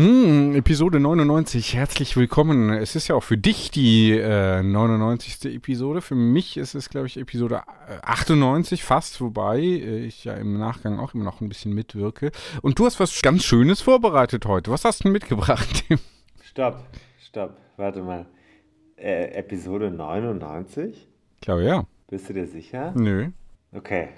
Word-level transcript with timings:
Hm, 0.00 0.54
Episode 0.54 0.98
99, 0.98 1.74
herzlich 1.74 2.16
willkommen. 2.16 2.70
Es 2.70 2.96
ist 2.96 3.08
ja 3.08 3.14
auch 3.14 3.22
für 3.22 3.36
dich 3.36 3.70
die 3.70 4.12
äh, 4.12 4.62
99. 4.62 5.54
Episode. 5.54 6.00
Für 6.00 6.14
mich 6.14 6.56
ist 6.56 6.74
es, 6.74 6.88
glaube 6.88 7.06
ich, 7.06 7.18
Episode 7.18 7.64
98 8.00 8.82
fast, 8.82 9.20
wobei 9.20 9.58
äh, 9.58 9.98
ich 10.06 10.24
ja 10.24 10.32
im 10.32 10.56
Nachgang 10.56 10.98
auch 10.98 11.12
immer 11.12 11.24
noch 11.24 11.42
ein 11.42 11.50
bisschen 11.50 11.74
mitwirke. 11.74 12.32
Und 12.62 12.78
du 12.78 12.86
hast 12.86 12.98
was 12.98 13.20
ganz 13.20 13.44
Schönes 13.44 13.82
vorbereitet 13.82 14.46
heute. 14.46 14.70
Was 14.70 14.86
hast 14.86 15.00
du 15.00 15.02
denn 15.02 15.12
mitgebracht, 15.12 15.84
Tim? 15.86 15.98
Stopp, 16.44 16.82
stopp, 17.18 17.58
warte 17.76 18.00
mal. 18.00 18.24
Äh, 18.96 19.34
Episode 19.34 19.90
99? 19.90 21.08
Ich 21.34 21.40
glaube 21.42 21.64
ja. 21.64 21.84
Bist 22.08 22.26
du 22.26 22.32
dir 22.32 22.46
sicher? 22.46 22.94
Nö. 22.96 23.28
Okay. 23.72 24.08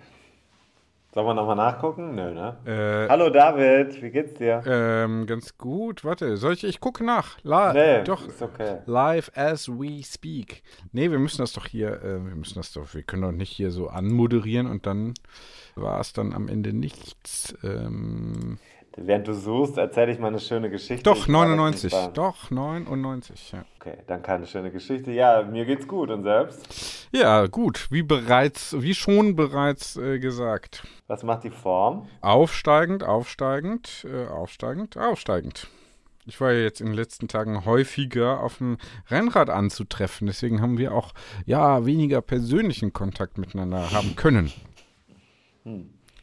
Sollen 1.14 1.26
wir 1.26 1.34
nochmal 1.34 1.56
nachgucken? 1.56 2.14
Nö, 2.14 2.32
ne? 2.32 2.56
Äh, 2.64 3.06
Hallo 3.10 3.28
David, 3.28 4.00
wie 4.00 4.08
geht's 4.08 4.32
dir? 4.32 4.62
Ähm, 4.64 5.26
ganz 5.26 5.58
gut. 5.58 6.06
Warte, 6.06 6.38
soll 6.38 6.54
ich? 6.54 6.64
Ich 6.64 6.80
gucke 6.80 7.04
nach. 7.04 7.36
La 7.42 7.74
nee, 7.74 8.02
doch. 8.02 8.26
ist 8.26 8.40
okay. 8.40 8.78
Live 8.86 9.30
as 9.34 9.68
we 9.68 10.02
speak. 10.02 10.62
Nee, 10.92 11.10
wir 11.10 11.18
müssen 11.18 11.42
das 11.42 11.52
doch 11.52 11.66
hier, 11.66 12.02
äh, 12.02 12.24
wir 12.24 12.34
müssen 12.34 12.54
das 12.54 12.72
doch, 12.72 12.94
wir 12.94 13.02
können 13.02 13.20
doch 13.20 13.32
nicht 13.32 13.50
hier 13.50 13.70
so 13.70 13.88
anmoderieren 13.88 14.66
und 14.66 14.86
dann 14.86 15.12
war 15.74 16.00
es 16.00 16.14
dann 16.14 16.32
am 16.32 16.48
Ende 16.48 16.72
nichts. 16.72 17.54
Ähm, 17.62 18.56
Während 18.96 19.26
du 19.26 19.32
suchst, 19.32 19.78
erzähle 19.78 20.12
ich 20.12 20.18
mal 20.18 20.28
eine 20.28 20.38
schöne 20.38 20.68
Geschichte. 20.68 21.02
doch, 21.02 21.16
Ich 21.26 21.32
war 21.32 21.46
99. 21.46 21.84
letztens 21.92 22.04
beim- 22.04 22.14
Doch, 22.14 22.50
99. 22.50 23.52
Ja. 23.52 23.64
Okay, 23.80 23.96
dann 24.06 24.22
keine 24.22 24.46
schöne 24.46 24.70
Geschichte. 24.70 25.10
Ja, 25.12 25.42
mir 25.42 25.64
geht's 25.64 25.88
gut 25.88 26.10
und 26.10 26.22
selbst? 26.24 27.08
ja, 27.12 27.46
gut. 27.46 27.88
Wie 27.90 28.02
bereits, 28.02 28.76
wie 28.80 28.94
schon 28.94 29.34
bereits 29.34 29.96
äh, 29.96 30.18
gesagt. 30.18 30.86
Was 31.06 31.22
macht 31.22 31.44
die 31.44 31.50
Form? 31.50 32.06
Aufsteigend, 32.20 33.02
aufsteigend, 33.02 34.06
äh, 34.06 34.26
aufsteigend, 34.26 34.98
aufsteigend. 34.98 35.68
Ich 36.26 36.40
war 36.40 36.52
ja 36.52 36.60
jetzt 36.62 36.80
in 36.80 36.88
den 36.88 36.94
letzten 36.94 37.26
Tagen 37.28 37.64
häufiger 37.64 38.40
auf 38.42 38.58
dem 38.58 38.76
Rennrad 39.10 39.50
anzutreffen. 39.50 40.26
Deswegen 40.28 40.60
haben 40.60 40.76
wir 40.78 40.94
auch 40.94 41.12
ja 41.46 41.84
weniger 41.86 42.20
persönlichen 42.20 42.92
Kontakt 42.92 43.38
miteinander 43.38 43.90
haben 43.90 44.14
können. 44.16 44.52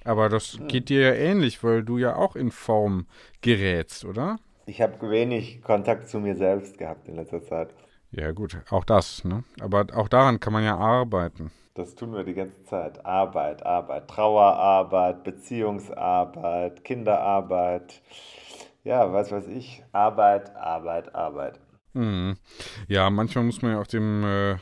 Aber 0.04 0.30
das 0.30 0.60
geht 0.68 0.90
dir 0.90 1.02
ja 1.02 1.14
ähnlich, 1.14 1.64
weil 1.64 1.84
du 1.84 1.98
ja 1.98 2.16
auch 2.16 2.36
in 2.36 2.52
Form 2.52 3.08
gerätst, 3.42 4.06
oder? 4.06 4.38
Ich 4.66 4.82
habe 4.82 5.10
wenig 5.10 5.62
Kontakt 5.62 6.08
zu 6.10 6.20
mir 6.20 6.36
selbst 6.36 6.78
gehabt 6.78 7.08
in 7.08 7.16
letzter 7.16 7.44
Zeit. 7.44 7.74
Ja, 8.12 8.32
gut, 8.32 8.58
auch 8.70 8.86
das, 8.86 9.24
ne? 9.24 9.44
Aber 9.60 9.86
auch 9.96 10.08
daran 10.08 10.40
kann 10.40 10.54
man 10.54 10.64
ja 10.64 10.78
arbeiten. 10.78 11.52
Das 11.76 11.96
tun 11.96 12.14
wir 12.14 12.24
die 12.24 12.34
ganze 12.34 12.64
Zeit. 12.66 13.06
Arbeit, 13.06 13.66
Arbeit, 13.66 14.08
Trauerarbeit, 14.08 15.24
Beziehungsarbeit, 15.24 16.84
Kinderarbeit. 16.84 18.02
Ja, 18.84 19.14
was 19.14 19.32
weiß 19.32 19.48
ich. 19.48 19.84
Arbeit, 19.92 20.56
Arbeit, 20.56 21.14
Arbeit. 21.14 21.60
Mhm. 21.94 22.38
Ja, 22.88 23.10
manchmal 23.10 23.44
muss 23.44 23.62
man 23.62 23.72
ja 23.74 23.80
auf 23.80 23.88
dem 23.88 24.24
äh, 24.24 24.58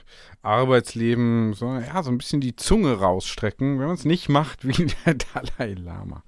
Arbeitsleben 0.47 1.53
so, 1.53 1.67
ja, 1.67 2.01
so 2.01 2.09
ein 2.09 2.17
bisschen 2.17 2.41
die 2.41 2.55
Zunge 2.55 2.93
rausstrecken, 2.93 3.79
wenn 3.79 3.87
man 3.87 3.95
es 3.95 4.05
nicht 4.05 4.29
macht 4.29 4.65
wie 4.67 4.87
der 5.05 5.15
Dalai 5.15 5.73
Lama. 5.73 6.23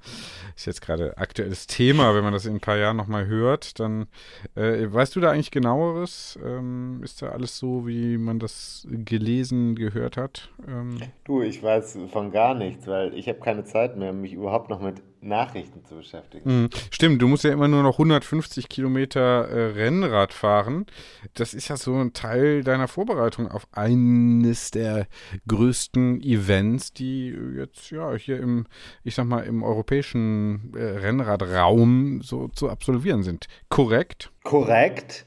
Ist 0.56 0.66
jetzt 0.66 0.82
gerade 0.82 1.18
aktuelles 1.18 1.68
Thema, 1.68 2.14
wenn 2.14 2.24
man 2.24 2.34
das 2.34 2.46
in 2.46 2.56
ein 2.56 2.60
paar 2.60 2.78
Jahren 2.78 2.98
nochmal 2.98 3.28
hört, 3.28 3.80
dann 3.80 4.08
äh, 4.56 4.86
weißt 4.92 5.16
du 5.16 5.22
da 5.22 5.32
eigentlich 5.32 5.52
genaueres? 5.52 6.38
Ähm, 6.44 7.02
ist 7.04 7.22
da 7.22 7.30
alles 7.30 7.58
so, 7.58 7.88
wie 7.88 8.18
man 8.18 8.40
das 8.40 8.86
gelesen, 8.90 9.76
gehört 9.76 10.18
hat? 10.18 10.50
Ähm, 10.68 10.98
Du, 11.24 11.42
ich 11.42 11.64
weiß 11.64 11.98
von 12.12 12.32
gar 12.32 12.56
nichts, 12.56 12.88
weil 12.88 13.14
ich 13.14 13.28
habe 13.30 13.40
keine 13.40 13.64
Zeit 13.64 13.96
mehr, 13.98 14.14
mich 14.14 14.34
überhaupt 14.34 14.70
noch 14.70 14.82
mit 14.82 15.02
Nachrichten 15.22 15.84
zu 15.86 15.96
beschäftigen. 15.96 16.64
Mhm. 16.64 16.70
Stimmt, 16.92 17.22
du 17.22 17.28
musst 17.28 17.44
ja 17.44 17.52
immer 17.52 17.68
nur 17.68 17.84
noch 17.84 17.94
150 18.00 18.70
Kilometer 18.70 19.48
äh, 19.50 19.66
Rennrad 19.74 20.34
fahren. 20.34 20.86
Das 21.34 21.54
ist 21.54 21.68
ja 21.68 21.78
so 21.78 21.96
ein 21.96 22.14
Teil 22.14 22.64
deiner 22.64 22.88
Vorbereitung 22.88 23.50
auf 23.50 23.68
eines 24.10 24.72
der 24.72 25.08
größten 25.48 26.22
Events, 26.22 26.94
die 26.94 27.36
jetzt 27.58 27.92
ja 27.92 28.14
hier 28.16 28.40
im, 28.40 28.66
ich 29.04 29.16
sag 29.16 29.26
mal, 29.26 29.42
im 29.42 29.64
europäischen 29.64 30.74
äh, 30.76 30.84
Rennradraum 31.00 32.22
so 32.22 32.48
zu 32.48 32.70
absolvieren 32.70 33.24
sind. 33.24 33.48
Korrekt? 33.70 34.32
Korrekt, 34.44 35.26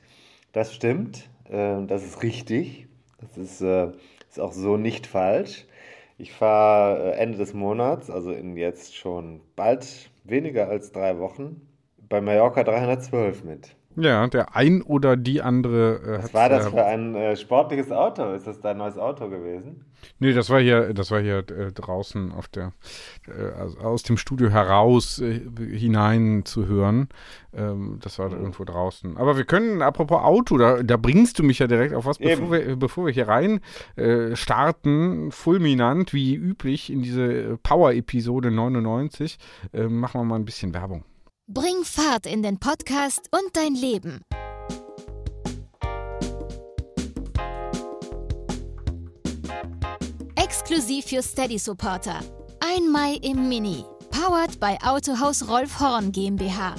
das 0.53 0.75
stimmt. 0.75 1.28
Ähm, 1.50 1.87
das 1.87 2.04
ist 2.04 2.22
richtig. 2.22 2.88
Das 3.21 3.37
ist, 3.37 3.60
äh, 3.60 3.88
ist 4.28 4.41
auch 4.41 4.53
so 4.53 4.76
nicht 4.76 5.06
falsch. 5.06 5.66
Ich 6.19 6.32
fahre 6.32 7.12
äh, 7.12 7.16
Ende 7.16 7.38
des 7.38 7.54
Monats, 7.54 8.10
also 8.10 8.32
in 8.32 8.56
jetzt 8.56 8.97
schon 8.97 9.41
bald 9.56 10.10
weniger 10.25 10.69
als 10.69 10.92
drei 10.92 11.19
Wochen, 11.19 11.60
bei 12.09 12.21
Mallorca 12.21 12.65
312 12.65 13.44
mit. 13.44 13.76
Ja, 13.97 14.26
der 14.26 14.56
ein 14.56 14.82
oder 14.82 15.16
die 15.16 15.42
andere 15.42 15.97
äh, 15.97 16.22
Was 16.22 16.34
war 16.34 16.48
das 16.48 16.66
äh, 16.66 16.70
für 16.70 16.84
ein 16.84 17.14
äh, 17.14 17.36
sportliches 17.36 17.92
Auto? 17.92 18.32
Ist 18.32 18.47
das 18.47 18.60
dein 18.60 18.78
neues 18.78 18.97
Auto 18.97 19.28
gewesen? 19.28 19.84
Nee, 20.19 20.32
das 20.32 20.50
war 20.50 20.60
hier, 20.60 20.94
das 20.94 21.10
war 21.10 21.20
hier 21.20 21.38
äh, 21.38 21.72
draußen 21.72 22.32
auf 22.32 22.48
der, 22.48 22.72
äh, 23.28 23.82
aus 23.84 24.03
dem 24.03 24.16
Studio 24.16 24.48
heraus 24.48 25.20
äh, 25.20 25.41
hinein 25.58 26.44
zu 26.44 26.66
hören. 26.66 27.08
Ähm, 27.54 27.98
das 28.00 28.19
war 28.19 28.30
da 28.30 28.36
irgendwo 28.36 28.64
draußen. 28.64 29.16
Aber 29.16 29.36
wir 29.36 29.44
können, 29.44 29.82
apropos 29.82 30.22
Auto, 30.22 30.56
da, 30.56 30.82
da 30.82 30.97
bringst 30.97 31.38
du 31.38 31.42
mich 31.42 31.59
ja 31.59 31.66
direkt 31.66 31.94
auf 31.94 32.06
was, 32.06 32.19
bevor 32.19 32.50
wir, 32.50 32.76
bevor 32.76 33.06
wir 33.06 33.12
hier 33.12 33.28
rein 33.28 33.60
starten, 34.34 35.30
fulminant, 35.30 36.12
wie 36.12 36.34
üblich 36.34 36.91
in 36.91 37.03
diese 37.03 37.59
Power-Episode 37.62 38.50
99, 38.50 39.38
äh, 39.72 39.84
machen 39.84 40.20
wir 40.20 40.24
mal 40.24 40.36
ein 40.36 40.44
bisschen 40.44 40.74
Werbung. 40.74 41.04
Bring 41.55 41.85
Fahrt 41.85 42.25
in 42.25 42.43
den 42.43 42.59
Podcast 42.59 43.29
und 43.31 43.55
dein 43.55 43.75
Leben. 43.75 44.23
Exklusiv 50.35 51.05
für 51.05 51.23
Steady 51.23 51.59
Supporter. 51.59 52.21
Ein 52.61 52.91
Mai 52.91 53.19
im 53.21 53.51
Mini. 53.51 53.84
Powered 54.10 54.59
by 54.60 54.78
Autohaus 54.83 55.47
Rolf 55.47 55.78
Horn 55.78 56.10
GmbH. 56.10 56.75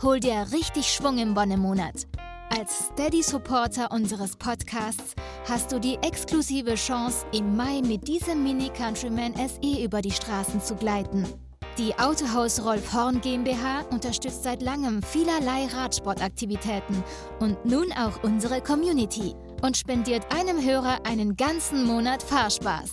Hol 0.00 0.20
dir 0.20 0.46
richtig 0.52 0.86
Schwung 0.86 1.18
im 1.18 1.36
Wonnemonat. 1.36 2.06
Als 2.48 2.86
Steady 2.94 3.22
Supporter 3.22 3.90
unseres 3.90 4.36
Podcasts 4.36 5.14
hast 5.46 5.70
du 5.70 5.78
die 5.78 5.96
exklusive 5.96 6.76
Chance, 6.76 7.26
im 7.32 7.56
Mai 7.56 7.82
mit 7.82 8.08
diesem 8.08 8.42
Mini 8.42 8.70
Countryman 8.70 9.34
SE 9.36 9.84
über 9.84 10.00
die 10.00 10.12
Straßen 10.12 10.62
zu 10.62 10.76
gleiten. 10.76 11.26
Die 11.76 11.92
Autohaus 11.98 12.64
Rolf 12.64 12.92
Horn 12.92 13.20
GmbH 13.20 13.80
unterstützt 13.90 14.44
seit 14.44 14.62
langem 14.62 15.02
vielerlei 15.02 15.66
Radsportaktivitäten 15.66 17.02
und 17.40 17.64
nun 17.64 17.92
auch 17.92 18.22
unsere 18.22 18.60
Community 18.60 19.34
und 19.60 19.76
spendiert 19.76 20.24
einem 20.32 20.64
Hörer 20.64 20.98
einen 21.04 21.36
ganzen 21.36 21.84
Monat 21.84 22.22
Fahrspaß. 22.22 22.92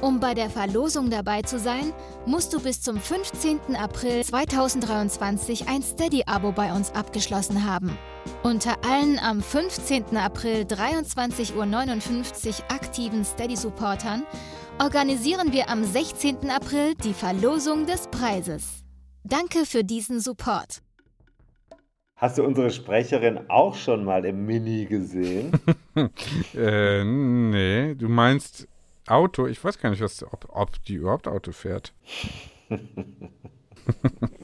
Um 0.00 0.20
bei 0.20 0.34
der 0.34 0.48
Verlosung 0.48 1.10
dabei 1.10 1.42
zu 1.42 1.58
sein, 1.58 1.92
musst 2.24 2.52
du 2.52 2.60
bis 2.60 2.80
zum 2.80 2.98
15. 3.00 3.74
April 3.74 4.24
2023 4.24 5.68
ein 5.68 5.82
Steady-Abo 5.82 6.52
bei 6.52 6.72
uns 6.72 6.92
abgeschlossen 6.92 7.64
haben. 7.66 7.98
Unter 8.44 8.76
allen 8.88 9.18
am 9.18 9.42
15. 9.42 10.16
April 10.16 10.62
23.59 10.62 11.56
Uhr 11.56 12.70
aktiven 12.70 13.24
Steady-Supportern 13.24 14.24
organisieren 14.80 15.52
wir 15.52 15.68
am 15.68 15.84
16. 15.84 16.50
April 16.50 16.94
die 16.94 17.12
Verlosung 17.12 17.86
des 17.86 18.08
Preises. 18.08 18.82
Danke 19.24 19.66
für 19.66 19.84
diesen 19.84 20.20
Support. 20.20 20.80
Hast 22.16 22.38
du 22.38 22.44
unsere 22.44 22.70
Sprecherin 22.70 23.40
auch 23.48 23.74
schon 23.74 24.04
mal 24.04 24.24
im 24.24 24.46
Mini 24.46 24.86
gesehen? 24.86 25.52
äh, 26.54 27.04
nee, 27.04 27.94
du 27.94 28.08
meinst 28.08 28.68
Auto? 29.06 29.46
Ich 29.46 29.62
weiß 29.62 29.78
gar 29.78 29.90
nicht, 29.90 30.00
was, 30.00 30.22
ob, 30.22 30.46
ob 30.48 30.82
die 30.84 30.94
überhaupt 30.94 31.28
Auto 31.28 31.52
fährt. 31.52 31.92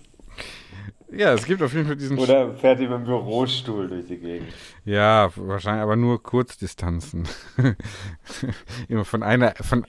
ja, 1.16 1.32
es 1.34 1.44
gibt 1.44 1.62
auf 1.62 1.72
jeden 1.72 1.86
Fall 1.86 1.96
diesen. 1.96 2.18
Oder 2.18 2.54
fährt 2.54 2.78
die 2.78 2.86
mit 2.86 2.98
dem 2.98 3.04
Bürostuhl 3.04 3.88
durch 3.88 4.06
die 4.06 4.18
Gegend? 4.18 4.52
Ja, 4.84 5.30
wahrscheinlich, 5.36 5.82
aber 5.82 5.96
nur 5.96 6.22
Kurzdistanzen. 6.22 7.28
Immer 8.88 9.04
von 9.04 9.22
einer, 9.22 9.54
von, 9.60 9.86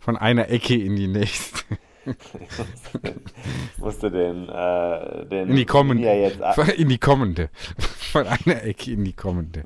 von 0.00 0.16
einer 0.16 0.48
Ecke 0.50 0.74
in 0.74 0.96
die 0.96 1.08
nächste. 1.08 1.64
musste 3.78 4.10
den, 4.10 4.48
äh, 4.48 5.26
den 5.26 5.48
in 5.48 5.56
die 5.56 5.64
kommende. 5.64 6.08
In 6.76 6.88
die 6.88 6.98
kommende. 6.98 7.50
Von 8.12 8.26
einer 8.26 8.62
Ecke 8.62 8.92
in 8.92 9.04
die 9.04 9.12
kommende. 9.12 9.64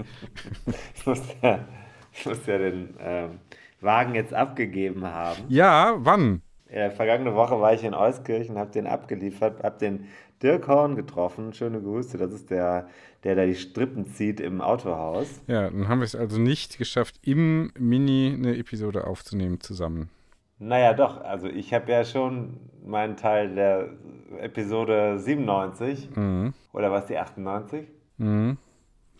ich 0.94 1.06
musste 1.06 1.34
ja, 1.42 1.68
ich 2.12 2.26
musste 2.26 2.52
ja 2.52 2.58
den 2.58 2.94
ähm, 2.98 3.38
Wagen 3.80 4.14
jetzt 4.14 4.34
abgegeben 4.34 5.04
haben. 5.04 5.44
Ja, 5.48 5.94
wann? 5.98 6.42
Ja, 6.72 6.90
vergangene 6.90 7.34
Woche 7.34 7.60
war 7.60 7.74
ich 7.74 7.82
in 7.82 7.94
Euskirchen, 7.94 8.56
habe 8.56 8.70
den 8.70 8.86
abgeliefert, 8.86 9.62
habe 9.62 9.78
den 9.78 10.06
Dirk 10.42 10.68
Horn 10.68 10.96
getroffen. 10.96 11.52
Schöne 11.52 11.80
Grüße. 11.80 12.16
Das 12.18 12.32
ist 12.32 12.50
der, 12.50 12.88
der 13.24 13.34
da 13.34 13.46
die 13.46 13.54
Strippen 13.54 14.06
zieht 14.06 14.40
im 14.40 14.60
Autohaus. 14.60 15.42
Ja, 15.46 15.70
dann 15.70 15.88
haben 15.88 16.00
wir 16.00 16.06
es 16.06 16.14
also 16.14 16.38
nicht 16.38 16.78
geschafft, 16.78 17.16
im 17.22 17.72
Mini 17.78 18.34
eine 18.36 18.56
Episode 18.56 19.06
aufzunehmen 19.06 19.60
zusammen. 19.60 20.10
Naja, 20.58 20.92
doch. 20.92 21.22
Also 21.22 21.48
ich 21.48 21.72
habe 21.72 21.90
ja 21.90 22.04
schon 22.04 22.58
meinen 22.84 23.16
Teil 23.16 23.54
der 23.54 23.88
Episode 24.40 25.18
97 25.18 26.10
mhm. 26.14 26.54
oder 26.72 26.90
was 26.90 27.06
die 27.06 27.18
98? 27.18 27.86
Mhm. 28.18 28.58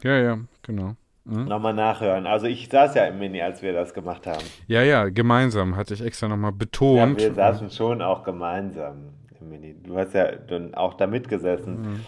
Ja, 0.03 0.19
ja, 0.19 0.39
genau. 0.63 0.97
Mhm. 1.25 1.45
Nochmal 1.45 1.75
nachhören. 1.75 2.27
Also 2.27 2.47
ich 2.47 2.69
saß 2.69 2.95
ja 2.95 3.05
im 3.07 3.19
Mini, 3.19 3.41
als 3.43 3.63
wir 3.63 3.73
das 3.73 3.95
gemacht 3.95 4.27
haben. 4.27 4.45
Ja, 4.67 4.83
ja, 4.83 5.09
gemeinsam 5.09 5.77
hatte 5.77 5.95
ich 5.95 6.03
extra 6.03 6.29
nochmal 6.29 6.53
betont. 6.53 7.21
Ja, 7.21 7.29
wir 7.29 7.35
saßen 7.35 7.71
schon 7.71 8.03
auch 8.03 8.25
gemeinsam 8.25 9.15
Mini. 9.41 9.75
Du 9.83 9.97
hast 9.97 10.15
ja 10.15 10.33
dann 10.37 10.75
auch 10.75 10.95
da 10.95 11.07
mitgesessen. 11.07 11.81
Mhm. 11.81 12.01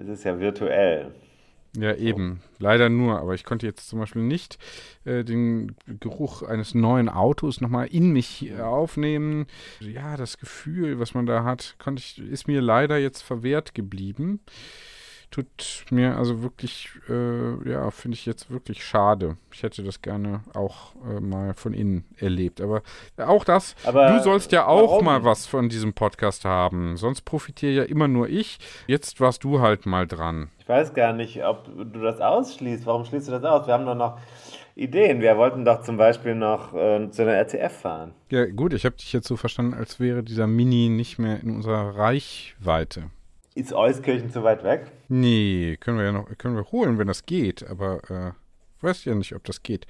Es 0.00 0.08
ist 0.08 0.24
ja 0.24 0.38
virtuell. 0.38 1.12
Ja, 1.76 1.94
eben. 1.94 2.42
Leider 2.58 2.88
nur. 2.88 3.18
Aber 3.18 3.34
ich 3.34 3.44
konnte 3.44 3.66
jetzt 3.66 3.88
zum 3.88 3.98
Beispiel 3.98 4.22
nicht 4.22 4.58
äh, 5.04 5.24
den 5.24 5.74
Geruch 6.00 6.42
eines 6.42 6.74
neuen 6.74 7.08
Autos 7.08 7.60
nochmal 7.60 7.86
in 7.86 8.12
mich 8.12 8.52
aufnehmen. 8.60 9.46
Ja, 9.80 10.16
das 10.16 10.38
Gefühl, 10.38 10.98
was 10.98 11.14
man 11.14 11.24
da 11.26 11.44
hat, 11.44 11.76
konnte 11.78 12.00
ich, 12.00 12.18
ist 12.18 12.46
mir 12.46 12.60
leider 12.60 12.98
jetzt 12.98 13.22
verwehrt 13.22 13.74
geblieben 13.74 14.40
tut 15.32 15.86
mir 15.90 16.16
also 16.16 16.42
wirklich, 16.42 16.88
äh, 17.08 17.68
ja, 17.68 17.90
finde 17.90 18.14
ich 18.14 18.26
jetzt 18.26 18.50
wirklich 18.50 18.84
schade. 18.84 19.36
Ich 19.50 19.62
hätte 19.62 19.82
das 19.82 20.02
gerne 20.02 20.42
auch 20.54 20.94
äh, 21.10 21.20
mal 21.20 21.54
von 21.54 21.74
innen 21.74 22.04
erlebt. 22.18 22.60
Aber 22.60 22.82
auch 23.16 23.44
das, 23.44 23.74
Aber 23.84 24.08
du 24.12 24.22
sollst 24.22 24.52
ja 24.52 24.66
auch 24.66 24.92
warum? 24.92 25.04
mal 25.06 25.24
was 25.24 25.46
von 25.46 25.68
diesem 25.68 25.94
Podcast 25.94 26.44
haben. 26.44 26.96
Sonst 26.96 27.22
profitiere 27.22 27.72
ja 27.72 27.82
immer 27.82 28.06
nur 28.08 28.28
ich. 28.28 28.58
Jetzt 28.86 29.20
warst 29.20 29.42
du 29.42 29.60
halt 29.60 29.86
mal 29.86 30.06
dran. 30.06 30.50
Ich 30.58 30.68
weiß 30.68 30.94
gar 30.94 31.12
nicht, 31.12 31.42
ob 31.44 31.64
du 31.64 32.00
das 32.00 32.20
ausschließt. 32.20 32.86
Warum 32.86 33.04
schließt 33.04 33.28
du 33.28 33.32
das 33.32 33.42
aus? 33.44 33.66
Wir 33.66 33.74
haben 33.74 33.86
doch 33.86 33.96
noch 33.96 34.18
Ideen. 34.74 35.20
Wir 35.20 35.36
wollten 35.36 35.64
doch 35.64 35.82
zum 35.82 35.96
Beispiel 35.96 36.34
noch 36.34 36.74
äh, 36.74 37.10
zu 37.10 37.22
einer 37.22 37.32
RTF 37.32 37.72
fahren. 37.72 38.12
Ja, 38.30 38.44
gut, 38.46 38.74
ich 38.74 38.84
habe 38.84 38.96
dich 38.96 39.12
jetzt 39.12 39.28
so 39.28 39.36
verstanden, 39.36 39.74
als 39.74 39.98
wäre 39.98 40.22
dieser 40.22 40.46
Mini 40.46 40.88
nicht 40.90 41.18
mehr 41.18 41.40
in 41.40 41.54
unserer 41.54 41.96
Reichweite. 41.96 43.10
Ist 43.54 43.72
Euskirchen 43.72 44.30
zu 44.30 44.42
weit 44.42 44.64
weg? 44.64 44.90
Nee, 45.08 45.76
können 45.78 45.98
wir 45.98 46.06
ja 46.06 46.12
noch, 46.12 46.26
können 46.38 46.56
wir 46.56 46.64
holen, 46.72 46.98
wenn 46.98 47.06
das 47.06 47.26
geht, 47.26 47.68
aber 47.68 48.00
äh, 48.10 48.32
weiß 48.82 49.04
ja 49.04 49.14
nicht, 49.14 49.34
ob 49.34 49.44
das 49.44 49.62
geht. 49.62 49.86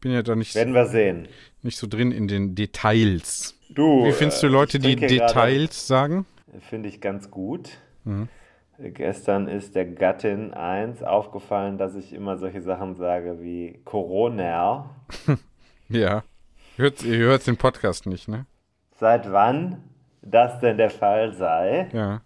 Bin 0.00 0.12
ja 0.12 0.22
da 0.22 0.36
nicht 0.36 0.54
Werden 0.54 0.74
wir 0.74 0.86
sehen. 0.86 1.28
Nicht 1.62 1.78
so 1.78 1.86
drin 1.86 2.12
in 2.12 2.28
den 2.28 2.54
Details. 2.54 3.54
Du, 3.70 4.04
Wie 4.04 4.12
findest 4.12 4.42
du 4.42 4.48
Leute, 4.48 4.78
die 4.78 4.96
Details 4.96 5.86
sagen? 5.86 6.26
Finde 6.68 6.88
ich 6.88 7.00
ganz 7.00 7.30
gut. 7.30 7.70
Mhm. 8.04 8.28
Gestern 8.78 9.48
ist 9.48 9.74
der 9.74 9.86
Gattin 9.86 10.52
1 10.52 11.02
aufgefallen, 11.02 11.78
dass 11.78 11.94
ich 11.94 12.12
immer 12.12 12.36
solche 12.36 12.60
Sachen 12.60 12.94
sage 12.94 13.40
wie 13.40 13.80
Corona. 13.84 14.90
ja. 15.88 16.22
Hört, 16.76 17.02
ihr 17.02 17.16
hört 17.16 17.46
den 17.46 17.56
Podcast 17.56 18.04
nicht, 18.04 18.28
ne? 18.28 18.44
Seit 18.98 19.32
wann 19.32 19.82
das 20.20 20.60
denn 20.60 20.76
der 20.76 20.90
Fall 20.90 21.32
sei. 21.32 21.88
Ja. 21.92 22.20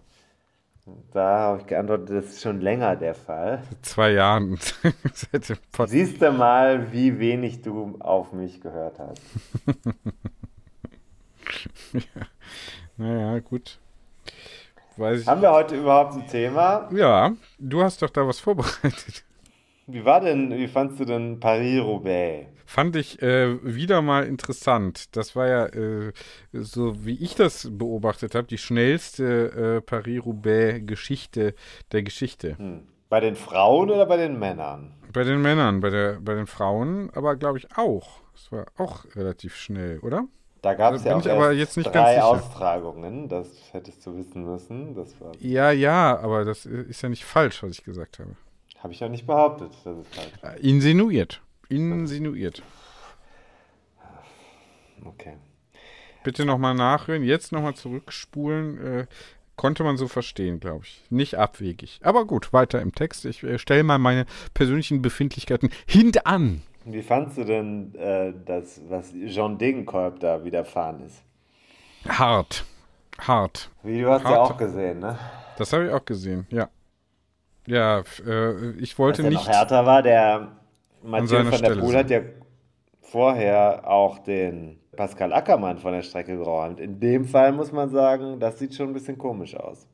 Da 1.12 1.38
habe 1.38 1.60
ich 1.60 1.66
geantwortet, 1.66 2.10
das 2.10 2.24
ist 2.26 2.42
schon 2.42 2.60
länger 2.60 2.96
der 2.96 3.14
Fall. 3.14 3.62
Zwei 3.82 4.12
Jahren. 4.12 4.58
Siehst 5.86 6.22
du 6.22 6.32
mal, 6.32 6.92
wie 6.92 7.18
wenig 7.18 7.62
du 7.62 7.96
auf 7.98 8.32
mich 8.32 8.60
gehört 8.60 8.98
hast. 8.98 9.22
ja. 11.92 12.00
Naja, 12.96 13.38
gut. 13.40 13.78
Haben 14.98 15.42
wir 15.42 15.50
heute 15.50 15.76
überhaupt 15.76 16.14
ein 16.14 16.26
Thema? 16.26 16.88
Ja, 16.92 17.32
du 17.58 17.82
hast 17.82 18.02
doch 18.02 18.10
da 18.10 18.26
was 18.26 18.38
vorbereitet. 18.38 19.24
Wie 19.92 20.04
war 20.04 20.20
denn, 20.20 20.50
wie 20.50 20.68
fandst 20.68 21.00
du 21.00 21.04
denn 21.04 21.40
Paris-Roubaix? 21.40 22.46
Fand 22.66 22.94
ich 22.94 23.20
äh, 23.20 23.58
wieder 23.64 24.00
mal 24.00 24.26
interessant. 24.26 25.16
Das 25.16 25.34
war 25.34 25.48
ja, 25.48 25.66
äh, 25.66 26.12
so 26.52 27.04
wie 27.04 27.22
ich 27.22 27.34
das 27.34 27.68
beobachtet 27.70 28.34
habe, 28.34 28.46
die 28.46 28.58
schnellste 28.58 29.78
äh, 29.78 29.80
Paris-Roubaix-Geschichte 29.80 31.54
der 31.90 32.02
Geschichte. 32.02 32.56
Hm. 32.58 32.86
Bei 33.08 33.18
den 33.18 33.34
Frauen 33.34 33.90
oder 33.90 34.06
bei 34.06 34.16
den 34.16 34.38
Männern? 34.38 34.94
Bei 35.12 35.24
den 35.24 35.42
Männern, 35.42 35.80
bei, 35.80 35.90
der, 35.90 36.20
bei 36.20 36.34
den 36.34 36.46
Frauen, 36.46 37.10
aber 37.12 37.34
glaube 37.34 37.58
ich 37.58 37.66
auch. 37.76 38.20
Es 38.36 38.52
war 38.52 38.66
auch 38.76 39.04
relativ 39.16 39.56
schnell, 39.56 39.98
oder? 39.98 40.28
Da 40.62 40.74
gab 40.74 40.94
es 40.94 41.04
also 41.06 41.28
ja 41.28 41.34
auch 41.34 41.38
aber 41.38 41.52
jetzt 41.52 41.76
nicht 41.76 41.92
drei 41.92 42.22
Austragungen, 42.22 43.28
das 43.28 43.48
hättest 43.72 44.06
du 44.06 44.16
wissen 44.16 44.44
müssen. 44.44 44.94
Das 44.94 45.20
war 45.20 45.32
ja, 45.40 45.72
ja, 45.72 46.18
aber 46.20 46.44
das 46.44 46.66
ist 46.66 47.02
ja 47.02 47.08
nicht 47.08 47.24
falsch, 47.24 47.62
was 47.62 47.72
ich 47.72 47.82
gesagt 47.82 48.20
habe. 48.20 48.36
Habe 48.82 48.92
ich 48.92 49.00
ja 49.00 49.08
nicht 49.08 49.26
behauptet, 49.26 49.72
das 49.84 49.98
ist 49.98 50.14
falsch. 50.14 50.32
Äh, 50.42 50.60
insinuiert. 50.66 51.42
Insinuiert. 51.68 52.62
Okay. 55.04 55.36
Bitte 56.24 56.44
nochmal 56.44 56.74
nachhören, 56.74 57.22
jetzt 57.22 57.52
nochmal 57.52 57.74
zurückspulen. 57.74 58.78
Äh, 59.00 59.06
konnte 59.56 59.84
man 59.84 59.98
so 59.98 60.08
verstehen, 60.08 60.60
glaube 60.60 60.84
ich. 60.84 61.02
Nicht 61.10 61.36
abwegig. 61.36 62.00
Aber 62.02 62.24
gut, 62.24 62.52
weiter 62.52 62.80
im 62.80 62.94
Text. 62.94 63.26
Ich 63.26 63.42
äh, 63.42 63.58
stelle 63.58 63.82
mal 63.82 63.98
meine 63.98 64.24
persönlichen 64.54 65.02
Befindlichkeiten 65.02 65.70
hintan. 65.86 66.62
Wie 66.86 67.02
fandst 67.02 67.36
du 67.36 67.44
denn 67.44 67.94
äh, 67.94 68.32
das, 68.46 68.80
was 68.88 69.12
Jean 69.26 69.58
Degenkolb 69.58 70.20
da 70.20 70.44
widerfahren 70.44 71.04
ist? 71.04 71.22
Hart. 72.08 72.64
Hart. 73.18 73.70
Wie 73.82 74.00
du 74.00 74.08
hast 74.08 74.24
Hart. 74.24 74.32
ja 74.32 74.40
auch 74.40 74.56
gesehen, 74.56 75.00
ne? 75.00 75.18
Das 75.58 75.74
habe 75.74 75.86
ich 75.86 75.92
auch 75.92 76.04
gesehen, 76.04 76.46
ja. 76.50 76.70
Ja, 77.70 78.02
äh, 78.26 78.70
ich 78.78 78.98
wollte 78.98 79.22
nicht. 79.22 79.34
noch 79.34 79.48
härter 79.48 79.86
war, 79.86 80.02
der 80.02 80.48
Mathieu 81.02 81.44
von 81.44 81.62
der 81.62 81.76
Poel 81.76 81.96
hat 81.96 82.10
ja 82.10 82.20
vorher 83.00 83.88
auch 83.88 84.18
den 84.18 84.80
Pascal 84.96 85.32
Ackermann 85.32 85.78
von 85.78 85.92
der 85.92 86.02
Strecke 86.02 86.36
geräumt. 86.36 86.80
In 86.80 86.98
dem 86.98 87.24
Fall 87.24 87.52
muss 87.52 87.70
man 87.70 87.88
sagen, 87.90 88.40
das 88.40 88.58
sieht 88.58 88.74
schon 88.74 88.88
ein 88.88 88.92
bisschen 88.92 89.16
komisch 89.16 89.54
aus. 89.54 89.86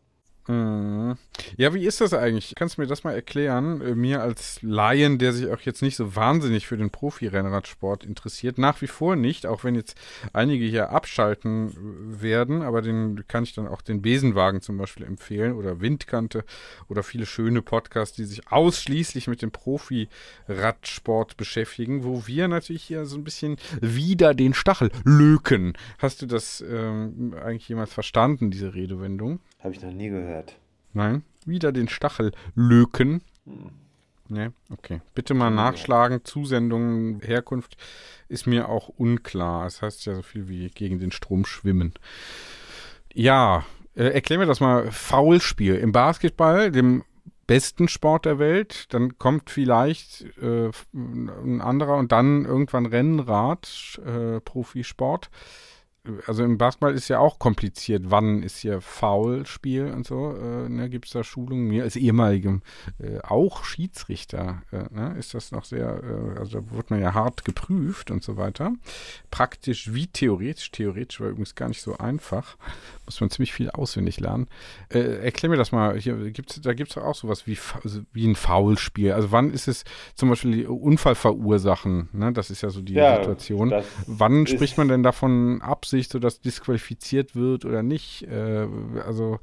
Mhm. 0.49 1.17
Ja, 1.57 1.75
wie 1.75 1.85
ist 1.85 2.01
das 2.01 2.15
eigentlich? 2.15 2.55
Kannst 2.55 2.77
du 2.77 2.81
mir 2.81 2.87
das 2.87 3.05
mal 3.05 3.15
erklären? 3.15 3.81
Äh, 3.81 3.95
mir 3.95 4.23
als 4.23 4.61
Laien, 4.63 5.19
der 5.19 5.33
sich 5.33 5.49
auch 5.49 5.61
jetzt 5.61 5.83
nicht 5.83 5.97
so 5.97 6.15
wahnsinnig 6.15 6.67
für 6.67 6.77
den 6.77 6.91
Profi-Rennradsport 6.91 8.05
interessiert, 8.05 8.59
nach 8.59 8.81
wie 8.81 8.87
vor 8.87 9.17
nicht, 9.17 9.47
auch 9.47 9.65
wenn 9.65 9.75
jetzt 9.75 9.97
einige 10.33 10.65
hier 10.65 10.91
abschalten 10.91 11.75
werden, 12.21 12.63
aber 12.63 12.83
den 12.83 13.25
kann 13.27 13.45
ich 13.45 13.55
dann 13.55 13.67
auch 13.67 13.83
den 13.83 14.03
Besenwagen 14.03 14.61
zum 14.61 14.77
Beispiel 14.79 15.05
empfehlen 15.05 15.55
oder 15.55 15.81
Windkante 15.81 16.45
oder 16.89 17.03
viele 17.03 17.27
schöne 17.27 17.63
Podcasts, 17.63 18.17
die 18.17 18.25
sich 18.25 18.51
ausschließlich 18.51 19.27
mit 19.27 19.43
dem 19.43 19.51
Profi-Radsport 19.51 21.37
beschäftigen, 21.37 22.05
wo 22.05 22.27
wir 22.27 22.47
natürlich 22.49 22.85
hier 22.85 23.07
so 23.07 23.17
ein 23.17 23.25
bisschen 23.25 23.57
wieder 23.81 24.35
den 24.35 24.55
Stachel 24.55 24.91
löken. 25.05 25.75
Hast 25.99 26.23
du 26.23 26.27
das 26.27 26.65
ähm, 26.69 27.35
eigentlich 27.43 27.69
jemals 27.69 27.93
verstanden, 27.93 28.51
diese 28.51 28.75
Redewendung? 28.75 29.41
Habe 29.67 29.75
ich 29.75 29.83
noch 29.83 29.91
nie 29.91 30.11
gehört. 30.11 30.55
Nein? 30.93 31.25
Wieder 31.45 31.73
den 31.73 31.89
Stachel 31.89 32.31
löken. 32.55 33.21
Hm. 33.47 33.71
Ne, 34.29 34.53
okay. 34.71 35.01
Bitte 35.13 35.35
mal 35.35 35.51
nachschlagen. 35.51 36.21
Zusendung, 36.23 37.21
Herkunft 37.21 37.77
ist 38.29 38.47
mir 38.47 38.69
auch 38.69 38.89
unklar. 38.91 39.65
Das 39.65 39.83
heißt 39.83 40.07
ja 40.07 40.15
so 40.15 40.23
viel 40.23 40.49
wie 40.49 40.69
gegen 40.69 41.01
den 41.01 41.11
Strom 41.11 41.45
schwimmen. 41.45 41.95
Ja, 43.13 43.65
äh, 43.97 44.05
erklär 44.05 44.39
mir 44.39 44.47
das 44.47 44.61
mal. 44.61 44.93
Foulspiel. 44.93 45.75
Im 45.75 45.91
Basketball, 45.91 46.71
dem 46.71 47.03
besten 47.49 47.89
Sport 47.89 48.25
der 48.25 48.39
Welt, 48.39 48.87
dann 48.95 49.19
kommt 49.19 49.51
vielleicht 49.51 50.27
äh, 50.41 50.71
ein 50.95 51.61
anderer 51.61 51.97
und 51.97 52.13
dann 52.13 52.45
irgendwann 52.45 52.87
Rennrad, 52.87 54.01
äh, 54.07 54.39
Profisport 54.43 55.29
also 56.27 56.45
im 56.45 56.59
Basketball 56.59 56.95
ist 56.95 57.09
ja 57.09 57.19
auch 57.19 57.39
kompliziert, 57.39 58.05
wann 58.07 58.43
ist 58.43 58.59
hier 58.59 58.81
Foulspiel 58.81 59.87
und 59.87 60.07
so, 60.07 60.35
äh, 60.37 60.69
ne, 60.69 60.89
gibt 60.89 61.07
es 61.07 61.13
da 61.13 61.25
Schulungen? 61.25 61.69
Mir 61.69 61.85
als 61.85 61.97
ehemaligem 61.97 62.63
äh, 62.99 63.19
auch 63.21 63.65
Schiedsrichter 63.65 64.63
äh, 64.73 64.85
ne, 64.95 65.17
ist 65.19 65.35
das 65.35 65.53
noch 65.53 65.65
sehr, 65.65 66.03
äh, 66.03 66.39
also 66.39 66.61
da 66.61 66.71
wird 66.75 66.91
man 66.91 67.01
ja 67.01 67.15
hart 67.15 67.45
geprüft 67.45 68.11
und 68.11 68.23
so 68.23 68.37
weiter. 68.37 68.73
Praktisch 69.31 69.93
wie 69.93 70.07
theoretisch, 70.07 70.71
theoretisch 70.71 71.21
war 71.21 71.29
übrigens 71.29 71.55
gar 71.55 71.69
nicht 71.69 71.83
so 71.83 71.97
einfach, 71.99 72.57
muss 73.05 73.21
man 73.21 73.31
ziemlich 73.31 73.53
viel 73.53 73.71
auswendig 73.71 74.21
lernen. 74.21 74.49
Äh, 74.89 75.25
erklär 75.25 75.51
mir 75.51 75.57
das 75.57 75.73
mal, 75.73 75.99
hier 75.99 76.31
gibt's, 76.31 76.61
da 76.61 76.75
gibt 76.75 76.91
es 76.91 76.99
auch 76.99 77.15
sowas 77.15 77.47
wie, 77.47 77.59
also 77.83 78.01
wie 78.13 78.27
ein 78.27 78.37
Foulspiel. 78.37 79.13
Also 79.13 79.33
wann 79.33 79.51
ist 79.51 79.69
es 79.69 79.85
zum 80.15 80.29
Beispiel 80.29 80.67
Unfall 80.67 81.15
verursachen, 81.15 82.09
ne? 82.13 82.33
das 82.33 82.51
ist 82.51 82.63
ja 82.63 82.71
so 82.71 82.81
die 82.81 82.95
ja, 82.95 83.17
Situation. 83.17 83.73
Wann 84.07 84.47
spricht 84.47 84.79
man 84.79 84.89
denn 84.89 85.03
davon 85.03 85.61
ab, 85.63 85.85
Absicht, 85.97 86.13
sodass 86.13 86.41
disqualifiziert 86.41 87.35
wird 87.35 87.65
oder 87.65 87.83
nicht. 87.83 88.23
Äh, 88.25 88.67
also 89.07 89.39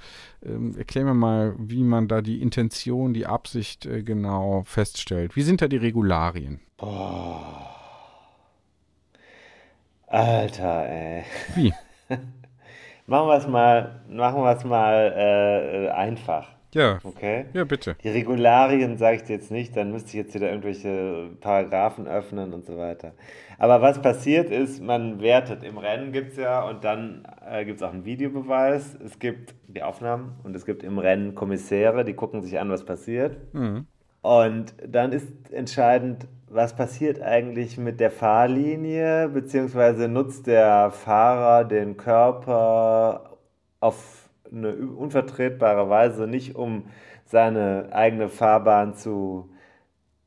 ähm, 0.46 0.76
erklär 0.78 1.06
mir 1.06 1.16
mal, 1.16 1.56
wie 1.58 1.84
man 1.84 2.08
da 2.08 2.22
die 2.22 2.42
Intention, 2.42 3.14
die 3.14 3.26
Absicht 3.26 3.88
äh, 3.88 4.04
genau 4.04 4.64
feststellt. 4.66 5.36
Wie 5.36 5.42
sind 5.42 5.64
da 5.64 5.68
die 5.68 5.78
Regularien? 5.78 6.60
Boah. 6.78 7.70
Alter, 10.08 10.88
ey. 10.88 11.24
Wie? 11.56 11.74
machen 13.08 13.28
wir 13.28 13.38
es 13.38 13.48
mal, 13.48 14.02
machen 14.08 14.44
wir 14.44 14.56
es 14.56 14.64
mal 14.64 15.14
äh, 15.18 15.90
einfach. 15.90 16.50
Ja. 16.76 17.00
Okay. 17.04 17.46
Ja, 17.54 17.64
bitte. 17.64 17.96
Die 18.04 18.10
Regularien 18.10 18.98
sage 18.98 19.18
ich 19.18 19.24
dir 19.24 19.34
jetzt 19.34 19.50
nicht, 19.50 19.76
dann 19.76 19.92
müsste 19.92 20.10
ich 20.10 20.16
jetzt 20.16 20.36
wieder 20.36 20.50
irgendwelche 20.50 21.32
Paragraphen 21.40 22.08
öffnen 22.08 22.54
und 22.54 22.66
so 22.66 22.78
weiter. 22.78 23.14
Aber 23.58 23.82
was 23.82 24.02
passiert 24.02 24.50
ist, 24.50 24.82
man 24.82 25.22
wertet. 25.22 25.64
Im 25.64 25.78
Rennen 25.78 26.12
gibt 26.12 26.32
es 26.32 26.38
ja 26.38 26.68
und 26.68 26.84
dann 26.84 27.28
äh, 27.48 27.66
gibt 27.66 27.78
es 27.78 27.84
auch 27.84 27.94
einen 27.94 28.06
Videobeweis. 28.06 28.98
Es 29.04 29.20
gibt 29.20 29.56
die 29.68 29.84
Aufnahmen 29.84 30.36
und 30.44 30.56
es 30.56 30.66
gibt 30.66 30.84
im 30.84 30.98
Rennen 31.00 31.36
Kommissäre, 31.36 32.06
die 32.06 32.14
gucken 32.14 32.42
sich 32.42 32.60
an, 32.60 32.70
was 32.70 32.86
passiert. 32.86 33.38
Mhm. 33.54 33.88
Und 34.22 34.74
dann 34.88 35.12
ist 35.12 35.52
entscheidend, 35.52 36.28
was 36.48 36.76
passiert 36.76 37.22
eigentlich 37.22 37.78
mit 37.78 38.00
der 38.00 38.12
Fahrlinie, 38.12 39.28
beziehungsweise 39.30 40.08
nutzt 40.08 40.48
der 40.48 40.92
Fahrer 40.92 41.66
den 41.66 41.98
Körper 41.98 43.38
auf 43.80 44.30
eine 44.52 44.76
unvertretbare 44.76 45.90
Weise 45.90 46.28
nicht, 46.28 46.56
um 46.56 46.86
seine 47.26 47.90
eigene 47.92 48.30
Fahrbahn 48.30 48.94
zu 48.94 49.50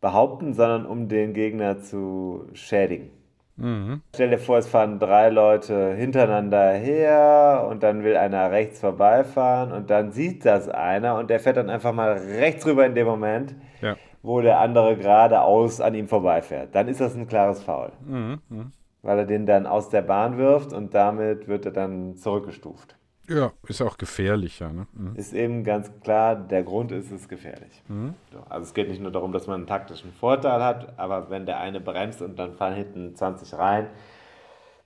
behaupten, 0.00 0.52
sondern 0.52 0.84
um 0.84 1.08
den 1.08 1.32
Gegner 1.32 1.80
zu 1.80 2.48
schädigen. 2.52 3.10
Mhm. 3.56 4.02
Stell 4.14 4.30
dir 4.30 4.38
vor, 4.38 4.58
es 4.58 4.68
fahren 4.68 4.98
drei 4.98 5.30
Leute 5.30 5.94
hintereinander 5.94 6.72
her 6.72 7.66
und 7.70 7.82
dann 7.82 8.04
will 8.04 8.16
einer 8.16 8.50
rechts 8.50 8.80
vorbeifahren 8.80 9.72
und 9.72 9.88
dann 9.90 10.12
sieht 10.12 10.44
das 10.44 10.68
einer 10.68 11.16
und 11.16 11.30
der 11.30 11.40
fährt 11.40 11.56
dann 11.56 11.70
einfach 11.70 11.92
mal 11.92 12.12
rechts 12.12 12.66
rüber 12.66 12.84
in 12.84 12.94
dem 12.94 13.06
Moment, 13.06 13.54
ja. 13.80 13.96
wo 14.22 14.40
der 14.40 14.60
andere 14.60 14.96
geradeaus 14.96 15.80
an 15.80 15.94
ihm 15.94 16.08
vorbeifährt. 16.08 16.74
Dann 16.74 16.88
ist 16.88 17.00
das 17.00 17.14
ein 17.14 17.26
klares 17.26 17.62
Foul. 17.62 17.92
Mhm. 18.04 18.38
Mhm. 18.48 18.72
Weil 19.02 19.20
er 19.20 19.26
den 19.26 19.46
dann 19.46 19.66
aus 19.66 19.88
der 19.88 20.02
Bahn 20.02 20.36
wirft 20.36 20.72
und 20.72 20.94
damit 20.94 21.48
wird 21.48 21.64
er 21.64 21.72
dann 21.72 22.16
zurückgestuft. 22.16 22.96
Ja, 23.28 23.52
ist 23.66 23.82
auch 23.82 23.98
gefährlicher. 23.98 24.72
Ne? 24.72 24.86
Mhm. 24.92 25.16
Ist 25.16 25.32
eben 25.32 25.64
ganz 25.64 25.90
klar, 26.00 26.36
der 26.36 26.62
Grund 26.62 26.92
ist 26.92 27.10
es 27.10 27.28
gefährlich. 27.28 27.82
Mhm. 27.88 28.14
Also 28.48 28.64
es 28.64 28.74
geht 28.74 28.88
nicht 28.88 29.02
nur 29.02 29.10
darum, 29.10 29.32
dass 29.32 29.46
man 29.46 29.56
einen 29.56 29.66
taktischen 29.66 30.12
Vorteil 30.12 30.62
hat, 30.62 30.98
aber 30.98 31.30
wenn 31.30 31.46
der 31.46 31.60
eine 31.60 31.80
bremst 31.80 32.22
und 32.22 32.38
dann 32.38 32.54
fahren 32.54 32.74
hinten 32.74 33.14
20 33.14 33.54
rein. 33.54 33.88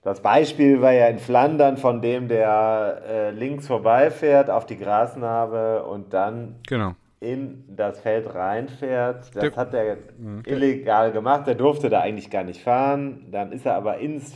Das 0.03 0.23
Beispiel 0.23 0.81
war 0.81 0.93
ja 0.93 1.09
in 1.09 1.19
Flandern 1.19 1.77
von 1.77 2.01
dem, 2.01 2.29
der 2.29 3.03
äh, 3.07 3.31
links 3.33 3.67
vorbeifährt 3.67 4.49
auf 4.49 4.65
die 4.65 4.79
Grasnarbe 4.79 5.85
und 5.85 6.15
dann 6.15 6.57
genau. 6.67 6.95
in 7.21 7.65
das 7.69 8.01
Feld 8.01 8.35
reinfährt. 8.35 9.35
Das 9.35 9.43
der, 9.43 9.57
hat 9.57 9.75
er 9.75 9.99
mhm. 10.17 10.43
illegal 10.47 11.13
gemacht. 11.13 11.47
Der 11.47 11.55
durfte 11.55 11.91
da 11.91 12.01
eigentlich 12.01 12.31
gar 12.31 12.45
nicht 12.45 12.63
fahren. 12.63 13.27
Dann 13.31 13.53
ist 13.53 13.67
er 13.67 13.75
aber 13.75 13.99
ins, 13.99 14.35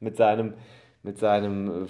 mit 0.00 0.18
seinem, 0.18 0.52
mit 1.02 1.16
seinem 1.16 1.84
äh, 1.84 1.86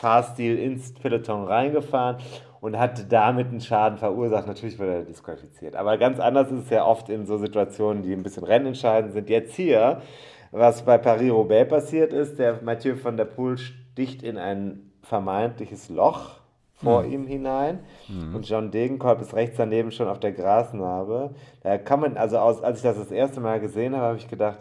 Fahrstil 0.00 0.58
ins 0.58 0.92
Peloton 0.94 1.44
reingefahren 1.44 2.16
und 2.60 2.78
hat 2.78 3.10
damit 3.10 3.48
einen 3.48 3.60
Schaden 3.60 3.98
verursacht. 3.98 4.46
Natürlich 4.46 4.78
wurde 4.78 4.94
er 4.94 5.02
disqualifiziert. 5.04 5.74
Aber 5.76 5.96
ganz 5.98 6.20
anders 6.20 6.50
ist 6.50 6.64
es 6.64 6.70
ja 6.70 6.84
oft 6.84 7.08
in 7.08 7.26
so 7.26 7.38
Situationen, 7.38 8.02
die 8.02 8.12
ein 8.12 8.22
bisschen 8.22 8.44
rennentscheidend 8.44 9.12
sind. 9.12 9.30
Jetzt 9.30 9.54
hier, 9.54 10.02
was 10.50 10.82
bei 10.82 10.98
Paris-Roubaix 10.98 11.68
passiert 11.68 12.12
ist, 12.12 12.38
der 12.38 12.62
Mathieu 12.62 12.94
van 13.02 13.16
der 13.16 13.24
Poel 13.24 13.56
sticht 13.56 14.22
in 14.22 14.36
ein 14.36 14.92
vermeintliches 15.02 15.88
Loch 15.88 16.40
vor 16.74 17.04
mhm. 17.04 17.12
ihm 17.12 17.26
hinein 17.26 17.78
mhm. 18.08 18.34
und 18.34 18.48
John 18.48 18.70
Degenkolb 18.70 19.22
ist 19.22 19.34
rechts 19.34 19.56
daneben 19.56 19.90
schon 19.92 20.08
auf 20.08 20.20
der 20.20 20.32
Grasnarbe. 20.32 21.34
Da 21.62 21.78
kann 21.78 22.00
man, 22.00 22.18
also 22.18 22.38
aus, 22.38 22.62
als 22.62 22.78
ich 22.78 22.82
das 22.82 22.98
das 22.98 23.10
erste 23.10 23.40
Mal 23.40 23.60
gesehen 23.60 23.94
habe, 23.94 24.04
habe 24.04 24.18
ich 24.18 24.28
gedacht, 24.28 24.58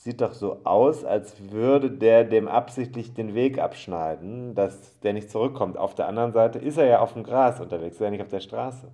sieht 0.00 0.22
doch 0.22 0.32
so 0.32 0.60
aus, 0.64 1.04
als 1.04 1.50
würde 1.50 1.90
der 1.90 2.24
dem 2.24 2.48
absichtlich 2.48 3.12
den 3.12 3.34
Weg 3.34 3.58
abschneiden, 3.58 4.54
dass 4.54 4.98
der 5.00 5.12
nicht 5.12 5.30
zurückkommt. 5.30 5.76
Auf 5.76 5.94
der 5.94 6.08
anderen 6.08 6.32
Seite 6.32 6.58
ist 6.58 6.78
er 6.78 6.86
ja 6.86 7.00
auf 7.00 7.12
dem 7.12 7.22
Gras 7.22 7.60
unterwegs, 7.60 7.96
ist 7.96 8.00
er 8.00 8.10
nicht 8.10 8.22
auf 8.22 8.28
der 8.28 8.40
Straße. 8.40 8.88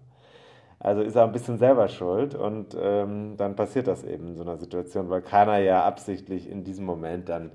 Also 0.80 1.02
ist 1.02 1.14
er 1.14 1.22
ein 1.22 1.30
bisschen 1.30 1.58
selber 1.58 1.86
schuld 1.86 2.34
und 2.34 2.76
ähm, 2.78 3.36
dann 3.36 3.54
passiert 3.54 3.86
das 3.86 4.02
eben 4.02 4.26
in 4.28 4.36
so 4.36 4.42
einer 4.42 4.56
Situation, 4.56 5.08
weil 5.08 5.22
keiner 5.22 5.58
ja 5.58 5.84
absichtlich 5.84 6.50
in 6.50 6.64
diesem 6.64 6.84
Moment 6.84 7.28
dann 7.28 7.52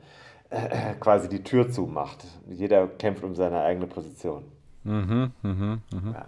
äh, 0.50 0.94
quasi 1.02 1.28
die 1.28 1.44
Tür 1.44 1.70
zumacht. 1.70 2.26
Jeder 2.50 2.88
kämpft 2.88 3.26
um 3.26 3.36
seine 3.36 3.62
eigene 3.64 3.88
Position. 3.88 4.46
Mhm, 4.86 5.34
mh, 5.42 5.80
mh. 5.92 6.12
Ja. 6.14 6.26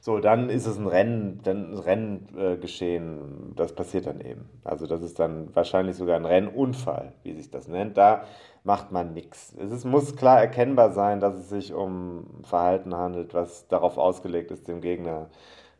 So, 0.00 0.20
dann 0.20 0.50
ist 0.50 0.66
es 0.66 0.78
ein 0.78 0.86
Rennen, 0.86 1.40
dann 1.42 1.72
ein 1.72 1.78
Renngeschehen, 1.78 3.52
äh, 3.52 3.54
das 3.56 3.74
passiert 3.74 4.06
dann 4.06 4.20
eben. 4.20 4.48
Also 4.62 4.86
das 4.86 5.02
ist 5.02 5.18
dann 5.18 5.54
wahrscheinlich 5.54 5.96
sogar 5.96 6.16
ein 6.16 6.24
Rennunfall, 6.24 7.12
wie 7.22 7.32
sich 7.32 7.50
das 7.50 7.68
nennt. 7.68 7.96
Da 7.96 8.24
macht 8.64 8.92
man 8.92 9.12
nichts. 9.12 9.54
Es 9.58 9.70
ist, 9.70 9.84
muss 9.84 10.16
klar 10.16 10.40
erkennbar 10.40 10.92
sein, 10.92 11.20
dass 11.20 11.34
es 11.34 11.48
sich 11.48 11.72
um 11.72 12.26
Verhalten 12.42 12.94
handelt, 12.94 13.34
was 13.34 13.66
darauf 13.68 13.98
ausgelegt 13.98 14.50
ist, 14.50 14.68
dem 14.68 14.80
Gegner 14.80 15.28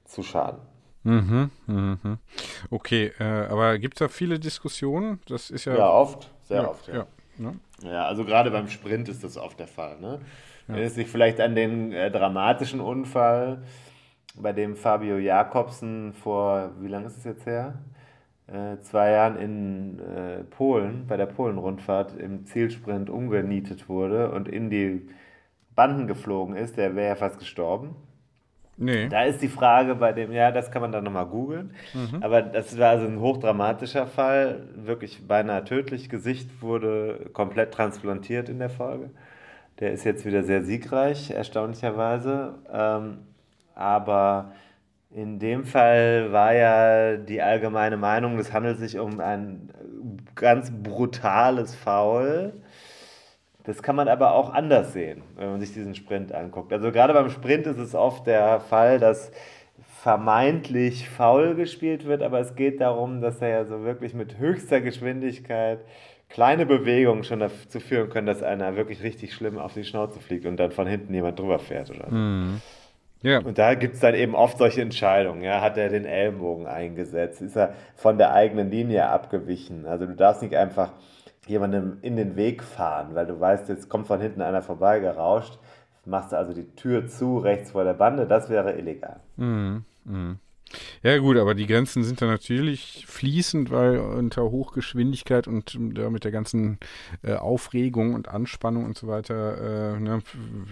zu 0.05 0.23
schaden. 0.23 0.61
Mhm, 1.03 1.51
mhm. 1.67 2.19
Okay, 2.71 3.13
äh, 3.19 3.25
aber 3.25 3.79
gibt 3.79 3.95
es 3.95 3.99
da 3.99 4.09
viele 4.09 4.39
Diskussionen? 4.39 5.21
Das 5.29 5.51
ist 5.51 5.67
ja. 5.67 5.77
Ja, 5.77 5.91
oft, 5.91 6.31
sehr 6.45 6.63
ja, 6.63 6.69
oft. 6.69 6.89
Ja. 6.89 6.95
Ja, 6.95 7.07
ne? 7.37 7.61
ja, 7.83 8.07
also 8.07 8.25
gerade 8.25 8.51
beim 8.51 8.69
Sprint 8.69 9.09
ist 9.11 9.23
das 9.23 9.37
oft 9.37 9.59
der 9.59 9.69
Fall. 9.69 10.01
Ne? 10.01 10.21
Erinnerst 10.69 10.97
dich 10.97 11.09
vielleicht 11.09 11.41
an 11.41 11.55
den 11.55 11.93
äh, 11.93 12.11
dramatischen 12.11 12.81
Unfall, 12.81 13.63
bei 14.37 14.53
dem 14.53 14.77
Fabio 14.77 15.19
Jakobsen 15.19 16.13
vor, 16.13 16.73
wie 16.81 16.89
lange 16.89 17.07
ist 17.07 17.19
es 17.19 17.25
jetzt 17.25 17.47
her? 17.47 17.75
Äh, 18.47 18.81
zwei 18.81 19.11
Jahren 19.13 19.37
in 19.37 19.99
äh, 20.01 20.45
Polen, 20.45 21.07
bei 21.07 21.17
der 21.17 21.27
Polen-Rundfahrt 21.27 22.17
im 22.19 22.45
Zielsprint 22.45 23.09
umgenietet 23.09 23.89
wurde 23.89 24.31
und 24.33 24.49
in 24.49 24.71
die 24.71 25.09
Banden 25.75 26.07
geflogen 26.07 26.57
ist, 26.57 26.77
der 26.77 26.95
wäre 26.95 27.09
ja 27.09 27.15
fast 27.15 27.39
gestorben. 27.39 27.97
Nee. 28.77 29.09
Da 29.09 29.23
ist 29.23 29.41
die 29.41 29.49
Frage 29.49 29.95
bei 29.95 30.13
dem, 30.13 30.33
ja, 30.33 30.51
das 30.51 30.71
kann 30.71 30.83
man 30.83 30.91
dann 30.91 31.05
nochmal 31.05 31.27
googeln. 31.27 31.75
Mhm. 31.95 32.23
Aber 32.23 32.43
das 32.43 32.77
war 32.79 32.91
also 32.91 33.07
ein 33.07 33.21
hochdramatischer 33.21 34.07
Fall, 34.07 34.69
wirklich 34.75 35.27
beinahe 35.27 35.65
tödlich. 35.65 36.09
Gesicht 36.09 36.61
wurde 36.61 37.31
komplett 37.33 37.73
transplantiert 37.73 38.49
in 38.49 38.59
der 38.59 38.71
Folge. 38.71 39.11
Der 39.81 39.93
ist 39.93 40.05
jetzt 40.05 40.25
wieder 40.25 40.45
sehr 40.45 40.63
siegreich, 40.63 41.31
erstaunlicherweise. 41.31 42.55
Ähm, 42.73 43.19
aber 43.75 44.53
in 45.11 45.39
dem 45.39 45.65
Fall 45.65 46.33
war 46.33 46.55
ja 46.55 47.17
die 47.17 47.43
allgemeine 47.43 47.97
Meinung, 47.97 48.39
es 48.39 48.53
handelt 48.53 48.79
sich 48.79 48.99
um 48.99 49.21
ein 49.21 49.71
ganz 50.35 50.71
brutales 50.71 51.75
Foul. 51.75 52.53
Das 53.65 53.83
kann 53.83 53.97
man 53.97 54.09
aber 54.09 54.35
auch 54.35 54.53
anders 54.53 54.93
sehen, 54.93 55.23
wenn 55.37 55.51
man 55.51 55.61
sich 55.61 55.73
diesen 55.73 55.95
Sprint 55.95 56.33
anguckt. 56.33 56.73
Also 56.73 56.93
gerade 56.93 57.15
beim 57.15 57.31
Sprint 57.31 57.67
ist 57.67 57.79
es 57.79 57.95
oft 57.95 58.27
der 58.27 58.61
Fall, 58.61 58.99
dass 58.99 59.33
vermeintlich 60.03 61.09
faul 61.09 61.55
gespielt 61.55 62.05
wird, 62.05 62.23
aber 62.23 62.39
es 62.39 62.55
geht 62.57 62.81
darum, 62.81 63.23
dass 63.23 63.41
er 63.41 63.49
ja 63.49 63.65
so 63.65 63.85
wirklich 63.85 64.13
mit 64.15 64.39
höchster 64.39 64.81
Geschwindigkeit 64.81 65.81
kleine 66.35 66.67
Bewegungen 66.67 67.23
schon 67.23 67.39
dazu 67.39 67.79
führen 67.79 68.11
können, 68.11 68.27
dass 68.27 68.43
einer 68.43 68.75
wirklich 68.75 69.05
richtig 69.05 69.33
schlimm 69.33 69.57
auf 69.57 69.73
die 69.73 69.85
Schnauze 69.85 70.19
fliegt 70.19 70.47
und 70.47 70.57
dann 70.57 70.73
von 70.73 70.89
hinten 70.89 71.15
jemand 71.15 71.39
drüber 71.39 71.61
fährt 71.61 71.91
oder 71.91 72.11
so. 72.11 72.17
Mhm. 72.17 72.61
Ja. 73.23 73.39
Und 73.39 73.57
da 73.57 73.75
gibt 73.75 73.95
es 73.95 74.01
dann 74.01 74.17
eben 74.17 74.35
oft 74.35 74.59
solche 74.59 74.83
Entscheidungen. 74.83 75.43
Ja, 75.43 75.61
hat 75.61 75.79
er 75.79 75.89
den 75.89 76.05
Ellbogen 76.05 76.67
eingesetzt? 76.67 77.41
Ist 77.41 77.57
er 77.57 77.75
von 77.95 78.19
der 78.19 78.35
eigenen 78.35 78.69
Linie 78.69 79.09
abgewichen? 79.09 79.87
Also 79.87 80.07
du 80.07 80.15
darfst 80.17 80.43
nicht 80.43 80.57
einfach 80.57 80.91
jemandem 81.47 81.99
in 82.03 82.17
den 82.17 82.35
Weg 82.35 82.65
fahren, 82.65 83.15
weil 83.15 83.27
du 83.27 83.39
weißt, 83.39 83.69
jetzt 83.69 83.89
kommt 83.89 84.09
von 84.09 84.21
hinten 84.21 84.43
einer 84.43 84.61
vorbei 84.61 84.99
gerauscht, 84.99 85.57
machst 86.05 86.33
du 86.33 86.37
also 86.37 86.53
die 86.53 86.67
Tür 86.75 87.07
zu, 87.07 87.39
rechts 87.39 87.71
vor 87.71 87.85
der 87.85 87.95
Bande, 87.95 88.27
das 88.27 88.51
wäre 88.51 88.73
illegal. 88.73 89.21
Mhm. 89.37 89.85
Mhm. 90.05 90.39
Ja 91.03 91.19
gut, 91.19 91.37
aber 91.37 91.55
die 91.55 91.67
Grenzen 91.67 92.05
sind 92.05 92.23
da 92.23 92.27
natürlich 92.27 93.05
fließend, 93.07 93.71
weil 93.71 93.99
unter 93.99 94.43
Hochgeschwindigkeit 94.51 95.49
und 95.49 95.79
ja, 95.97 96.11
mit 96.11 96.25
der 96.25 96.33
ganzen 96.33 96.79
äh, 97.23 97.35
Aufregung 97.35 98.15
und 98.15 98.29
Anspannung 98.29 98.85
und 98.85 98.97
so 98.97 99.07
weiter, 99.07 99.95
äh, 99.95 100.01
ne, 100.01 100.23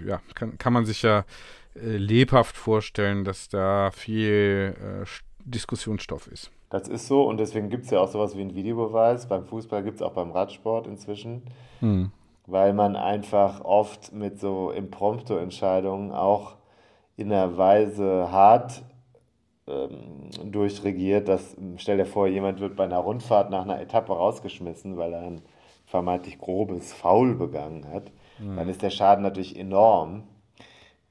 ja, 0.06 0.20
kann, 0.34 0.58
kann 0.58 0.72
man 0.72 0.84
sich 0.84 1.02
ja 1.02 1.24
äh, 1.74 1.96
lebhaft 1.96 2.56
vorstellen, 2.56 3.24
dass 3.24 3.48
da 3.48 3.90
viel 3.90 4.74
äh, 4.78 5.06
Diskussionsstoff 5.44 6.26
ist. 6.26 6.50
Das 6.70 6.88
ist 6.88 7.06
so 7.06 7.24
und 7.24 7.38
deswegen 7.38 7.68
gibt 7.68 7.84
es 7.84 7.90
ja 7.90 8.00
auch 8.00 8.08
sowas 8.08 8.36
wie 8.36 8.40
einen 8.40 8.54
Videobeweis. 8.54 9.26
Beim 9.28 9.44
Fußball 9.44 9.82
gibt 9.82 9.96
es 9.96 10.02
auch 10.02 10.12
beim 10.12 10.30
Radsport 10.30 10.86
inzwischen, 10.86 11.42
hm. 11.80 12.10
weil 12.46 12.72
man 12.72 12.96
einfach 12.96 13.62
oft 13.62 14.12
mit 14.12 14.40
so 14.40 14.70
Impromptu-Entscheidungen 14.70 16.12
auch 16.12 16.56
in 17.16 17.32
einer 17.32 17.56
Weise 17.58 18.28
hart 18.30 18.82
ähm, 19.72 20.52
durchregiert, 20.52 21.28
dass, 21.28 21.56
stell 21.76 21.96
dir 21.96 22.06
vor, 22.06 22.26
jemand 22.26 22.60
wird 22.60 22.76
bei 22.76 22.84
einer 22.84 22.98
Rundfahrt 22.98 23.50
nach 23.50 23.62
einer 23.62 23.80
Etappe 23.80 24.12
rausgeschmissen, 24.12 24.96
weil 24.96 25.12
er 25.12 25.22
ein 25.22 25.42
vermeintlich 25.86 26.38
grobes 26.38 26.92
Foul 26.92 27.34
begangen 27.34 27.88
hat. 27.92 28.10
Hm. 28.38 28.56
Dann 28.56 28.68
ist 28.68 28.82
der 28.82 28.90
Schaden 28.90 29.22
natürlich 29.22 29.58
enorm. 29.58 30.24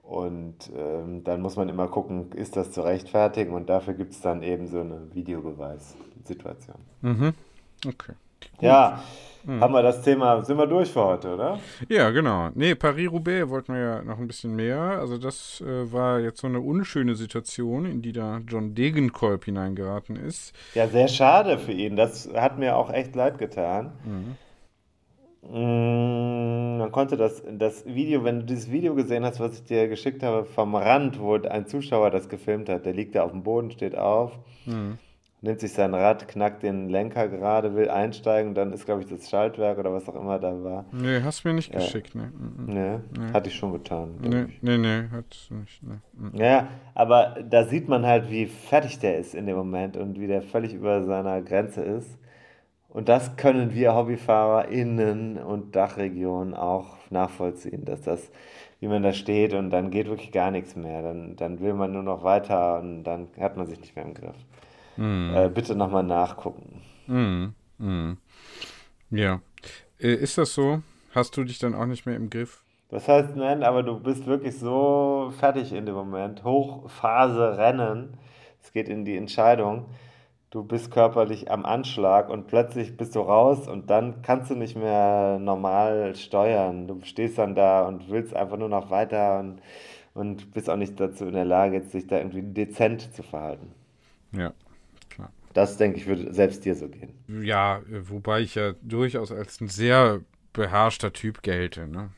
Und 0.03 0.69
ähm, 0.75 1.23
dann 1.23 1.41
muss 1.41 1.55
man 1.55 1.69
immer 1.69 1.87
gucken, 1.87 2.31
ist 2.33 2.57
das 2.57 2.71
zu 2.71 2.81
rechtfertigen? 2.81 3.53
Und 3.53 3.69
dafür 3.69 3.93
gibt 3.93 4.11
es 4.11 4.21
dann 4.21 4.43
eben 4.43 4.67
so 4.67 4.81
eine 4.81 5.13
Videobeweissituation. 5.13 6.77
Mhm. 7.01 7.33
Okay. 7.87 8.13
Gut. 8.57 8.63
Ja, 8.63 9.03
mhm. 9.43 9.61
haben 9.61 9.73
wir 9.73 9.83
das 9.83 10.01
Thema, 10.01 10.43
sind 10.43 10.57
wir 10.57 10.67
durch 10.67 10.91
für 10.91 11.03
heute, 11.03 11.33
oder? 11.33 11.59
Ja, 11.89 12.09
genau. 12.11 12.49
Nee, 12.53 12.75
Paris-Roubaix 12.75 13.49
wollten 13.49 13.73
wir 13.73 13.81
ja 13.81 14.03
noch 14.03 14.17
ein 14.17 14.27
bisschen 14.27 14.55
mehr. 14.55 14.79
Also 14.79 15.17
das 15.17 15.61
äh, 15.61 15.91
war 15.91 16.19
jetzt 16.19 16.41
so 16.41 16.47
eine 16.47 16.59
unschöne 16.59 17.15
Situation, 17.15 17.85
in 17.85 18.01
die 18.01 18.11
da 18.11 18.39
John 18.47 18.75
Degenkolb 18.75 19.45
hineingeraten 19.45 20.15
ist. 20.15 20.53
Ja, 20.73 20.87
sehr 20.87 21.07
schade 21.07 21.57
für 21.57 21.73
ihn. 21.73 21.95
Das 21.95 22.29
hat 22.33 22.57
mir 22.59 22.75
auch 22.75 22.91
echt 22.91 23.15
leid 23.15 23.37
getan. 23.37 23.91
Mhm. 24.05 24.35
Mm, 25.43 26.77
man 26.77 26.91
konnte 26.91 27.17
das, 27.17 27.43
das 27.51 27.85
Video, 27.85 28.23
wenn 28.23 28.41
du 28.41 28.45
dieses 28.45 28.69
Video 28.69 28.93
gesehen 28.93 29.25
hast, 29.25 29.39
was 29.39 29.55
ich 29.55 29.63
dir 29.63 29.87
geschickt 29.87 30.21
habe, 30.21 30.45
vom 30.45 30.75
Rand, 30.75 31.19
wo 31.19 31.35
ein 31.35 31.65
Zuschauer 31.65 32.11
das 32.11 32.29
gefilmt 32.29 32.69
hat, 32.69 32.85
der 32.85 32.93
liegt 32.93 33.15
da 33.15 33.23
auf 33.23 33.31
dem 33.31 33.41
Boden, 33.41 33.71
steht 33.71 33.97
auf, 33.97 34.37
mhm. 34.65 34.99
Nimmt 35.41 35.59
sich 35.59 35.73
sein 35.73 35.93
Rad, 35.95 36.27
knackt 36.27 36.61
den 36.61 36.87
Lenker 36.89 37.27
gerade, 37.27 37.75
will 37.75 37.89
einsteigen, 37.89 38.53
dann 38.53 38.71
ist, 38.73 38.85
glaube 38.85 39.01
ich, 39.01 39.07
das 39.07 39.27
Schaltwerk 39.27 39.79
oder 39.79 39.91
was 39.91 40.07
auch 40.07 40.15
immer 40.15 40.37
da 40.37 40.63
war. 40.63 40.85
Nee, 40.91 41.21
hast 41.23 41.43
du 41.43 41.47
mir 41.47 41.55
nicht 41.55 41.73
ja. 41.73 41.79
geschickt, 41.79 42.13
ne? 42.13 42.31
Nee, 42.67 42.99
nee, 43.17 43.33
hatte 43.33 43.49
ich 43.49 43.55
schon 43.55 43.73
getan. 43.73 44.15
Nee, 44.21 44.45
nee, 44.61 44.77
nee, 44.77 45.03
hattest 45.11 45.49
du 45.49 45.55
nicht, 45.55 45.81
ne. 45.81 46.01
Ja, 46.33 46.67
aber 46.93 47.37
da 47.49 47.63
sieht 47.63 47.89
man 47.89 48.05
halt, 48.05 48.29
wie 48.29 48.45
fertig 48.45 48.99
der 48.99 49.17
ist 49.17 49.33
in 49.33 49.47
dem 49.47 49.57
Moment 49.57 49.97
und 49.97 50.19
wie 50.19 50.27
der 50.27 50.43
völlig 50.43 50.73
über 50.73 51.03
seiner 51.03 51.41
Grenze 51.41 51.81
ist. 51.81 52.19
Und 52.89 53.09
das 53.09 53.35
können 53.35 53.73
wir 53.73 53.95
HobbyfahrerInnen 53.95 55.37
und 55.37 55.75
Dachregionen 55.75 56.53
auch 56.53 56.97
nachvollziehen, 57.09 57.85
dass 57.85 58.01
das, 58.01 58.31
wie 58.79 58.87
man 58.87 59.01
da 59.01 59.13
steht 59.13 59.53
und 59.53 59.71
dann 59.71 59.89
geht 59.89 60.07
wirklich 60.07 60.31
gar 60.31 60.51
nichts 60.51 60.75
mehr. 60.75 61.01
Dann, 61.01 61.35
dann 61.35 61.61
will 61.61 61.73
man 61.73 61.93
nur 61.93 62.03
noch 62.03 62.23
weiter 62.23 62.79
und 62.79 63.03
dann 63.05 63.29
hat 63.39 63.57
man 63.57 63.65
sich 63.65 63.79
nicht 63.79 63.95
mehr 63.95 64.05
im 64.05 64.13
Griff. 64.13 64.35
Mm. 64.97 65.33
Äh, 65.33 65.49
bitte 65.49 65.75
nochmal 65.75 66.03
nachgucken. 66.03 66.81
Mm. 67.07 67.47
Mm. 67.77 68.17
Ja. 69.09 69.41
Äh, 69.99 70.13
ist 70.13 70.37
das 70.37 70.53
so? 70.53 70.81
Hast 71.13 71.35
du 71.37 71.43
dich 71.43 71.59
dann 71.59 71.75
auch 71.75 71.85
nicht 71.85 72.05
mehr 72.05 72.15
im 72.15 72.29
Griff? 72.29 72.63
Das 72.89 73.07
heißt, 73.07 73.35
nein, 73.35 73.63
aber 73.63 73.83
du 73.83 73.99
bist 73.99 74.25
wirklich 74.25 74.57
so 74.57 75.31
fertig 75.39 75.73
in 75.73 75.85
dem 75.85 75.95
Moment. 75.95 76.43
Hochphase 76.43 77.57
Rennen. 77.57 78.17
Es 78.61 78.73
geht 78.73 78.89
in 78.89 79.05
die 79.05 79.17
Entscheidung 79.17 79.85
du 80.51 80.63
bist 80.63 80.91
körperlich 80.91 81.49
am 81.49 81.65
Anschlag 81.65 82.29
und 82.29 82.47
plötzlich 82.47 82.95
bist 82.97 83.15
du 83.15 83.21
raus 83.21 83.67
und 83.67 83.89
dann 83.89 84.21
kannst 84.21 84.51
du 84.51 84.55
nicht 84.55 84.77
mehr 84.77 85.39
normal 85.39 86.15
steuern. 86.15 86.87
Du 86.87 86.99
stehst 87.03 87.37
dann 87.37 87.55
da 87.55 87.87
und 87.87 88.09
willst 88.09 88.35
einfach 88.35 88.57
nur 88.57 88.69
noch 88.69 88.91
weiter 88.91 89.39
und, 89.39 89.61
und 90.13 90.53
bist 90.53 90.69
auch 90.69 90.75
nicht 90.75 90.99
dazu 90.99 91.25
in 91.25 91.33
der 91.33 91.45
Lage, 91.45 91.77
jetzt 91.77 91.91
sich 91.91 92.05
da 92.05 92.17
irgendwie 92.17 92.43
dezent 92.43 93.13
zu 93.15 93.23
verhalten. 93.23 93.73
Ja. 94.33 94.53
Das, 95.53 95.77
denke 95.77 95.97
ich, 95.97 96.07
würde 96.07 96.33
selbst 96.33 96.65
dir 96.65 96.75
so 96.75 96.87
gehen. 96.87 97.13
Ja, 97.27 97.81
wobei 98.07 98.41
ich 98.41 98.55
ja 98.55 98.73
durchaus 98.81 99.31
als 99.31 99.61
ein 99.61 99.67
sehr 99.67 100.21
beherrschter 100.53 101.13
Typ 101.13 101.41
gelte, 101.41 101.87
ne? 101.87 102.09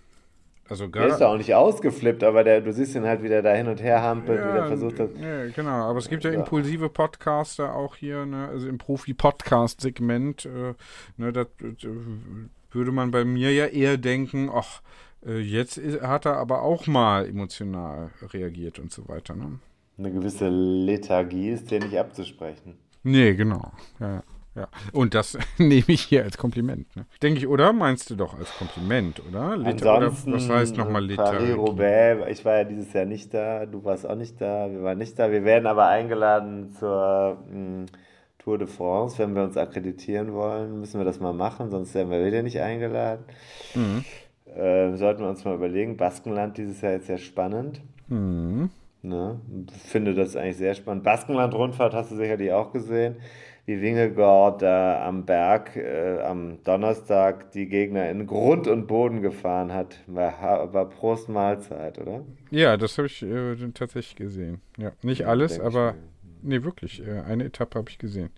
Also 0.69 0.87
der 0.87 1.07
ist 1.07 1.19
ja 1.19 1.27
auch 1.27 1.37
nicht 1.37 1.53
ausgeflippt, 1.53 2.23
aber 2.23 2.43
der, 2.43 2.61
du 2.61 2.71
siehst 2.71 2.95
ihn 2.95 3.03
halt 3.03 3.21
wieder 3.21 3.41
da 3.41 3.53
hin 3.53 3.67
und 3.67 3.81
her 3.81 4.01
hampelt, 4.01 4.39
ja, 4.39 4.49
wie 4.49 4.53
der 4.53 4.67
versucht 4.67 4.99
hat. 4.99 5.09
Ja, 5.19 5.45
genau, 5.47 5.89
aber 5.89 5.99
es 5.99 6.07
gibt 6.07 6.23
ja, 6.23 6.31
ja. 6.31 6.39
impulsive 6.39 6.89
Podcaster 6.89 7.75
auch 7.75 7.97
hier, 7.97 8.25
ne, 8.25 8.47
also 8.47 8.67
im 8.69 8.77
Profi-Podcast-Segment, 8.77 10.45
äh, 10.45 10.73
ne, 11.17 11.33
das, 11.33 11.47
würde 12.71 12.91
man 12.91 13.11
bei 13.11 13.25
mir 13.25 13.51
ja 13.51 13.65
eher 13.65 13.97
denken, 13.97 14.49
ach, 14.51 14.81
äh, 15.25 15.39
jetzt 15.39 15.79
hat 16.01 16.25
er 16.25 16.37
aber 16.37 16.61
auch 16.63 16.87
mal 16.87 17.27
emotional 17.27 18.11
reagiert 18.33 18.79
und 18.79 18.91
so 18.91 19.07
weiter. 19.07 19.35
Ne? 19.35 19.59
Eine 19.97 20.11
gewisse 20.11 20.49
Lethargie 20.49 21.49
ist 21.49 21.71
dir 21.71 21.79
nicht 21.79 21.97
abzusprechen. 21.97 22.75
Nee, 23.03 23.35
genau. 23.35 23.71
Ja, 23.99 24.23
ja, 24.55 24.67
und 24.91 25.15
das 25.15 25.37
nehme 25.57 25.85
ich 25.87 26.01
hier 26.03 26.23
als 26.23 26.37
Kompliment. 26.37 26.95
Ne? 26.95 27.05
Denke 27.21 27.39
ich, 27.39 27.47
oder? 27.47 27.73
Meinst 27.73 28.09
du 28.09 28.15
doch 28.15 28.37
als 28.37 28.55
Kompliment, 28.55 29.21
oder? 29.27 29.57
Liter, 29.57 29.93
Ansonsten, 29.93 30.33
oder 30.33 30.37
was 30.37 30.49
heißt 30.49 30.77
nochmal 30.77 31.03
Liter? 31.03 31.23
Paris-Roubaix, 31.23 32.29
ich 32.29 32.45
war 32.45 32.57
ja 32.57 32.63
dieses 32.63 32.93
Jahr 32.93 33.05
nicht 33.05 33.33
da, 33.33 33.65
du 33.65 33.83
warst 33.83 34.07
auch 34.07 34.15
nicht 34.15 34.39
da, 34.39 34.69
wir 34.69 34.83
waren 34.83 34.99
nicht 34.99 35.17
da. 35.17 35.31
Wir 35.31 35.43
werden 35.43 35.65
aber 35.65 35.87
eingeladen 35.87 36.71
zur 36.77 37.39
mh, 37.49 37.53
hm, 37.53 37.85
Tour 38.37 38.59
de 38.59 38.67
France. 38.67 39.17
Wenn 39.17 39.33
wir 39.35 39.43
uns 39.43 39.57
akkreditieren 39.57 40.33
wollen, 40.33 40.79
müssen 40.79 40.99
wir 40.99 41.05
das 41.05 41.19
mal 41.19 41.33
machen, 41.33 41.71
sonst 41.71 41.95
werden 41.95 42.11
wir 42.11 42.23
wieder 42.23 42.43
nicht 42.43 42.59
eingeladen. 42.59 43.23
Mhm. 43.73 44.03
Äh, 44.53 44.95
sollten 44.97 45.23
wir 45.23 45.29
uns 45.29 45.43
mal 45.45 45.55
überlegen. 45.55 45.97
Baskenland 45.97 46.57
dieses 46.59 46.81
Jahr 46.81 46.93
ist 46.93 47.09
ja 47.09 47.17
spannend. 47.17 47.81
Mhm. 48.07 48.69
Ne? 49.03 49.39
Finde 49.85 50.15
das 50.15 50.35
eigentlich 50.35 50.57
sehr 50.57 50.73
spannend. 50.73 51.03
Baskenland-Rundfahrt 51.03 51.93
hast 51.93 52.11
du 52.11 52.15
sicherlich 52.15 52.51
auch 52.51 52.71
gesehen 52.73 53.17
wie 53.65 53.81
Wingegord 53.81 54.61
da 54.61 55.07
am 55.07 55.25
Berg 55.25 55.75
äh, 55.75 56.19
am 56.21 56.61
Donnerstag 56.63 57.51
die 57.51 57.67
Gegner 57.67 58.09
in 58.09 58.27
Grund 58.27 58.67
und 58.67 58.87
Boden 58.87 59.21
gefahren 59.21 59.73
hat. 59.73 59.99
War, 60.07 60.73
war 60.73 60.89
Prost 60.89 61.29
Mahlzeit, 61.29 61.97
oder? 61.97 62.25
Ja, 62.51 62.75
das 62.75 62.97
habe 62.97 63.07
ich 63.07 63.23
äh, 63.23 63.55
tatsächlich 63.73 64.15
gesehen. 64.15 64.61
Ja, 64.77 64.91
nicht 65.01 65.25
alles, 65.25 65.59
aber 65.59 65.95
nee, 66.41 66.63
wirklich. 66.63 67.05
Äh, 67.05 67.21
eine 67.21 67.45
Etappe 67.45 67.79
habe 67.79 67.89
ich 67.89 67.97
gesehen. 67.97 68.31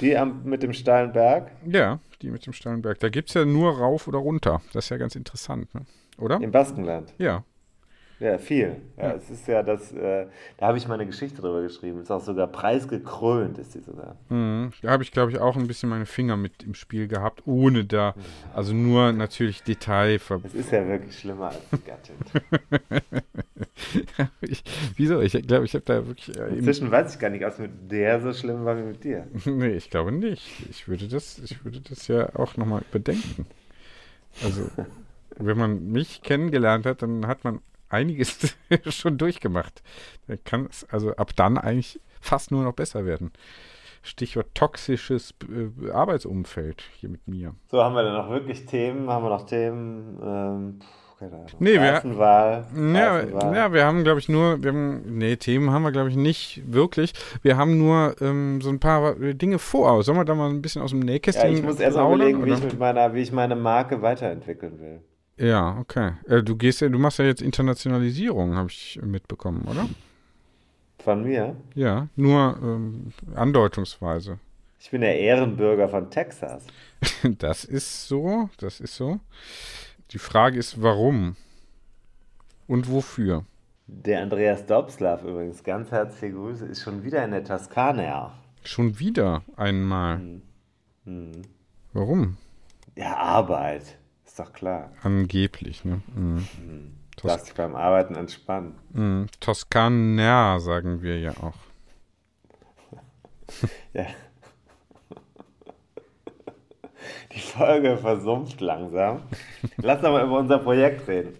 Die 0.00 0.16
am, 0.16 0.42
mit 0.44 0.62
dem 0.62 0.72
steilen 0.72 1.12
Berg? 1.12 1.52
Ja, 1.66 2.00
die 2.22 2.30
mit 2.30 2.46
dem 2.46 2.54
steilen 2.54 2.80
Berg. 2.80 2.98
Da 3.00 3.10
gibt 3.10 3.28
es 3.28 3.34
ja 3.34 3.44
nur 3.44 3.76
rauf 3.78 4.08
oder 4.08 4.18
runter. 4.18 4.62
Das 4.72 4.86
ist 4.86 4.90
ja 4.90 4.96
ganz 4.96 5.16
interessant, 5.16 5.74
ne? 5.74 5.82
oder? 6.16 6.40
Im 6.40 6.50
Baskenland? 6.50 7.12
Ja. 7.18 7.44
Ja, 8.22 8.38
viel. 8.38 8.76
Ja. 8.96 9.14
Es 9.14 9.28
ist 9.30 9.48
ja 9.48 9.64
das, 9.64 9.92
äh, 9.92 10.26
da 10.56 10.68
habe 10.68 10.78
ich 10.78 10.86
mal 10.86 10.94
eine 10.94 11.06
Geschichte 11.06 11.42
drüber 11.42 11.60
geschrieben. 11.60 12.00
Ist 12.00 12.10
auch 12.12 12.20
sogar 12.20 12.46
preisgekrönt, 12.46 13.58
ist 13.58 13.74
die 13.74 13.80
sogar. 13.80 14.14
Mhm. 14.28 14.70
Da 14.80 14.90
habe 14.90 15.02
ich, 15.02 15.10
glaube 15.10 15.32
ich, 15.32 15.40
auch 15.40 15.56
ein 15.56 15.66
bisschen 15.66 15.88
meine 15.88 16.06
Finger 16.06 16.36
mit 16.36 16.62
im 16.62 16.74
Spiel 16.74 17.08
gehabt, 17.08 17.42
ohne 17.46 17.84
da, 17.84 18.14
also 18.54 18.74
nur 18.74 19.10
natürlich 19.12 19.64
Detail. 19.64 20.20
Es 20.44 20.54
ist 20.54 20.70
ja 20.70 20.86
wirklich 20.86 21.18
schlimmer 21.18 21.48
als 21.48 21.82
Gattin. 21.84 22.14
ich, 24.42 24.62
wieso? 24.96 25.20
Ich 25.20 25.32
glaube, 25.44 25.64
ich 25.64 25.74
habe 25.74 25.84
da 25.84 26.06
wirklich. 26.06 26.38
Äh, 26.38 26.58
Inzwischen 26.58 26.92
weiß 26.92 27.14
ich 27.14 27.20
gar 27.20 27.30
nicht, 27.30 27.44
ob 27.44 27.50
es 27.50 27.58
mit 27.58 27.90
der 27.90 28.20
so 28.20 28.32
schlimm 28.32 28.64
war 28.64 28.76
wie 28.76 28.82
mit 28.82 29.02
dir. 29.02 29.26
nee, 29.46 29.74
ich 29.74 29.90
glaube 29.90 30.12
nicht. 30.12 30.68
Ich 30.70 30.86
würde 30.86 31.08
das, 31.08 31.40
ich 31.40 31.64
würde 31.64 31.80
das 31.80 32.06
ja 32.06 32.36
auch 32.36 32.56
nochmal 32.56 32.82
überdenken. 32.88 33.46
Also, 34.44 34.70
wenn 35.38 35.58
man 35.58 35.90
mich 35.90 36.22
kennengelernt 36.22 36.86
hat, 36.86 37.02
dann 37.02 37.26
hat 37.26 37.42
man 37.42 37.60
einiges 37.92 38.56
schon 38.88 39.18
durchgemacht. 39.18 39.82
Da 40.26 40.36
kann 40.36 40.66
es 40.70 40.84
also 40.90 41.14
ab 41.16 41.32
dann 41.36 41.58
eigentlich 41.58 42.00
fast 42.20 42.50
nur 42.50 42.64
noch 42.64 42.74
besser 42.74 43.04
werden. 43.04 43.32
Stichwort 44.02 44.54
toxisches 44.54 45.34
äh, 45.48 45.90
Arbeitsumfeld 45.90 46.82
hier 46.98 47.08
mit 47.08 47.28
mir. 47.28 47.54
So, 47.68 47.82
haben 47.82 47.94
wir 47.94 48.02
dann 48.02 48.14
noch 48.14 48.30
wirklich 48.30 48.66
Themen? 48.66 49.08
Haben 49.08 49.24
wir 49.24 49.30
noch 49.30 49.46
Themen? 49.46 50.18
Ähm, 50.22 50.78
keine 51.22 51.34
Ahnung. 51.36 51.48
Nee, 51.60 51.74
wir, 51.74 52.02
ja, 52.98 53.54
ja, 53.54 53.72
wir 53.72 53.84
haben, 53.84 54.02
glaube 54.02 54.18
ich, 54.18 54.28
nur, 54.28 54.60
wir 54.62 54.72
haben, 54.72 55.18
nee, 55.18 55.36
Themen 55.36 55.70
haben 55.70 55.82
wir, 55.82 55.92
glaube 55.92 56.08
ich, 56.08 56.16
nicht 56.16 56.62
wirklich. 56.66 57.12
Wir 57.42 57.56
haben 57.56 57.78
nur 57.78 58.16
ähm, 58.20 58.60
so 58.60 58.70
ein 58.70 58.80
paar 58.80 59.14
Dinge 59.14 59.60
vor. 59.60 60.02
Sollen 60.02 60.18
wir 60.18 60.24
da 60.24 60.34
mal 60.34 60.50
ein 60.50 60.62
bisschen 60.62 60.82
aus 60.82 60.90
dem 60.90 61.00
Nähkästchen 61.00 61.52
Ja, 61.52 61.56
ich 61.56 61.62
muss 61.62 61.78
erst 61.78 61.96
mal 61.96 62.12
überlegen, 62.12 62.44
wie 62.44 62.52
ich, 62.52 62.64
mit 62.64 62.78
meiner, 62.78 63.14
wie 63.14 63.20
ich 63.20 63.30
meine 63.30 63.54
Marke 63.54 64.02
weiterentwickeln 64.02 64.80
will. 64.80 65.00
Ja, 65.42 65.76
okay. 65.80 66.12
Äh, 66.28 66.44
du 66.44 66.54
gehst 66.54 66.82
ja, 66.82 66.88
du 66.88 67.00
machst 67.00 67.18
ja 67.18 67.24
jetzt 67.24 67.42
Internationalisierung, 67.42 68.54
habe 68.54 68.68
ich 68.70 69.00
mitbekommen, 69.02 69.62
oder? 69.68 69.88
Von 71.00 71.24
mir? 71.24 71.56
Ja, 71.74 72.06
nur 72.14 72.56
ähm, 72.62 73.12
andeutungsweise. 73.34 74.38
Ich 74.78 74.92
bin 74.92 75.00
der 75.00 75.18
Ehrenbürger 75.18 75.88
von 75.88 76.08
Texas. 76.10 76.64
das 77.38 77.64
ist 77.64 78.06
so, 78.06 78.50
das 78.58 78.78
ist 78.78 78.94
so. 78.94 79.18
Die 80.12 80.18
Frage 80.18 80.60
ist, 80.60 80.80
warum 80.80 81.34
und 82.68 82.88
wofür? 82.88 83.44
Der 83.88 84.22
Andreas 84.22 84.64
Dobslav 84.66 85.24
übrigens, 85.24 85.64
ganz 85.64 85.90
herzliche 85.90 86.34
Grüße, 86.34 86.66
ist 86.66 86.82
schon 86.82 87.02
wieder 87.02 87.24
in 87.24 87.32
der 87.32 87.42
Toskana. 87.42 88.32
Schon 88.62 89.00
wieder 89.00 89.42
einmal. 89.56 90.20
Warum? 91.92 92.36
Ja, 92.94 93.16
Arbeit. 93.16 93.98
Ist 94.32 94.38
doch 94.38 94.54
klar. 94.54 94.90
Angeblich, 95.02 95.84
ne? 95.84 96.00
Mhm. 96.14 96.46
Lass 97.22 97.44
dich 97.44 97.52
beim 97.52 97.74
Arbeiten 97.74 98.14
entspannen. 98.14 98.76
Mhm. 98.94 99.26
Toskana 99.40 100.58
sagen 100.58 101.02
wir 101.02 101.20
ja 101.20 101.32
auch. 101.36 101.52
Ja. 103.92 104.06
Die 107.34 107.40
Folge 107.40 107.98
versumpft 107.98 108.62
langsam. 108.62 109.20
Lass 109.76 110.00
doch 110.00 110.10
mal 110.12 110.24
über 110.24 110.38
unser 110.38 110.60
Projekt 110.60 111.06
reden. 111.08 111.36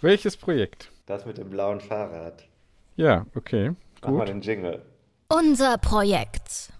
Welches 0.00 0.38
Projekt? 0.38 0.90
Das 1.04 1.26
mit 1.26 1.36
dem 1.36 1.50
blauen 1.50 1.82
Fahrrad. 1.82 2.48
Ja, 2.96 3.26
okay. 3.34 3.72
Mach 4.00 4.08
mal 4.08 4.18
Gut. 4.20 4.28
den 4.28 4.40
Jingle. 4.40 4.80
Unser 5.28 5.76
Projekt. 5.76 6.72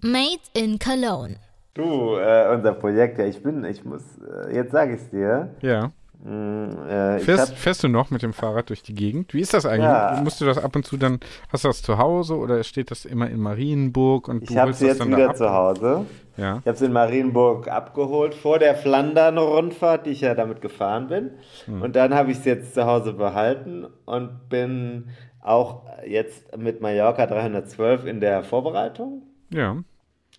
Made 0.00 0.40
in 0.54 0.78
Cologne. 0.78 1.36
Du, 1.74 2.16
äh, 2.16 2.54
unser 2.54 2.72
Projekt, 2.72 3.18
ja, 3.18 3.26
ich 3.26 3.42
bin, 3.42 3.64
ich 3.64 3.84
muss, 3.84 4.02
äh, 4.18 4.54
jetzt 4.54 4.70
sage 4.70 4.94
ich 4.94 5.00
es 5.00 5.10
dir. 5.10 5.50
Ja. 5.60 5.90
Mm, 6.22 6.68
äh, 6.88 7.18
Fährst, 7.18 7.50
hab, 7.50 7.58
fährst 7.58 7.82
du 7.82 7.88
noch 7.88 8.10
mit 8.10 8.22
dem 8.22 8.32
Fahrrad 8.32 8.70
durch 8.70 8.82
die 8.82 8.94
Gegend? 8.94 9.34
Wie 9.34 9.40
ist 9.40 9.52
das 9.52 9.66
eigentlich? 9.66 9.84
Ja. 9.84 10.20
Musst 10.22 10.40
du 10.40 10.44
das 10.44 10.56
ab 10.56 10.74
und 10.76 10.86
zu 10.86 10.96
dann, 10.96 11.18
hast 11.52 11.64
du 11.64 11.68
das 11.68 11.82
zu 11.82 11.98
Hause 11.98 12.36
oder 12.36 12.62
steht 12.62 12.92
das 12.92 13.04
immer 13.04 13.28
in 13.28 13.40
Marienburg 13.40 14.28
und 14.28 14.48
du 14.48 14.52
ich 14.52 14.56
habe 14.56 14.68
holst 14.68 14.82
es 14.82 14.88
das 14.88 14.98
jetzt 14.98 15.00
dann 15.00 15.18
wieder 15.18 15.34
zu 15.34 15.52
Hause. 15.52 16.06
Ja. 16.36 16.58
Ich 16.58 16.66
habe 16.66 16.76
es 16.76 16.80
in 16.82 16.92
Marienburg 16.92 17.68
abgeholt 17.68 18.34
vor 18.34 18.60
der 18.60 18.76
Flandern-Rundfahrt, 18.76 20.06
die 20.06 20.10
ich 20.10 20.20
ja 20.20 20.34
damit 20.34 20.60
gefahren 20.60 21.08
bin. 21.08 21.30
Hm. 21.66 21.82
Und 21.82 21.96
dann 21.96 22.14
habe 22.14 22.30
ich 22.30 22.38
es 22.38 22.44
jetzt 22.44 22.74
zu 22.74 22.86
Hause 22.86 23.12
behalten 23.12 23.86
und 24.04 24.48
bin 24.48 25.10
auch 25.42 25.82
jetzt 26.06 26.56
mit 26.56 26.80
Mallorca 26.80 27.26
312 27.26 28.06
in 28.06 28.20
der 28.20 28.44
Vorbereitung. 28.44 29.22
Ja. 29.50 29.76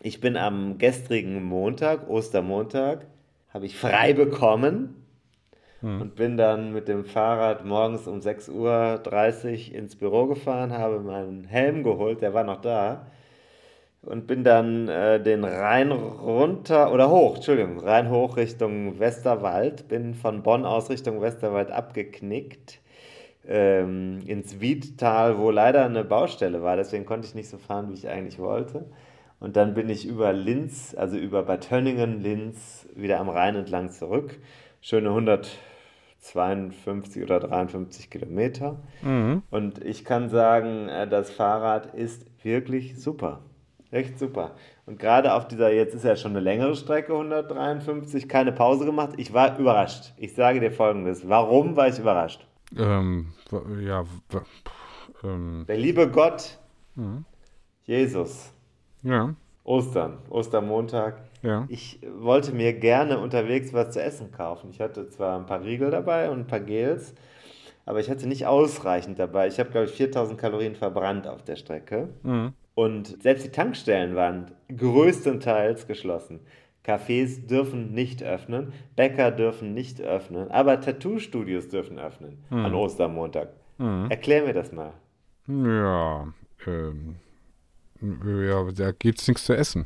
Ich 0.05 0.21
bin 0.21 0.37
am 0.37 0.77
gestrigen 0.77 1.43
Montag, 1.43 2.07
Ostermontag, 2.07 3.07
habe 3.51 3.65
ich 3.65 3.75
frei 3.75 4.13
bekommen 4.13 5.03
und 5.81 6.15
bin 6.15 6.37
dann 6.37 6.73
mit 6.73 6.87
dem 6.87 7.05
Fahrrad 7.05 7.65
morgens 7.65 8.07
um 8.07 8.19
6.30 8.19 8.51
Uhr 9.71 9.75
ins 9.75 9.95
Büro 9.95 10.27
gefahren, 10.27 10.73
habe 10.73 10.99
meinen 10.99 11.45
Helm 11.45 11.81
geholt, 11.81 12.21
der 12.21 12.35
war 12.35 12.43
noch 12.43 12.61
da, 12.61 13.07
und 14.03 14.27
bin 14.27 14.43
dann 14.43 14.87
äh, 14.89 15.19
den 15.19 15.43
Rhein 15.43 15.91
runter 15.91 16.93
oder 16.93 17.09
hoch, 17.09 17.37
Entschuldigung, 17.37 17.79
Rhein 17.79 18.11
hoch 18.11 18.37
Richtung 18.37 18.99
Westerwald, 18.99 19.87
bin 19.87 20.13
von 20.13 20.43
Bonn 20.43 20.65
aus 20.65 20.91
Richtung 20.91 21.19
Westerwald 21.19 21.71
abgeknickt 21.71 22.79
ähm, 23.47 24.19
ins 24.27 24.61
Wiedtal, 24.61 25.39
wo 25.39 25.49
leider 25.49 25.83
eine 25.83 26.03
Baustelle 26.03 26.61
war, 26.61 26.75
deswegen 26.75 27.07
konnte 27.07 27.27
ich 27.27 27.33
nicht 27.33 27.49
so 27.49 27.57
fahren, 27.57 27.89
wie 27.89 27.95
ich 27.95 28.07
eigentlich 28.07 28.37
wollte. 28.37 28.85
Und 29.39 29.55
dann 29.57 29.73
bin 29.73 29.89
ich 29.89 30.07
über 30.07 30.33
Linz, 30.33 30.95
also 30.97 31.17
über 31.17 31.43
Bad 31.43 31.67
Tönningen, 31.67 32.21
Linz, 32.21 32.87
wieder 32.95 33.19
am 33.19 33.29
Rhein 33.29 33.55
entlang 33.55 33.91
zurück. 33.91 34.39
Schöne 34.81 35.09
152 35.09 37.23
oder 37.23 37.39
53 37.39 38.09
Kilometer. 38.09 38.79
Und 39.51 39.83
ich 39.83 40.05
kann 40.05 40.29
sagen, 40.29 40.87
äh, 40.89 41.07
das 41.07 41.29
Fahrrad 41.31 41.93
ist 41.93 42.25
wirklich 42.43 42.99
super. 43.01 43.41
Echt 43.91 44.17
super. 44.19 44.55
Und 44.85 44.99
gerade 44.99 45.33
auf 45.33 45.47
dieser, 45.47 45.71
jetzt 45.71 45.93
ist 45.95 46.03
ja 46.05 46.15
schon 46.15 46.31
eine 46.31 46.39
längere 46.39 46.75
Strecke, 46.75 47.13
153, 47.13 48.27
keine 48.27 48.51
Pause 48.51 48.85
gemacht. 48.85 49.11
Ich 49.17 49.33
war 49.33 49.57
überrascht. 49.57 50.13
Ich 50.17 50.33
sage 50.33 50.59
dir 50.59 50.71
folgendes. 50.71 51.27
Warum 51.29 51.75
war 51.75 51.87
ich 51.87 51.99
überrascht? 51.99 52.45
Ähm, 52.77 53.27
ja, 53.85 54.03
ähm, 55.23 55.65
Der 55.67 55.77
liebe 55.77 56.09
Gott, 56.09 56.57
Jesus, 57.85 58.51
ja, 59.05 59.33
Ostern, 59.63 60.17
Ostermontag. 60.29 61.21
ja. 61.41 61.65
Ich 61.69 61.99
wollte 62.19 62.51
mir 62.51 62.73
gerne 62.73 63.17
unterwegs 63.19 63.73
was 63.73 63.91
zu 63.91 64.01
essen 64.01 64.31
kaufen. 64.31 64.69
Ich 64.71 64.79
hatte 64.81 65.09
zwar 65.09 65.39
ein 65.39 65.45
paar 65.45 65.63
Riegel 65.63 65.89
dabei 65.89 66.29
und 66.29 66.39
ein 66.41 66.47
paar 66.47 66.59
Gels, 66.59 67.15
aber 67.85 67.99
ich 67.99 68.09
hatte 68.09 68.27
nicht 68.27 68.45
ausreichend 68.45 69.17
dabei. 69.17 69.47
Ich 69.47 69.59
habe, 69.59 69.69
glaube 69.71 69.85
ich, 69.87 69.93
4000 69.93 70.37
Kalorien 70.39 70.75
verbrannt 70.75 71.27
auf 71.27 71.43
der 71.43 71.55
Strecke. 71.55 72.09
Und 72.75 73.21
selbst 73.23 73.45
die 73.45 73.49
Tankstellen 73.51 74.15
waren 74.15 74.51
größtenteils 74.75 75.87
geschlossen. 75.87 76.41
Cafés 76.85 77.47
dürfen 77.47 77.93
nicht 77.93 78.21
öffnen, 78.21 78.71
Bäcker 78.95 79.31
dürfen 79.31 79.73
nicht 79.73 80.01
öffnen, 80.01 80.51
aber 80.51 80.79
Tattoo-Studios 80.81 81.69
dürfen 81.69 81.97
öffnen 81.97 82.37
an 82.51 82.75
Ostermontag. 82.75 83.49
Erklär 84.09 84.43
mir 84.45 84.53
das 84.53 84.71
mal. 84.71 84.93
Ja, 85.47 86.27
ähm, 86.67 87.15
ja, 88.01 88.63
da 88.71 88.91
gibt's 88.91 89.27
nichts 89.27 89.45
zu 89.45 89.55
essen. 89.55 89.85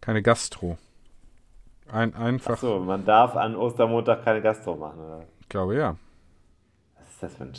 Keine 0.00 0.22
Gastro. 0.22 0.78
Ein, 1.92 2.14
einfach, 2.14 2.52
Achso, 2.52 2.78
man 2.78 3.04
darf 3.04 3.36
an 3.36 3.56
Ostermontag 3.56 4.24
keine 4.24 4.40
Gastro 4.40 4.76
machen, 4.76 5.00
oder? 5.00 5.24
ich 5.40 5.48
glaube 5.48 5.76
ja. 5.76 5.96
Was 6.96 7.08
ist 7.08 7.22
das 7.22 7.34
für 7.34 7.44
ein 7.44 7.52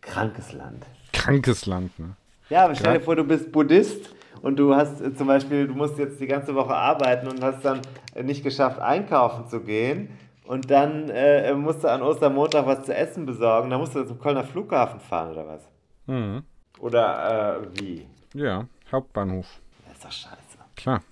krankes 0.00 0.52
Land? 0.52 0.86
Krankes 1.12 1.66
Land, 1.66 1.98
ne? 1.98 2.16
Ja, 2.48 2.64
aber 2.64 2.74
stell 2.74 2.94
dir 2.94 3.04
vor, 3.04 3.14
du 3.14 3.24
bist 3.24 3.52
Buddhist 3.52 4.14
und 4.40 4.56
du 4.56 4.74
hast 4.74 5.00
äh, 5.00 5.14
zum 5.14 5.26
Beispiel, 5.26 5.66
du 5.66 5.74
musst 5.74 5.98
jetzt 5.98 6.18
die 6.20 6.26
ganze 6.26 6.54
Woche 6.54 6.74
arbeiten 6.74 7.28
und 7.28 7.42
hast 7.42 7.64
dann 7.64 7.80
äh, 8.14 8.22
nicht 8.22 8.42
geschafft, 8.42 8.80
einkaufen 8.80 9.48
zu 9.48 9.60
gehen. 9.60 10.10
Und 10.44 10.70
dann 10.70 11.10
äh, 11.10 11.52
musst 11.52 11.84
du 11.84 11.88
an 11.88 12.00
Ostermontag 12.00 12.64
was 12.64 12.84
zu 12.84 12.94
essen 12.94 13.26
besorgen. 13.26 13.68
Dann 13.68 13.80
musst 13.80 13.94
du 13.94 14.02
zum 14.04 14.18
Kölner 14.18 14.44
Flughafen 14.44 14.98
fahren 14.98 15.32
oder 15.32 15.46
was? 15.46 15.68
Mhm. 16.06 16.42
Oder 16.80 17.60
äh, 17.60 17.80
wie? 17.80 18.06
Ja, 18.34 18.66
Hauptbahnhof. 18.90 19.60
Das 19.86 19.94
ist 19.94 20.04
doch 20.04 20.12
scheiße. 20.12 20.58
Klar. 20.76 21.02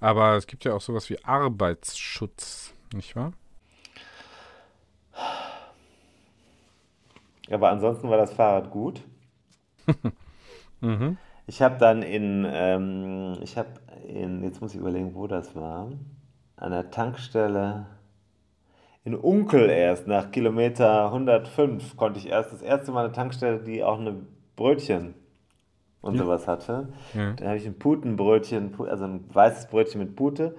Aber 0.00 0.36
es 0.36 0.46
gibt 0.46 0.64
ja 0.64 0.74
auch 0.74 0.80
sowas 0.80 1.08
wie 1.10 1.22
Arbeitsschutz, 1.24 2.74
nicht 2.94 3.16
wahr? 3.16 3.32
Aber 7.50 7.70
ansonsten 7.70 8.08
war 8.08 8.18
das 8.18 8.32
Fahrrad 8.32 8.70
gut. 8.70 9.02
Ich 11.46 11.60
habe 11.60 11.76
dann 11.78 12.02
in, 12.02 12.46
ähm, 12.48 13.38
ich 13.42 13.56
habe 13.56 13.68
in, 14.06 14.42
jetzt 14.42 14.60
muss 14.60 14.74
ich 14.74 14.80
überlegen, 14.80 15.14
wo 15.14 15.26
das 15.26 15.54
war, 15.54 15.92
an 16.56 16.70
der 16.70 16.90
Tankstelle 16.90 17.86
in 19.04 19.14
Unkel 19.14 19.68
erst, 19.68 20.06
nach 20.06 20.30
Kilometer 20.30 21.06
105, 21.06 21.96
konnte 21.96 22.18
ich 22.18 22.28
erst 22.28 22.52
das 22.52 22.62
erste 22.62 22.92
Mal 22.92 23.04
eine 23.04 23.12
Tankstelle, 23.12 23.58
die 23.60 23.82
auch 23.82 23.98
eine 23.98 24.24
Brötchen 24.56 25.14
und 26.02 26.18
sowas 26.18 26.46
hatte. 26.46 26.88
Ja. 27.14 27.32
Da 27.32 27.46
habe 27.46 27.56
ich 27.56 27.66
ein 27.66 27.78
Putenbrötchen, 27.78 28.74
Pu- 28.76 28.86
also 28.86 29.04
ein 29.04 29.24
weißes 29.32 29.68
Brötchen 29.68 30.00
mit 30.00 30.14
Pute 30.14 30.54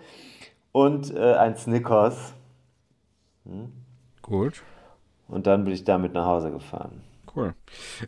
und 0.71 1.13
äh, 1.15 1.33
ein 1.35 1.55
Snickers. 1.55 2.33
Gut. 4.21 4.63
Und 5.27 5.45
dann 5.47 5.63
bin 5.65 5.73
ich 5.73 5.83
damit 5.83 6.13
nach 6.13 6.25
Hause 6.25 6.51
gefahren. 6.51 7.01
Cool. 7.35 7.55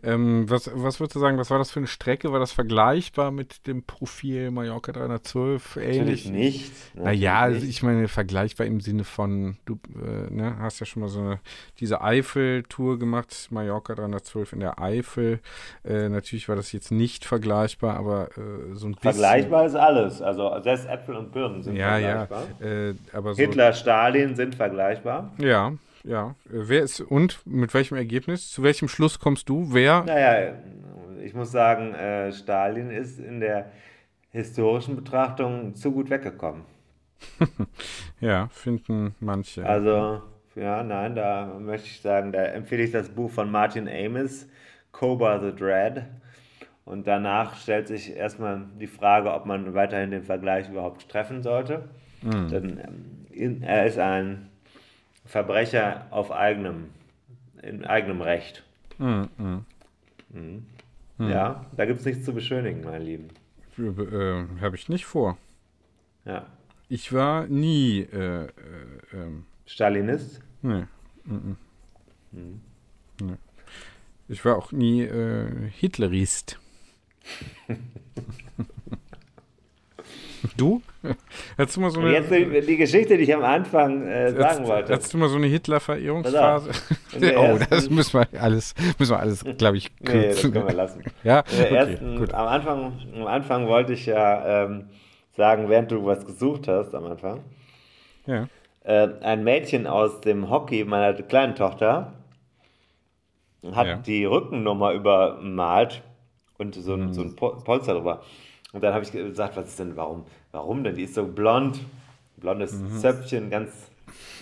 Ähm, 0.03 0.47
was, 0.49 0.69
was 0.73 0.99
würdest 0.99 1.15
du 1.15 1.19
sagen, 1.19 1.37
was 1.39 1.49
war 1.49 1.57
das 1.57 1.71
für 1.71 1.79
eine 1.79 1.87
Strecke? 1.87 2.31
War 2.31 2.39
das 2.39 2.51
vergleichbar 2.51 3.31
mit 3.31 3.65
dem 3.65 3.83
Profil 3.83 4.51
Mallorca 4.51 4.91
312? 4.91 5.77
Natürlich 5.77 5.97
Ähnlich? 5.97 6.31
nicht. 6.31 6.71
Naja, 6.95 7.05
natürlich 7.05 7.29
also 7.31 7.65
nicht. 7.65 7.69
ich 7.69 7.83
meine, 7.83 8.07
vergleichbar 8.07 8.67
im 8.67 8.81
Sinne 8.81 9.03
von, 9.03 9.57
du 9.65 9.79
äh, 9.95 10.31
ne, 10.31 10.57
hast 10.59 10.79
ja 10.79 10.85
schon 10.85 11.01
mal 11.01 11.09
so 11.09 11.21
eine, 11.21 11.39
diese 11.79 12.01
Eifel-Tour 12.01 12.99
gemacht, 12.99 13.47
Mallorca 13.49 13.95
312 13.95 14.53
in 14.53 14.59
der 14.59 14.79
Eifel. 14.79 15.39
Äh, 15.83 16.09
natürlich 16.09 16.47
war 16.47 16.55
das 16.55 16.71
jetzt 16.71 16.91
nicht 16.91 17.25
vergleichbar, 17.25 17.97
aber 17.97 18.29
äh, 18.37 18.75
so 18.75 18.85
ein 18.85 18.93
bisschen. 18.93 19.11
Vergleichbar 19.13 19.65
ist 19.65 19.75
alles. 19.75 20.21
Also 20.21 20.61
selbst 20.61 20.87
Äpfel 20.87 21.15
und 21.15 21.31
Birnen 21.31 21.63
sind 21.63 21.75
Ja, 21.75 21.97
ja. 21.97 22.27
vergleichbar. 22.27 22.61
Äh, 22.61 22.93
aber 23.11 23.33
so, 23.33 23.41
Hitler, 23.41 23.73
Stalin 23.73 24.35
sind 24.35 24.53
vergleichbar. 24.53 25.31
Ja, 25.39 25.73
ja. 26.05 26.35
Äh, 26.45 26.63
Wer 26.67 26.83
ist, 26.83 27.01
und 27.01 27.45
mit 27.45 27.73
welchem 27.73 27.95
Ergebnis? 27.95 28.51
Zu 28.51 28.63
welchem 28.63 28.87
Schluss 28.87 29.19
kommst 29.19 29.49
du? 29.49 29.73
Wer? 29.73 30.03
Naja, 30.03 30.53
ich 31.23 31.33
muss 31.33 31.51
sagen, 31.51 31.93
äh, 31.93 32.31
Stalin 32.31 32.89
ist 32.91 33.19
in 33.19 33.39
der 33.39 33.71
historischen 34.29 34.95
Betrachtung 34.95 35.75
zu 35.75 35.91
gut 35.91 36.09
weggekommen. 36.09 36.63
Ja, 38.21 38.47
finden 38.47 39.13
manche. 39.19 39.65
Also, 39.65 40.21
ja, 40.55 40.83
nein, 40.83 41.15
da 41.15 41.57
möchte 41.59 41.87
ich 41.87 42.01
sagen, 42.01 42.31
da 42.31 42.43
empfehle 42.43 42.83
ich 42.83 42.91
das 42.91 43.09
Buch 43.09 43.29
von 43.29 43.51
Martin 43.51 43.89
Amis, 43.89 44.47
Cobra 44.91 45.39
the 45.39 45.53
Dread. 45.53 46.05
Und 46.85 47.07
danach 47.07 47.55
stellt 47.57 47.87
sich 47.87 48.15
erstmal 48.15 48.65
die 48.79 48.87
Frage, 48.87 49.33
ob 49.33 49.45
man 49.45 49.73
weiterhin 49.73 50.11
den 50.11 50.23
Vergleich 50.23 50.69
überhaupt 50.69 51.09
treffen 51.09 51.41
sollte. 51.43 51.89
Denn 52.21 52.79
ähm, 53.33 53.61
er 53.61 53.85
ist 53.85 53.99
ein 53.99 54.49
Verbrecher 55.25 56.07
auf 56.11 56.31
eigenem, 56.31 56.89
in 57.61 57.83
eigenem 57.85 58.21
Recht. 58.21 58.63
Mhm. 58.97 59.25
Ja, 61.17 61.65
da 61.75 61.85
gibt 61.85 61.99
es 61.99 62.05
nichts 62.05 62.25
zu 62.25 62.33
beschönigen, 62.33 62.83
mein 62.83 63.01
Lieben. 63.01 63.29
äh, 63.77 64.45
Habe 64.61 64.75
ich 64.75 64.89
nicht 64.89 65.05
vor. 65.05 65.37
Ja. 66.25 66.45
Ich 66.89 67.11
war 67.13 67.47
nie, 67.47 68.01
äh, 68.01 68.45
äh, 68.45 68.49
ähm, 69.13 69.45
Stalinist? 69.65 70.41
nee. 70.61 70.85
mm, 71.25 71.55
mm. 72.31 72.61
Nee. 73.21 73.35
Ich 74.27 74.43
war 74.43 74.57
auch 74.57 74.71
nie 74.71 75.03
äh, 75.03 75.69
Hitlerist. 75.71 76.59
du? 80.57 80.81
Hättest 81.57 81.77
du 81.77 81.81
mal 81.81 81.91
so 81.91 81.99
eine, 81.99 82.11
Jetzt 82.13 82.31
die, 82.31 82.77
Geschichte, 82.77 83.17
die 83.17 83.23
ich 83.23 83.33
am 83.35 83.43
Anfang 83.43 84.07
äh, 84.07 84.31
sagen 84.31 84.43
hättest, 84.43 84.67
wollte. 84.67 84.93
hättest 84.93 85.13
du 85.13 85.17
mal 85.17 85.29
so 85.29 85.35
eine 85.37 85.47
Hitler-Verehrungsphase? 85.47 86.71
Oh, 87.37 87.57
das 87.69 87.89
müssen 87.89 88.19
wir 88.19 88.41
alles, 88.41 88.73
müssen 88.99 89.11
wir 89.11 89.19
alles, 89.19 89.43
glaube 89.57 89.77
ich, 89.77 89.89
Nee, 89.99 90.05
das 90.27 90.35
kürzen. 90.41 90.51
können 90.53 90.67
wir 90.67 90.73
lassen. 90.75 91.03
ja, 91.23 91.39
okay, 91.39 91.73
ersten, 91.75 92.17
gut. 92.17 92.33
am, 92.33 92.47
Anfang, 92.47 92.93
am 93.15 93.27
Anfang 93.27 93.67
wollte 93.67 93.93
ich 93.93 94.05
ja 94.05 94.63
ähm, 94.65 94.89
sagen, 95.37 95.69
während 95.69 95.91
du 95.91 96.05
was 96.05 96.25
gesucht 96.25 96.67
hast 96.67 96.93
am 96.93 97.05
Anfang, 97.05 97.39
Ja. 98.25 98.47
äh, 98.83 99.07
ein 99.21 99.43
Mädchen 99.43 99.87
aus 99.87 100.19
dem 100.21 100.49
Hockey 100.49 100.83
meiner 100.83 101.13
kleinen 101.13 101.55
Tochter 101.55 102.13
hat 103.73 103.87
Ja. 103.87 103.95
die 103.97 104.25
Rückennummer 104.25 104.91
übermalt 104.93 106.01
und 106.57 106.75
so, 106.75 106.95
Mhm. 106.95 107.03
ein 107.03 107.13
so 107.13 107.21
ein 107.21 107.35
Pol- 107.35 107.57
Polster 107.63 107.93
drüber. 107.95 108.21
Und 108.75 108.83
dann 108.83 108.93
habe 108.93 109.05
ich 109.05 109.11
gesagt, 109.13 109.55
was 109.55 109.69
ist 109.69 109.79
denn, 109.79 109.95
warum, 109.95 110.25
warum 110.51 110.83
denn? 110.83 110.95
Die 110.95 111.03
ist 111.03 111.15
so 111.15 111.25
blond, 111.25 111.79
blondes 112.35 112.73
Mhm. 112.73 112.97
Zöpfchen, 112.99 113.49
ganz 113.49 113.71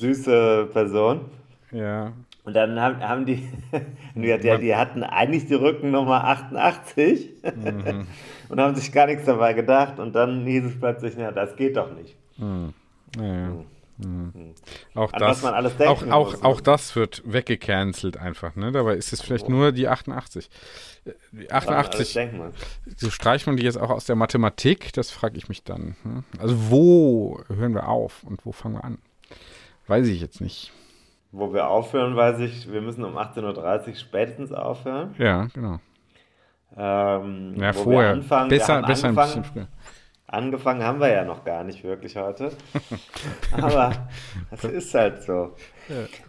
süße 0.00 0.70
Person. 0.72 1.26
Ja. 1.70 2.12
Und 2.44 2.54
dann 2.54 2.80
haben, 2.80 3.06
haben 3.06 3.26
die, 3.26 3.46
die, 4.14 4.58
die, 4.58 4.74
hatten 4.74 5.02
eigentlich 5.02 5.46
die 5.46 5.54
Rückennummer 5.56 6.24
88 6.24 7.28
Mhm. 7.54 8.06
und 8.48 8.60
haben 8.60 8.74
sich 8.74 8.90
gar 8.92 9.06
nichts 9.06 9.26
dabei 9.26 9.52
gedacht. 9.52 9.98
Und 9.98 10.14
dann 10.14 10.46
hieß 10.46 10.64
es 10.64 10.80
plötzlich, 10.80 11.14
ja, 11.18 11.30
das 11.30 11.54
geht 11.54 11.76
doch 11.76 11.94
nicht. 11.94 12.16
Ja, 12.38 13.22
ja. 13.22 13.50
Mhm. 13.98 14.54
Auch 14.94 15.12
An 15.12 15.18
das, 15.20 15.38
was 15.38 15.42
man 15.42 15.54
alles 15.54 15.80
auch, 15.80 16.06
auch, 16.10 16.30
muss. 16.32 16.42
auch 16.42 16.60
das 16.60 16.94
wird 16.94 17.22
weggecancelt 17.26 18.16
einfach, 18.16 18.54
ne? 18.54 18.70
Dabei 18.70 18.94
ist 18.94 19.12
es 19.12 19.20
vielleicht 19.20 19.48
nur 19.48 19.72
die 19.72 19.88
88. 19.88 20.48
Äh, 21.04 21.10
Die 21.32 21.36
Woran 21.50 21.64
man 21.66 21.74
alles 21.74 21.86
88, 21.88 22.12
denken 22.14 22.36
muss. 22.38 22.54
so 22.96 23.10
streicht 23.10 23.46
man 23.46 23.56
die 23.56 23.64
jetzt 23.64 23.76
auch 23.78 23.90
aus 23.90 24.04
der 24.04 24.14
Mathematik? 24.16 24.92
Das 24.92 25.10
frage 25.10 25.36
ich 25.36 25.48
mich 25.48 25.64
dann. 25.64 25.96
hm? 26.04 26.24
Also 26.38 26.70
wo 26.70 27.40
hören 27.48 27.74
wir 27.74 27.88
auf 27.88 28.22
und 28.24 28.46
wo 28.46 28.52
fangen 28.52 28.76
wir 28.76 28.84
an? 28.84 28.98
Weiß 29.88 30.06
ich 30.06 30.20
jetzt 30.20 30.40
nicht. 30.40 30.72
Wo 31.32 31.52
wir 31.52 31.68
aufhören, 31.68 32.14
weiß 32.16 32.38
ich, 32.40 32.70
wir 32.72 32.80
müssen 32.80 33.04
um 33.04 33.18
18.30 33.18 33.88
Uhr 33.88 33.94
spätestens 33.96 34.52
aufhören. 34.52 35.14
Ja, 35.18 35.46
genau. 35.52 35.78
Ähm, 36.76 37.54
Ja, 37.58 37.74
wo 37.74 37.82
vorher. 37.84 38.10
Wir 38.10 38.16
anfangen, 38.16 38.48
besser 38.48 38.82
besser 38.82 39.08
ein 39.08 39.14
bisschen 39.14 39.44
früher. 39.44 39.66
Angefangen 40.30 40.82
haben 40.84 41.00
wir 41.00 41.08
ja 41.10 41.24
noch 41.24 41.44
gar 41.44 41.64
nicht 41.64 41.82
wirklich 41.84 42.16
heute. 42.16 42.52
Aber 43.52 44.08
das 44.50 44.64
ist 44.64 44.92
halt 44.92 45.22
so. 45.22 45.54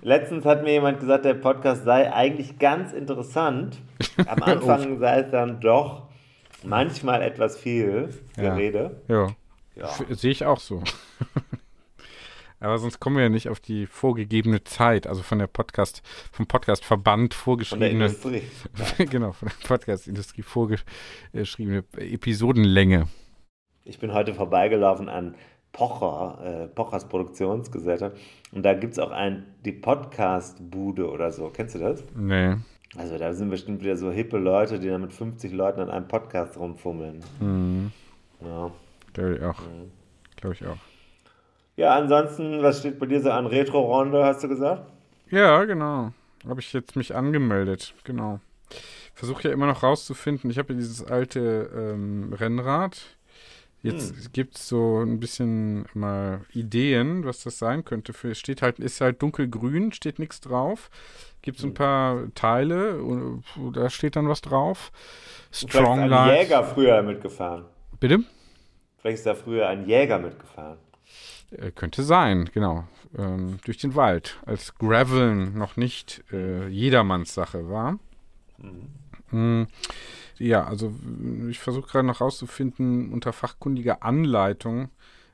Letztens 0.02 0.46
hat 0.46 0.64
mir 0.64 0.72
jemand 0.72 1.02
gesagt, 1.02 1.26
der 1.26 1.34
Podcast 1.34 1.84
sei 1.84 2.12
eigentlich 2.14 2.58
ganz 2.60 2.94
interessant. 2.94 3.78
Am 4.26 4.42
Anfang 4.44 5.00
sei 5.00 5.20
es 5.20 5.32
dann 5.32 5.60
doch 5.60 6.08
manchmal 6.64 7.22
etwas 7.22 7.58
viel 7.58 8.10
Ja. 8.38 8.44
Gerede. 8.56 9.02
Ja. 9.10 9.28
Ja. 9.76 9.86
F- 9.86 10.06
Sehe 10.12 10.32
ich 10.32 10.46
auch 10.46 10.60
so. 10.62 10.82
Aber 12.62 12.78
sonst 12.78 13.00
kommen 13.00 13.16
wir 13.18 13.24
ja 13.24 13.30
nicht 13.30 13.48
auf 13.50 13.60
die 13.62 13.86
vorgegebene 13.86 14.64
Zeit, 14.66 15.08
also 15.08 15.24
von 15.24 15.40
der 15.40 15.48
Podcast, 15.48 16.02
vom 16.32 16.46
Podcastverband 16.46 17.34
Von 17.34 17.60
der 17.60 17.90
vorgeschriebene, 17.90 17.90
Industrie. 18.06 18.44
genau, 19.10 19.32
von 19.34 19.48
der 19.50 19.68
Podcast-Industrie 19.68 20.42
vorgeschriebene 20.42 21.84
Episodenlänge. 21.98 23.08
Ich 23.90 23.98
bin 23.98 24.14
heute 24.14 24.36
vorbeigelaufen 24.36 25.10
an 25.10 25.34
Pocher, 25.72 26.38
äh, 26.46 26.68
Pochers 26.68 27.10
Produktionsgesellschaft. 27.10 28.16
Und 28.52 28.64
da 28.64 28.76
gibt 28.76 28.94
es 28.94 29.00
auch 29.00 29.10
ein, 29.10 29.48
die 29.66 29.72
Podcast-Bude 29.72 31.10
oder 31.10 31.32
so. 31.32 31.50
Kennst 31.50 31.74
du 31.74 31.80
das? 31.80 32.04
Nee. 32.16 32.58
Also 32.96 33.18
da 33.18 33.34
sind 33.34 33.50
bestimmt 33.50 33.82
wieder 33.82 33.98
so 33.98 34.12
hippe 34.12 34.38
Leute, 34.38 34.78
die 34.80 34.90
dann 34.90 35.02
mit 35.02 35.12
50 35.12 35.52
Leuten 35.54 35.80
an 35.80 35.90
einem 35.90 36.08
Podcast 36.08 36.56
rumfummeln. 36.60 37.24
Mhm. 37.40 37.92
Ja. 38.42 38.70
Glaube 39.14 39.36
ich 39.36 39.42
auch. 39.42 39.60
Glaube 40.36 40.56
ich 40.56 40.68
auch. 40.68 40.78
ja, 41.76 41.96
ansonsten, 41.96 42.62
was 42.62 42.82
steht 42.82 43.00
bei 43.00 43.08
dir 43.08 43.22
so 43.22 43.32
an 43.32 43.48
Retro-Runde, 43.48 44.24
hast 44.24 44.44
du 44.44 44.50
gesagt? 44.50 44.84
Ja, 45.32 45.66
genau. 45.66 46.14
Habe 46.48 46.60
ich 46.60 46.72
jetzt 46.74 46.96
mich 46.96 47.16
angemeldet, 47.16 47.96
genau. 48.04 48.40
Versuche 49.16 49.48
ja 49.48 49.54
immer 49.54 49.66
noch 49.66 49.82
rauszufinden. 49.82 50.52
Ich 50.52 50.60
habe 50.60 50.74
ja 50.74 50.80
dieses 50.80 51.04
alte 51.04 51.72
ähm, 51.76 52.34
Rennrad. 52.34 53.18
Jetzt 53.82 54.34
gibt 54.34 54.58
es 54.58 54.68
so 54.68 55.00
ein 55.00 55.20
bisschen 55.20 55.86
mal 55.94 56.42
Ideen, 56.54 57.24
was 57.24 57.44
das 57.44 57.60
sein 57.60 57.86
könnte. 57.86 58.12
Für, 58.12 58.32
es 58.32 58.40
steht 58.40 58.62
halt, 58.62 58.80
ist 58.80 59.00
halt 59.00 59.22
dunkelgrün, 59.22 59.94
steht 59.94 60.20
nichts 60.20 60.42
drauf. 60.42 60.90
Gibt 61.42 61.60
so 61.60 61.68
ein 61.68 61.74
paar 61.74 62.34
Teile, 62.36 63.02
und, 63.02 63.44
da 63.74 63.90
steht 63.90 64.18
dann 64.18 64.28
was 64.28 64.42
drauf. 64.42 64.92
Vielleicht 65.50 65.74
Strong 65.74 66.06
ist 66.06 66.12
ein. 66.12 66.36
Jäger 66.36 66.64
früher 66.66 67.02
mitgefahren. 67.02 67.66
Bitte? 68.00 68.20
Vielleicht 68.98 69.20
ist 69.20 69.26
da 69.26 69.36
früher 69.36 69.70
ein 69.70 69.88
Jäger 69.88 70.20
mitgefahren. 70.20 70.78
Äh, 71.52 71.72
könnte 71.72 72.04
sein, 72.04 72.50
genau. 72.54 72.86
Ähm, 73.18 73.60
durch 73.64 73.78
den 73.78 73.96
Wald, 73.96 74.40
als 74.46 74.76
Graveln 74.76 75.58
noch 75.58 75.78
nicht 75.78 76.24
äh, 76.32 76.68
jedermanns 76.68 77.34
Sache 77.34 77.70
war. 77.70 77.98
Mm, 79.32 79.64
Ja, 80.40 80.64
also 80.66 80.94
ich 81.50 81.60
versuche 81.60 81.88
gerade 81.90 82.08
noch 82.08 82.22
rauszufinden 82.22 83.12
unter 83.12 83.34
fachkundiger 83.34 84.04
Anleitung, 84.04 84.90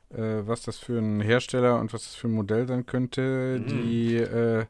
äh, 0.10 0.42
was 0.46 0.64
das 0.64 0.78
für 0.78 0.98
ein 1.00 1.22
Hersteller 1.22 1.80
und 1.80 1.94
was 1.94 2.04
das 2.04 2.16
für 2.16 2.28
ein 2.28 2.34
Modell 2.34 2.68
sein 2.68 2.86
könnte. 2.86 3.62
Die, 3.62 4.16
äh, 4.18 4.66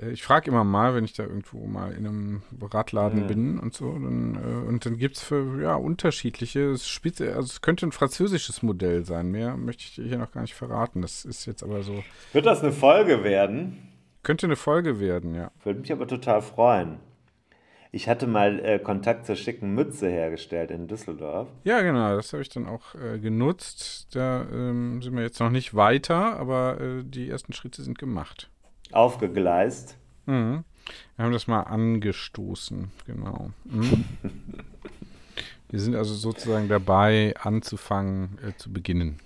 äh, 0.00 0.10
ich 0.12 0.22
frage 0.22 0.50
immer 0.50 0.64
mal, 0.64 0.94
wenn 0.94 1.04
ich 1.04 1.14
da 1.14 1.24
irgendwo 1.24 1.66
mal 1.66 1.92
in 1.92 2.06
einem 2.06 2.42
Radladen 2.60 3.20
Ja. 3.22 3.26
bin 3.26 3.58
und 3.58 3.74
so, 3.74 3.92
dann, 3.92 4.36
äh, 4.36 4.68
und 4.68 4.86
dann 4.86 4.96
gibt 4.98 5.16
es 5.16 5.22
für 5.22 5.60
ja, 5.60 5.74
unterschiedliche, 5.74 6.70
es, 6.70 6.86
spielt, 6.88 7.20
also 7.20 7.40
es 7.52 7.60
könnte 7.60 7.86
ein 7.86 7.92
französisches 7.92 8.62
Modell 8.62 9.04
sein. 9.04 9.30
Mehr 9.30 9.56
möchte 9.56 9.82
ich 9.84 9.94
dir 9.96 10.04
hier 10.04 10.18
noch 10.18 10.30
gar 10.32 10.42
nicht 10.42 10.54
verraten. 10.54 11.02
Das 11.02 11.24
ist 11.24 11.46
jetzt 11.46 11.62
aber 11.62 11.82
so, 11.82 12.02
Wird 12.32 12.46
das 12.46 12.62
eine 12.62 12.72
Folge 12.72 13.24
werden? 13.24 13.88
könnte 14.22 14.46
eine 14.46 14.56
Folge 14.56 15.00
werden, 15.00 15.34
ja. 15.34 15.50
Würde 15.64 15.80
mich 15.80 15.92
aber 15.92 16.06
total 16.08 16.40
freuen. 16.40 16.98
Ich 17.94 18.08
hatte 18.08 18.26
mal 18.26 18.58
äh, 18.58 18.80
Kontakt 18.80 19.24
zur 19.24 19.36
schicken 19.36 19.72
Mütze 19.72 20.08
hergestellt 20.08 20.72
in 20.72 20.88
Düsseldorf. 20.88 21.46
Ja, 21.62 21.80
genau, 21.82 22.16
das 22.16 22.32
habe 22.32 22.42
ich 22.42 22.48
dann 22.48 22.66
auch 22.66 22.96
äh, 22.96 23.20
genutzt. 23.20 24.08
Da 24.16 24.48
ähm, 24.52 25.00
sind 25.00 25.14
wir 25.14 25.22
jetzt 25.22 25.38
noch 25.38 25.50
nicht 25.50 25.76
weiter, 25.76 26.36
aber 26.36 26.80
äh, 26.80 27.04
die 27.04 27.30
ersten 27.30 27.52
Schritte 27.52 27.82
sind 27.82 27.96
gemacht. 27.96 28.50
Aufgegleist. 28.90 29.96
Mhm. 30.26 30.64
Wir 31.14 31.24
haben 31.24 31.32
das 31.32 31.46
mal 31.46 31.60
angestoßen, 31.60 32.90
genau. 33.06 33.50
Mhm. 33.62 34.04
wir 35.70 35.78
sind 35.78 35.94
also 35.94 36.14
sozusagen 36.14 36.68
dabei, 36.68 37.34
anzufangen, 37.40 38.38
äh, 38.44 38.56
zu 38.56 38.72
beginnen. 38.72 39.20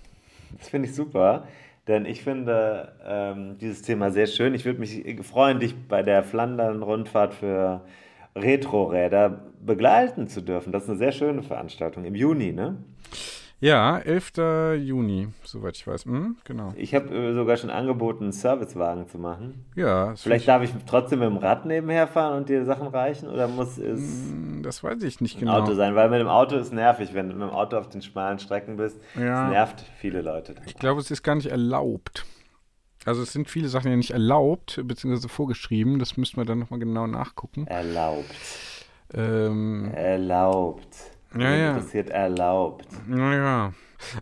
Das 0.59 0.68
finde 0.68 0.90
ich 0.90 0.94
super, 0.94 1.48
denn 1.87 2.04
ich 2.04 2.22
finde 2.22 2.92
ähm, 3.02 3.57
dieses 3.62 3.81
Thema 3.81 4.11
sehr 4.11 4.26
schön. 4.26 4.52
Ich 4.52 4.66
würde 4.66 4.78
mich 4.78 5.02
freuen, 5.22 5.59
dich 5.59 5.74
bei 5.88 6.02
der 6.02 6.22
Flandern-Rundfahrt 6.22 7.33
für 7.33 7.81
Retro-Räder 8.42 9.40
begleiten 9.64 10.29
zu 10.29 10.40
dürfen. 10.40 10.72
Das 10.72 10.85
ist 10.85 10.88
eine 10.90 10.98
sehr 10.98 11.12
schöne 11.12 11.42
Veranstaltung 11.42 12.05
im 12.05 12.14
Juni, 12.14 12.53
ne? 12.53 12.77
Ja, 13.61 13.98
11. 13.98 14.35
Juni, 14.79 15.29
soweit 15.42 15.77
ich 15.77 15.85
weiß. 15.85 16.07
Mhm, 16.07 16.37
genau. 16.44 16.72
Ich 16.77 16.94
habe 16.94 17.12
äh, 17.12 17.35
sogar 17.35 17.57
schon 17.57 17.70
angeboten, 17.70 18.22
einen 18.24 18.33
Servicewagen 18.33 19.09
zu 19.09 19.18
machen. 19.18 19.64
Ja, 19.74 20.14
Vielleicht 20.14 20.46
darf 20.46 20.62
ich 20.62 20.70
trotzdem 20.87 21.18
mit 21.18 21.29
dem 21.29 21.38
Rad 21.38 21.66
nebenher 21.66 22.07
fahren 22.07 22.37
und 22.37 22.48
dir 22.48 22.64
Sachen 22.64 22.87
reichen 22.87 23.29
oder 23.29 23.48
muss 23.48 23.77
es 23.77 24.01
find- 24.29 24.64
das 24.64 24.85
weiß 24.85 25.03
ich 25.03 25.20
nicht 25.20 25.38
ein 25.38 25.40
genau. 25.40 25.55
Auto 25.61 25.74
sein? 25.74 25.96
Weil 25.96 26.09
mit 26.09 26.20
dem 26.20 26.29
Auto 26.29 26.55
ist 26.55 26.72
nervig, 26.72 27.14
wenn 27.14 27.31
du 27.31 27.35
mit 27.35 27.48
dem 27.48 27.51
Auto 27.51 27.77
auf 27.79 27.88
den 27.88 28.01
schmalen 28.01 28.38
Strecken 28.38 28.77
bist. 28.77 29.01
Ja. 29.16 29.42
Das 29.46 29.51
nervt 29.51 29.85
viele 29.98 30.22
Leute. 30.22 30.55
Ich 30.66 30.77
glaube, 30.77 31.01
es 31.01 31.11
ist 31.11 31.24
gar 31.24 31.35
nicht 31.35 31.46
erlaubt. 31.51 32.24
Also 33.09 33.23
es 33.23 33.33
sind 33.33 33.49
viele 33.51 33.68
Sachen 33.68 33.90
ja 33.90 33.97
nicht 33.97 34.11
erlaubt, 34.11 34.81
beziehungsweise 34.85 35.29
vorgeschrieben. 35.29 35.99
Das 35.99 36.16
müssten 36.16 36.37
wir 36.37 36.44
dann 36.44 36.59
nochmal 36.61 36.79
genau 36.79 37.07
nachgucken. 37.07 37.66
Erlaubt. 37.66 38.31
Ähm, 39.14 39.90
Erlaubt. 39.94 40.87
Ja, 41.38 41.55
ja. 41.55 41.71
Interessiert 41.77 42.11
erlaubt. 42.11 42.87
naja. 43.07 43.73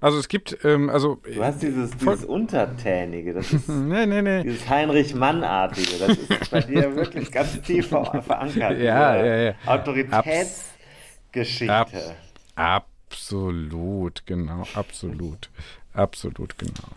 Also 0.01 0.19
es 0.19 0.29
gibt, 0.29 0.57
ähm, 0.65 0.89
also. 0.89 1.19
Du 1.35 1.45
hast 1.45 1.61
dieses, 1.63 1.91
dieses 1.99 2.25
Untertänige, 2.25 3.35
das 3.35 3.53
ist 3.53 3.69
Nee, 3.69 4.07
nee, 4.07 4.23
nee. 4.23 4.43
dieses 4.43 4.67
Heinrich-Mann-artige, 4.69 5.99
das 5.99 6.17
ist 6.17 6.51
bei 6.51 6.61
dir 6.61 6.97
wirklich 6.97 7.31
ganz 7.31 7.61
tief 7.61 7.89
ver 7.89 8.23
verankert. 8.23 8.79
Ja, 8.79 9.17
ja, 9.23 9.37
ja. 9.37 9.53
Autoritätsgeschichte. 9.67 12.15
Ab- 12.55 12.87
Absolut, 13.11 14.25
genau, 14.27 14.63
absolut. 14.75 15.51
Absolut, 15.93 16.59
genau. 16.59 16.89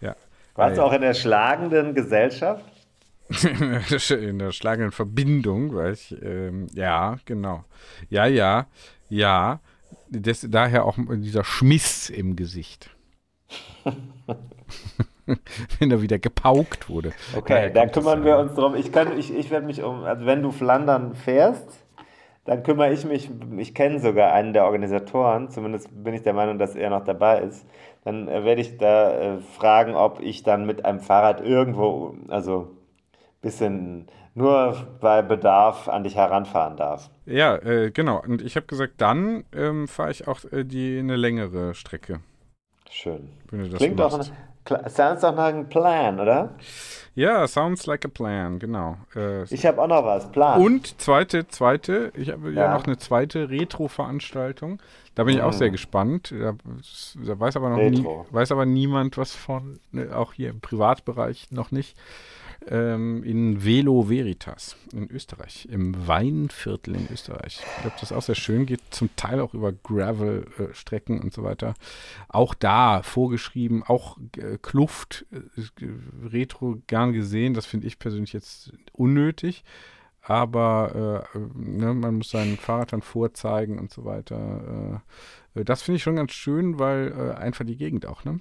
Ja. 0.00 0.16
Warst 0.54 0.78
du 0.78 0.82
auch 0.82 0.92
in 0.92 1.00
der 1.00 1.14
schlagenden 1.14 1.94
Gesellschaft? 1.94 2.64
in 4.10 4.38
der 4.38 4.52
schlagenden 4.52 4.92
Verbindung, 4.92 5.74
weil 5.74 5.94
ich, 5.94 6.14
ähm, 6.22 6.66
ja, 6.74 7.16
genau. 7.24 7.64
Ja, 8.10 8.26
ja, 8.26 8.66
ja. 9.08 9.60
Das, 10.10 10.46
daher 10.48 10.84
auch 10.84 10.98
dieser 10.98 11.44
Schmiss 11.44 12.10
im 12.10 12.36
Gesicht. 12.36 12.90
wenn 15.78 15.90
er 15.90 16.02
wieder 16.02 16.18
gepaukt 16.18 16.88
wurde. 16.88 17.12
Okay, 17.36 17.70
da 17.72 17.86
kümmern 17.86 18.24
wir 18.24 18.38
uns 18.38 18.54
drum. 18.54 18.74
Ich, 18.74 18.94
ich, 18.94 19.34
ich 19.34 19.50
werde 19.50 19.66
mich 19.66 19.82
um, 19.82 20.04
also 20.04 20.26
wenn 20.26 20.42
du 20.42 20.50
Flandern 20.50 21.14
fährst, 21.14 21.84
dann 22.44 22.62
kümmere 22.62 22.92
ich 22.92 23.04
mich, 23.04 23.30
ich 23.56 23.74
kenne 23.74 24.00
sogar 24.00 24.32
einen 24.32 24.52
der 24.52 24.64
Organisatoren, 24.64 25.48
zumindest 25.50 25.88
bin 26.02 26.14
ich 26.14 26.22
der 26.22 26.32
Meinung, 26.32 26.58
dass 26.58 26.74
er 26.74 26.90
noch 26.90 27.04
dabei 27.04 27.40
ist. 27.40 27.64
Dann 28.04 28.28
äh, 28.28 28.44
werde 28.44 28.60
ich 28.60 28.78
da 28.78 29.12
äh, 29.12 29.38
fragen, 29.38 29.94
ob 29.94 30.20
ich 30.20 30.42
dann 30.42 30.66
mit 30.66 30.84
einem 30.84 31.00
Fahrrad 31.00 31.40
irgendwo, 31.40 32.16
also 32.28 32.70
ein 33.16 33.40
bisschen 33.40 34.06
nur 34.34 34.76
bei 35.00 35.22
Bedarf 35.22 35.88
an 35.88 36.04
dich 36.04 36.16
heranfahren 36.16 36.76
darf. 36.76 37.10
Ja, 37.26 37.56
äh, 37.56 37.90
genau. 37.90 38.22
Und 38.22 38.42
ich 38.42 38.56
habe 38.56 38.66
gesagt, 38.66 38.94
dann 38.98 39.44
ähm, 39.52 39.88
fahre 39.88 40.10
ich 40.10 40.26
auch 40.26 40.40
äh, 40.50 40.64
die 40.64 40.98
eine 40.98 41.16
längere 41.16 41.74
Strecke. 41.74 42.20
Schön. 42.90 43.30
Klingt 43.76 44.00
doch, 44.00 44.18
sounds 44.88 45.22
doch 45.22 45.34
nach 45.34 45.46
einem 45.46 45.68
Plan, 45.68 46.20
oder? 46.20 46.50
Ja, 47.14 47.46
sounds 47.46 47.84
like 47.86 48.06
a 48.06 48.08
plan, 48.08 48.58
genau. 48.58 48.96
Äh, 49.14 49.42
ich 49.52 49.66
habe 49.66 49.82
auch 49.82 49.86
noch 49.86 50.04
was, 50.04 50.30
Plan. 50.32 50.62
Und 50.62 50.98
zweite, 51.00 51.46
zweite, 51.46 52.10
ich 52.16 52.30
habe 52.30 52.52
ja. 52.52 52.64
ja. 52.64 52.74
noch 52.74 52.86
eine 52.86 52.96
zweite 52.96 53.50
Retro-Veranstaltung. 53.50 54.80
Da 55.14 55.24
bin 55.24 55.36
ich 55.36 55.42
auch 55.42 55.52
sehr 55.52 55.68
mhm. 55.68 55.72
gespannt. 55.72 56.32
Da, 56.32 56.54
da, 57.26 57.38
weiß 57.38 57.56
aber 57.56 57.68
noch 57.68 57.76
nie, 57.76 58.06
weiß 58.30 58.50
aber 58.50 58.64
niemand 58.64 59.18
was 59.18 59.34
von, 59.36 59.78
ne, 59.90 60.16
auch 60.16 60.32
hier 60.32 60.48
im 60.48 60.60
Privatbereich 60.60 61.48
noch 61.50 61.70
nicht 61.70 61.98
ähm, 62.68 63.22
in 63.24 63.64
Velo 63.64 64.08
Veritas 64.08 64.76
in 64.92 65.10
Österreich, 65.10 65.68
im 65.70 66.06
Weinviertel 66.06 66.94
in 66.96 67.08
Österreich. 67.12 67.60
Ich 67.60 67.82
glaube, 67.82 67.96
das 68.00 68.10
ist 68.10 68.16
auch 68.16 68.22
sehr 68.22 68.34
schön, 68.34 68.66
geht 68.66 68.80
zum 68.90 69.14
Teil 69.16 69.40
auch 69.40 69.54
über 69.54 69.72
Gravel-Strecken 69.72 71.20
und 71.20 71.32
so 71.32 71.42
weiter. 71.42 71.74
Auch 72.28 72.54
da 72.54 73.02
vorgeschrieben, 73.02 73.82
auch 73.82 74.18
äh, 74.36 74.58
Kluft, 74.60 75.26
äh, 75.32 75.86
Retro 76.30 76.78
gern 76.86 77.12
gesehen, 77.12 77.54
das 77.54 77.66
finde 77.66 77.86
ich 77.86 77.98
persönlich 77.98 78.32
jetzt 78.32 78.72
unnötig 78.92 79.64
aber 80.22 81.26
äh, 81.34 81.38
ne, 81.38 81.94
man 81.94 82.16
muss 82.16 82.30
sein 82.30 82.56
Fahrrad 82.56 82.92
dann 82.92 83.02
vorzeigen 83.02 83.78
und 83.78 83.90
so 83.90 84.04
weiter. 84.04 85.02
Äh, 85.54 85.64
das 85.64 85.82
finde 85.82 85.96
ich 85.96 86.02
schon 86.02 86.16
ganz 86.16 86.32
schön, 86.32 86.78
weil 86.78 87.12
äh, 87.12 87.36
einfach 87.36 87.66
die 87.66 87.76
Gegend 87.76 88.06
auch, 88.06 88.24
ne? 88.24 88.40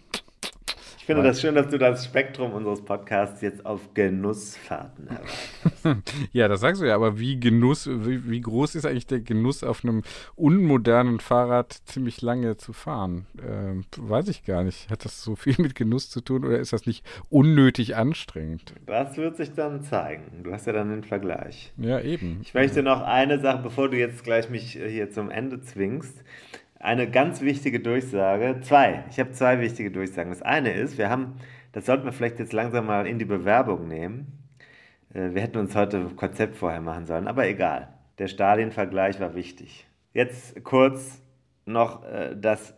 Ich 1.02 1.08
finde 1.08 1.24
das 1.24 1.42
schön, 1.42 1.56
dass 1.56 1.68
du 1.68 1.80
das 1.80 2.06
Spektrum 2.06 2.54
unseres 2.54 2.86
Podcasts 2.86 3.42
jetzt 3.42 3.66
auf 3.66 3.96
Genussfahrten 3.96 5.08
erweiterst. 5.08 6.14
ja, 6.32 6.48
das 6.48 6.60
sagst 6.60 6.80
du 6.80 6.86
ja, 6.86 6.94
aber 6.94 7.18
wie 7.18 7.40
Genuss, 7.40 7.90
wie, 7.90 8.30
wie, 8.30 8.40
groß 8.40 8.76
ist 8.76 8.86
eigentlich 8.86 9.08
der 9.08 9.20
Genuss 9.20 9.64
auf 9.64 9.84
einem 9.84 10.04
unmodernen 10.36 11.20
Fahrrad 11.20 11.74
ziemlich 11.86 12.22
lange 12.22 12.56
zu 12.58 12.72
fahren? 12.72 13.26
Ähm, 13.44 13.84
weiß 13.98 14.28
ich 14.28 14.46
gar 14.46 14.64
nicht. 14.64 14.92
Hat 14.92 15.04
das 15.04 15.24
so 15.24 15.36
viel 15.36 15.56
mit 15.58 15.74
Genuss 15.74 16.12
zu 16.12 16.22
tun 16.22 16.46
oder 16.46 16.60
ist 16.60 16.72
das 16.72 16.86
nicht 16.86 17.04
unnötig 17.32 17.96
anstrengend? 17.96 18.76
Das 18.86 19.18
wird 19.18 19.38
sich 19.38 19.54
dann 19.56 19.82
zeigen. 19.82 20.44
Du 20.44 20.54
hast 20.54 20.68
ja 20.68 20.74
dann 20.74 20.92
den 20.92 21.04
Vergleich. 21.04 21.74
Ja, 21.78 22.00
eben. 22.00 22.42
Ich 22.44 22.54
möchte 22.54 22.84
noch 22.84 23.02
eine 23.02 23.40
Sache, 23.40 23.64
bevor 23.64 23.90
du 23.90 23.98
jetzt 23.98 24.24
gleich 24.24 24.52
mich 24.52 24.74
hier 24.74 25.10
zum 25.10 25.32
Ende 25.32 25.62
zwingst 25.62 26.24
eine 26.82 27.10
ganz 27.10 27.42
wichtige 27.42 27.80
Durchsage. 27.80 28.60
Zwei. 28.62 29.04
Ich 29.10 29.20
habe 29.20 29.32
zwei 29.32 29.60
wichtige 29.60 29.92
Durchsagen. 29.92 30.32
Das 30.32 30.42
eine 30.42 30.74
ist, 30.74 30.98
wir 30.98 31.10
haben, 31.10 31.36
das 31.72 31.86
sollten 31.86 32.06
wir 32.06 32.12
vielleicht 32.12 32.40
jetzt 32.40 32.54
langsam 32.54 32.88
mal 32.88 33.08
in 33.08 33.20
die 33.20 33.26
Bewerbung 33.26 33.88
nehmen. 33.88 34.40
Äh, 35.14 35.34
wir 35.34 35.42
hätten 35.42 35.58
uns 35.58 35.76
heute 35.76 35.98
ein 35.98 36.16
Konzept 36.16 36.56
vorher 36.56 36.82
machen 36.82 37.06
sollen, 37.06 37.28
aber 37.28 37.48
egal. 37.48 37.90
Der 38.18 38.28
Stadienvergleich 38.28 39.20
war 39.20 39.36
wichtig. 39.36 39.88
Jetzt 40.14 40.64
kurz 40.64 41.22
noch 41.66 42.04
äh, 42.04 42.36
das 42.36 42.74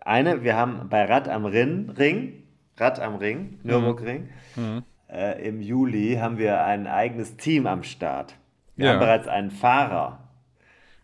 eine. 0.00 0.42
Wir 0.42 0.56
haben 0.56 0.88
bei 0.88 1.04
Rad 1.04 1.28
am 1.28 1.46
Ring, 1.46 1.90
Ring 1.90 2.44
Rad 2.76 3.00
am 3.00 3.16
Ring, 3.16 3.58
Nürburgring, 3.62 4.28
mhm. 4.56 4.62
mhm. 4.62 4.82
äh, 5.08 5.46
im 5.46 5.60
Juli 5.60 6.16
haben 6.20 6.38
wir 6.38 6.64
ein 6.64 6.86
eigenes 6.86 7.36
Team 7.36 7.66
am 7.66 7.82
Start. 7.82 8.34
Wir 8.76 8.86
ja. 8.86 8.92
haben 8.92 9.00
bereits 9.00 9.28
einen 9.28 9.50
Fahrer 9.50 10.23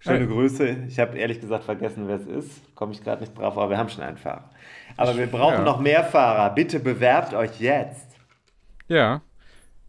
Schöne 0.01 0.27
Grüße. 0.27 0.87
Ich 0.89 0.99
habe 0.99 1.19
ehrlich 1.19 1.41
gesagt 1.41 1.65
vergessen, 1.65 2.09
wer 2.09 2.17
es 2.17 2.27
ist. 2.27 2.75
Komme 2.75 2.93
ich 2.93 3.05
gerade 3.05 3.21
nicht 3.21 3.37
drauf, 3.37 3.57
aber 3.57 3.69
wir 3.69 3.79
haben 3.79 3.91
schon 3.91 4.03
einen 4.03 4.17
Fahrer. 4.17 4.51
Aber 4.97 5.17
wir 5.17 5.27
brauchen 5.27 5.59
ja. 5.59 5.65
noch 5.65 5.79
mehr 5.79 6.05
Fahrer. 6.05 6.55
Bitte 6.55 6.81
bewerbt 6.81 7.35
euch 7.35 7.61
jetzt. 7.61 8.17
Ja. 8.89 9.21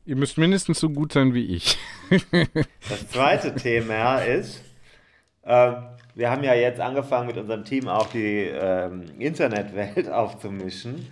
Ihr 0.06 0.18
müsst 0.18 0.38
mindestens 0.38 0.80
so 0.80 0.90
gut 0.90 1.14
sein 1.14 1.34
wie 1.34 1.56
ich. 1.56 1.78
das 2.90 3.08
zweite 3.10 3.56
Thema 3.56 4.18
ist, 4.20 4.62
äh, 5.44 5.72
wir 6.14 6.30
haben 6.30 6.44
ja 6.44 6.56
jetzt 6.56 6.82
angefangen 6.82 7.28
mit 7.28 7.38
unserem 7.38 7.64
Team 7.64 7.88
auch 7.88 8.08
die 8.08 8.48
äh, 8.48 8.90
Internetwelt 9.18 10.10
aufzumischen. 10.12 11.08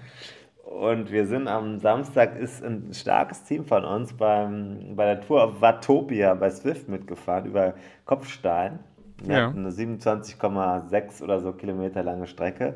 Und 0.64 1.12
wir 1.12 1.26
sind 1.26 1.48
am 1.48 1.80
Samstag, 1.80 2.38
ist 2.38 2.64
ein 2.64 2.94
starkes 2.94 3.44
Team 3.44 3.66
von 3.66 3.86
uns 3.86 4.14
beim, 4.14 4.96
bei 4.96 5.06
der 5.06 5.22
Tour 5.22 5.44
auf 5.44 5.62
Watopia 5.62 6.34
bei 6.36 6.52
Swift 6.52 6.88
mitgefahren 6.90 7.46
über 7.46 7.74
Kopfstein. 8.06 8.80
Wir 9.24 9.38
ja. 9.38 9.48
hatten 9.48 9.66
eine 9.66 9.72
27,6 9.72 11.24
oder 11.24 11.40
so 11.40 11.52
Kilometer 11.54 12.04
lange 12.04 12.28
Strecke. 12.28 12.76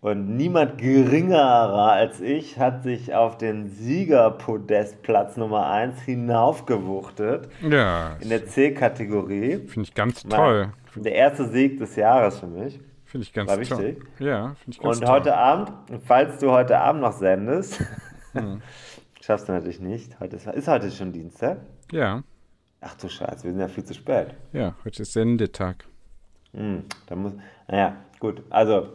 Und 0.00 0.36
niemand 0.36 0.76
geringerer 0.76 1.92
als 1.92 2.20
ich 2.20 2.58
hat 2.58 2.82
sich 2.82 3.14
auf 3.14 3.38
den 3.38 3.68
Siegerpodestplatz 3.68 5.38
Nummer 5.38 5.70
1 5.70 6.02
hinaufgewuchtet. 6.02 7.48
Ja. 7.62 8.16
In 8.20 8.28
der 8.28 8.44
C-Kategorie. 8.46 9.66
Finde 9.66 9.88
ich 9.88 9.94
ganz 9.94 10.22
toll. 10.22 10.68
Der 10.94 11.14
erste 11.14 11.48
Sieg 11.48 11.78
des 11.78 11.96
Jahres 11.96 12.38
für 12.38 12.46
mich. 12.46 12.78
Finde 13.06 13.26
ich 13.26 13.32
ganz 13.32 13.50
War 13.50 13.58
wichtig. 13.58 14.02
Toll. 14.18 14.26
Ja, 14.26 14.54
finde 14.56 14.76
ich 14.76 14.78
ganz 14.78 14.98
Und 14.98 15.06
toll. 15.06 15.14
heute 15.14 15.36
Abend, 15.38 15.72
falls 16.04 16.38
du 16.38 16.50
heute 16.50 16.78
Abend 16.78 17.00
noch 17.00 17.12
sendest, 17.12 17.82
hm. 18.32 18.60
schaffst 19.22 19.48
du 19.48 19.52
natürlich 19.52 19.80
nicht. 19.80 20.20
Heute 20.20 20.36
ist, 20.36 20.46
ist 20.46 20.68
heute 20.68 20.90
schon 20.90 21.12
Dienstag? 21.12 21.58
Ja. 21.92 22.22
Ach 22.86 22.94
du 22.96 23.08
Scheiße, 23.08 23.44
wir 23.44 23.52
sind 23.52 23.60
ja 23.60 23.68
viel 23.68 23.84
zu 23.84 23.94
spät. 23.94 24.34
Ja, 24.52 24.74
heute 24.84 25.02
ist 25.02 25.14
Sendetag. 25.14 25.86
Hm, 26.52 26.84
da 27.06 27.16
muss, 27.16 27.32
naja, 27.66 27.96
gut. 28.20 28.42
Also, 28.50 28.88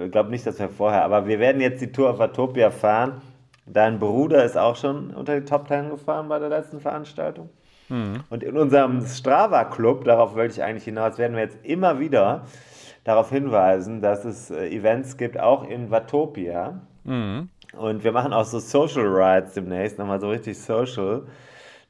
ich 0.00 0.10
glaube 0.10 0.30
nicht, 0.30 0.46
dass 0.46 0.58
wir 0.58 0.70
vorher, 0.70 1.04
aber 1.04 1.26
wir 1.26 1.38
werden 1.38 1.60
jetzt 1.60 1.82
die 1.82 1.92
Tour 1.92 2.10
auf 2.10 2.20
Atopia 2.20 2.70
fahren. 2.70 3.20
Dein 3.66 3.98
Bruder 3.98 4.44
ist 4.44 4.56
auch 4.56 4.76
schon 4.76 5.10
unter 5.10 5.38
die 5.38 5.44
Top 5.44 5.68
Ten 5.68 5.90
gefahren 5.90 6.28
bei 6.28 6.38
der 6.38 6.48
letzten 6.48 6.80
Veranstaltung. 6.80 7.50
Mhm. 7.90 8.24
Und 8.30 8.42
in 8.42 8.56
unserem 8.56 9.04
Strava-Club, 9.04 10.04
darauf 10.04 10.34
wollte 10.34 10.54
ich 10.54 10.62
eigentlich 10.62 10.84
hinaus, 10.84 11.18
werden 11.18 11.34
wir 11.34 11.42
jetzt 11.42 11.58
immer 11.64 12.00
wieder 12.00 12.46
darauf 13.04 13.28
hinweisen, 13.28 14.00
dass 14.00 14.24
es 14.24 14.50
äh, 14.50 14.68
Events 14.70 15.18
gibt, 15.18 15.38
auch 15.38 15.68
in 15.68 15.90
Watopia. 15.90 16.80
Mhm. 17.04 17.50
Und 17.76 18.04
wir 18.04 18.12
machen 18.12 18.32
auch 18.32 18.46
so 18.46 18.58
Social 18.58 19.06
Rides 19.06 19.52
demnächst, 19.52 19.98
nochmal 19.98 20.20
so 20.20 20.30
richtig 20.30 20.58
social. 20.58 21.26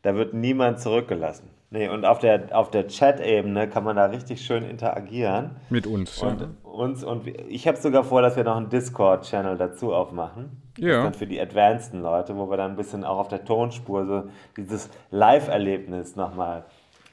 Da 0.03 0.15
wird 0.15 0.35
niemand 0.35 0.81
zurückgelassen. 0.81 1.51
Nee, 1.71 1.89
und 1.89 2.05
auf 2.05 2.19
der, 2.19 2.49
auf 2.53 2.71
der 2.71 2.87
Chat-Ebene 2.89 3.67
kann 3.69 3.85
man 3.85 3.97
da 3.97 4.07
richtig 4.07 4.45
schön 4.45 4.63
interagieren. 4.63 5.53
Mit 5.71 5.87
uns. 5.87 6.23
Und, 6.23 6.41
ja. 6.41 6.49
uns, 6.71 7.03
und 7.03 7.27
ich 7.27 7.67
habe 7.67 7.79
sogar 7.79 8.05
vor, 8.05 8.21
dass 8.21 8.37
wir 8.37 8.45
noch 8.45 8.57
einen 8.57 8.69
Discord-Channel 8.69 9.57
dazu 9.57 9.95
aufmachen. 9.95 10.63
Ja. 10.79 11.05
dann 11.05 11.15
für 11.15 11.27
die 11.27 11.41
advanceden 11.41 12.01
Leute, 12.01 12.37
wo 12.37 12.49
wir 12.49 12.57
dann 12.57 12.73
ein 12.73 12.77
bisschen 12.77 13.05
auch 13.05 13.19
auf 13.19 13.29
der 13.29 13.45
Tonspur 13.45 14.07
so 14.07 14.25
dieses 14.57 14.89
Live-Erlebnis 15.11 16.17
nochmal. 16.17 16.65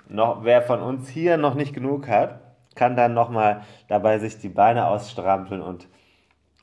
Noch, 0.07 0.43
wer 0.43 0.61
von 0.61 0.81
uns 0.81 1.09
hier 1.09 1.37
noch 1.37 1.55
nicht 1.55 1.73
genug 1.73 2.07
hat, 2.07 2.39
kann 2.75 2.95
dann 2.95 3.13
nochmal 3.13 3.61
dabei 3.87 4.19
sich 4.19 4.39
die 4.39 4.49
Beine 4.49 4.87
ausstrampeln 4.87 5.61
und 5.61 5.87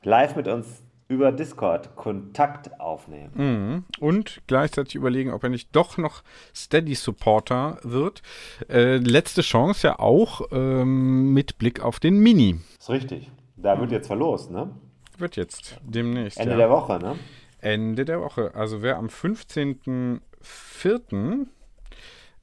live 0.03 0.35
mit 0.35 0.47
uns 0.47 0.83
über 1.07 1.31
Discord 1.31 1.95
Kontakt 1.95 2.79
aufnehmen. 2.79 3.31
Mhm. 3.35 3.85
Und 3.99 4.41
gleichzeitig 4.47 4.95
überlegen, 4.95 5.31
ob 5.31 5.43
er 5.43 5.49
nicht 5.49 5.75
doch 5.75 5.97
noch 5.97 6.23
Steady-Supporter 6.55 7.79
wird. 7.83 8.21
Äh, 8.69 8.97
letzte 8.97 9.41
Chance 9.41 9.87
ja 9.87 9.99
auch 9.99 10.41
ähm, 10.51 11.33
mit 11.33 11.57
Blick 11.57 11.81
auf 11.81 11.99
den 11.99 12.19
Mini. 12.19 12.59
Ist 12.77 12.89
richtig. 12.89 13.31
Da 13.55 13.79
wird 13.79 13.91
jetzt 13.91 14.07
verlost, 14.07 14.51
ne? 14.51 14.69
Wird 15.17 15.35
jetzt 15.35 15.79
demnächst. 15.83 16.39
Ende 16.39 16.51
ja. 16.51 16.57
der 16.57 16.69
Woche, 16.69 16.99
ne? 16.99 17.15
Ende 17.59 18.05
der 18.05 18.21
Woche. 18.21 18.51
Also 18.53 18.83
wer 18.83 18.97
am 18.97 19.07
15.04 19.07 21.47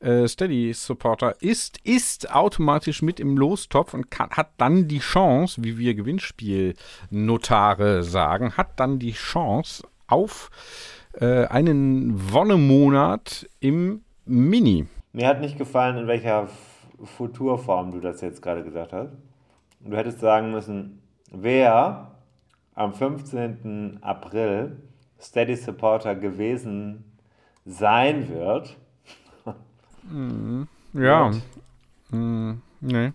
äh, 0.04 0.28
Steady-Supporter 0.28 1.36
ist, 1.40 1.78
ist 1.82 2.34
automatisch 2.34 3.02
mit 3.02 3.18
im 3.18 3.36
Lostopf 3.36 3.94
und 3.94 4.10
kann, 4.10 4.30
hat 4.30 4.50
dann 4.58 4.86
die 4.86 4.98
Chance, 4.98 5.64
wie 5.64 5.78
wir 5.78 5.94
Gewinnspielnotare 5.94 8.02
sagen, 8.02 8.56
hat 8.56 8.78
dann 8.78 8.98
die 8.98 9.12
Chance 9.12 9.86
auf 10.06 10.50
äh, 11.20 11.46
einen 11.46 12.32
Wonnemonat 12.32 13.48
im 13.60 14.02
Mini. 14.26 14.86
Mir 15.12 15.28
hat 15.28 15.40
nicht 15.40 15.58
gefallen, 15.58 15.96
in 15.96 16.06
welcher 16.06 16.48
Futurform 17.02 17.92
du 17.92 18.00
das 18.00 18.20
jetzt 18.20 18.42
gerade 18.42 18.62
gesagt 18.62 18.92
hast. 18.92 19.10
Du 19.80 19.96
hättest 19.96 20.20
sagen 20.20 20.50
müssen, 20.50 21.02
wer 21.30 22.10
am 22.74 22.94
15. 22.94 23.98
April 24.02 24.76
Steady 25.20 25.56
Supporter 25.56 26.14
gewesen 26.14 27.04
sein 27.64 28.28
wird, 28.28 28.76
Mhm. 30.10 30.68
Ja. 30.92 31.30
Mhm. 32.10 32.60
Nee. 32.80 33.12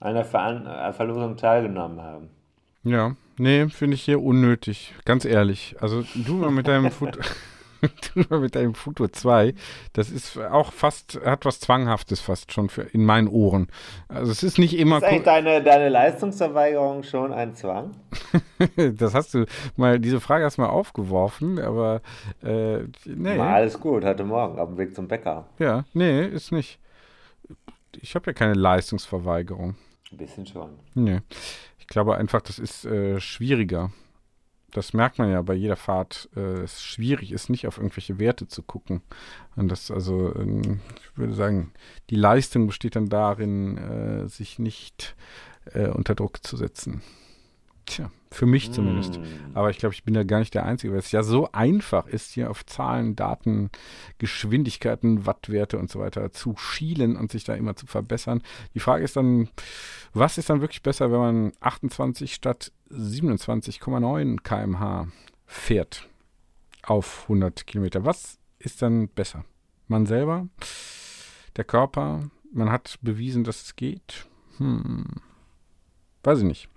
An 0.00 0.14
der 0.14 0.24
Ver 0.24 0.88
äh, 0.88 0.92
Verlosung 0.92 1.36
teilgenommen 1.36 2.00
haben. 2.00 2.28
Ja. 2.82 3.14
Nee, 3.38 3.68
finde 3.68 3.94
ich 3.94 4.02
hier 4.02 4.22
unnötig. 4.22 4.94
Ganz 5.04 5.24
ehrlich. 5.24 5.76
Also 5.80 6.04
du 6.14 6.34
mal 6.34 6.50
mit 6.50 6.66
deinem 6.66 6.90
Foto. 6.90 7.20
mal 8.28 8.40
mit 8.40 8.54
deinem 8.54 8.74
Foto 8.74 9.08
2, 9.08 9.54
das 9.92 10.10
ist 10.10 10.38
auch 10.38 10.72
fast, 10.72 11.20
hat 11.24 11.44
was 11.44 11.60
Zwanghaftes 11.60 12.20
fast 12.20 12.52
schon 12.52 12.68
für, 12.68 12.82
in 12.82 13.04
meinen 13.04 13.28
Ohren. 13.28 13.68
Also 14.08 14.32
es 14.32 14.42
ist 14.42 14.58
nicht 14.58 14.78
immer. 14.78 14.98
Ist 14.98 15.04
eigentlich 15.04 15.22
deine, 15.22 15.62
deine 15.62 15.88
Leistungsverweigerung 15.88 17.02
schon 17.02 17.32
ein 17.32 17.54
Zwang? 17.54 17.92
das 18.76 19.14
hast 19.14 19.34
du 19.34 19.46
mal, 19.76 19.98
diese 19.98 20.20
Frage 20.20 20.44
hast 20.44 20.58
du 20.58 20.62
mal 20.62 20.68
aufgeworfen, 20.68 21.58
aber 21.58 22.02
äh, 22.42 22.78
nee. 23.04 23.36
Mal 23.36 23.54
alles 23.54 23.78
gut, 23.80 24.04
heute 24.04 24.24
Morgen 24.24 24.58
auf 24.58 24.68
dem 24.68 24.78
Weg 24.78 24.94
zum 24.94 25.08
Bäcker. 25.08 25.46
Ja, 25.58 25.84
nee, 25.92 26.26
ist 26.26 26.52
nicht. 26.52 26.78
Ich 28.00 28.14
habe 28.14 28.30
ja 28.30 28.32
keine 28.32 28.54
Leistungsverweigerung. 28.54 29.76
Ein 30.10 30.16
bisschen 30.16 30.46
schon. 30.46 30.70
Nee. 30.94 31.20
Ich 31.78 31.86
glaube 31.86 32.16
einfach, 32.16 32.40
das 32.40 32.58
ist 32.58 32.84
äh, 32.84 33.20
schwieriger. 33.20 33.90
Das 34.72 34.94
merkt 34.94 35.18
man 35.18 35.30
ja 35.30 35.42
bei 35.42 35.54
jeder 35.54 35.76
Fahrt. 35.76 36.28
Äh, 36.34 36.62
es 36.62 36.82
schwierig 36.82 37.30
ist, 37.30 37.50
nicht 37.50 37.66
auf 37.66 37.76
irgendwelche 37.76 38.18
Werte 38.18 38.48
zu 38.48 38.62
gucken. 38.62 39.02
Und 39.54 39.68
das, 39.68 39.90
also, 39.90 40.34
äh, 40.34 40.60
ich 40.60 41.16
würde 41.16 41.34
sagen, 41.34 41.72
die 42.10 42.16
Leistung 42.16 42.66
besteht 42.66 42.96
dann 42.96 43.08
darin, 43.08 43.76
äh, 43.78 44.28
sich 44.28 44.58
nicht 44.58 45.14
äh, 45.72 45.88
unter 45.88 46.14
Druck 46.14 46.44
zu 46.44 46.56
setzen. 46.56 47.02
Tja, 47.92 48.10
für 48.30 48.46
mich 48.46 48.72
zumindest. 48.72 49.18
Mm. 49.18 49.24
Aber 49.52 49.68
ich 49.68 49.76
glaube, 49.76 49.94
ich 49.94 50.02
bin 50.02 50.14
da 50.14 50.24
gar 50.24 50.38
nicht 50.38 50.54
der 50.54 50.64
Einzige, 50.64 50.94
weil 50.94 51.00
es 51.00 51.12
ja 51.12 51.22
so 51.22 51.52
einfach 51.52 52.06
ist, 52.06 52.32
hier 52.32 52.50
auf 52.50 52.64
Zahlen, 52.64 53.16
Daten, 53.16 53.68
Geschwindigkeiten, 54.16 55.26
Wattwerte 55.26 55.78
und 55.78 55.90
so 55.90 56.00
weiter 56.00 56.32
zu 56.32 56.56
schielen 56.56 57.16
und 57.16 57.30
sich 57.30 57.44
da 57.44 57.52
immer 57.52 57.76
zu 57.76 57.86
verbessern. 57.86 58.42
Die 58.72 58.80
Frage 58.80 59.04
ist 59.04 59.16
dann, 59.16 59.50
was 60.14 60.38
ist 60.38 60.48
dann 60.48 60.62
wirklich 60.62 60.82
besser, 60.82 61.12
wenn 61.12 61.18
man 61.18 61.52
28 61.60 62.32
statt 62.32 62.72
27,9 62.90 64.40
km/h 64.42 65.08
fährt 65.44 66.08
auf 66.82 67.24
100 67.24 67.66
Kilometer? 67.66 68.06
Was 68.06 68.38
ist 68.58 68.80
dann 68.80 69.08
besser? 69.08 69.44
Man 69.86 70.06
selber? 70.06 70.48
Der 71.56 71.64
Körper? 71.64 72.30
Man 72.54 72.70
hat 72.70 72.98
bewiesen, 73.02 73.44
dass 73.44 73.62
es 73.62 73.76
geht? 73.76 74.26
Hm. 74.56 75.04
Weiß 76.22 76.38
ich 76.38 76.44
nicht. 76.44 76.71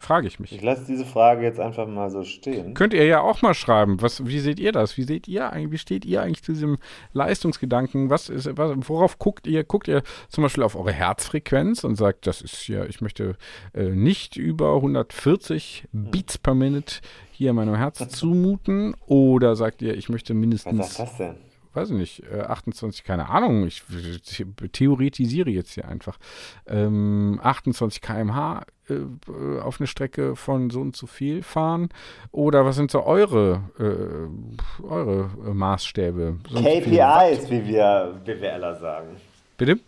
Frage 0.00 0.26
ich 0.26 0.40
mich. 0.40 0.50
Ich 0.52 0.62
lasse 0.62 0.86
diese 0.86 1.04
Frage 1.04 1.42
jetzt 1.42 1.60
einfach 1.60 1.86
mal 1.86 2.10
so 2.10 2.24
stehen. 2.24 2.72
Könnt 2.72 2.94
ihr 2.94 3.04
ja 3.04 3.20
auch 3.20 3.42
mal 3.42 3.52
schreiben. 3.52 4.00
Was, 4.00 4.26
wie 4.26 4.38
seht 4.40 4.58
ihr 4.58 4.72
das? 4.72 4.96
Wie 4.96 5.02
seht 5.02 5.28
ihr 5.28 5.52
eigentlich, 5.52 5.72
wie 5.72 5.78
steht 5.78 6.06
ihr 6.06 6.22
eigentlich 6.22 6.42
zu 6.42 6.52
diesem 6.52 6.78
Leistungsgedanken? 7.12 8.08
Was 8.08 8.30
ist, 8.30 8.48
was, 8.56 8.72
worauf 8.88 9.18
guckt 9.18 9.46
ihr? 9.46 9.62
Guckt 9.62 9.88
ihr 9.88 10.02
zum 10.30 10.42
Beispiel 10.42 10.64
auf 10.64 10.74
eure 10.74 10.92
Herzfrequenz 10.92 11.84
und 11.84 11.96
sagt, 11.96 12.26
das 12.26 12.40
ist 12.40 12.56
hier, 12.56 12.88
ich 12.88 13.02
möchte 13.02 13.36
äh, 13.74 13.90
nicht 13.90 14.36
über 14.36 14.74
140 14.76 15.84
Beats 15.92 16.38
per 16.38 16.54
Minute 16.54 16.96
hier 17.30 17.52
meinem 17.52 17.74
Herz 17.74 17.98
zumuten? 18.08 18.96
Oder 19.06 19.54
sagt 19.56 19.82
ihr, 19.82 19.94
ich 19.94 20.08
möchte 20.08 20.32
Was 20.32 20.40
mindestens 20.40 20.94
sagt 20.94 21.10
das 21.10 21.16
denn? 21.18 21.50
weiß 21.72 21.90
ich 21.90 21.96
nicht, 21.96 22.22
äh, 22.30 22.40
28, 22.40 23.04
keine 23.04 23.28
Ahnung, 23.28 23.66
ich 23.66 23.82
ich 23.88 24.44
theoretisiere 24.72 25.50
jetzt 25.50 25.72
hier 25.74 25.86
einfach, 25.88 26.18
ähm, 26.66 27.38
28 27.42 28.02
km/h 28.02 28.64
äh, 28.94 29.32
äh, 29.32 29.60
auf 29.60 29.80
eine 29.80 29.86
Strecke 29.86 30.36
von 30.36 30.70
so 30.70 30.80
und 30.80 30.96
so 30.96 31.06
viel 31.06 31.42
fahren? 31.42 31.88
Oder 32.32 32.64
was 32.64 32.76
sind 32.76 32.90
so 32.90 33.04
eure, 33.04 33.62
äh, 33.78 34.84
eure 34.84 35.30
äh, 35.46 35.54
Maßstäbe? 35.54 36.38
So 36.48 36.58
und 36.58 36.64
so? 36.64 36.70
KPIs, 36.70 37.50
wie 37.50 37.66
wir 37.66 38.20
BWLer 38.24 38.74
sagen. 38.76 39.16
Bitte? 39.56 39.78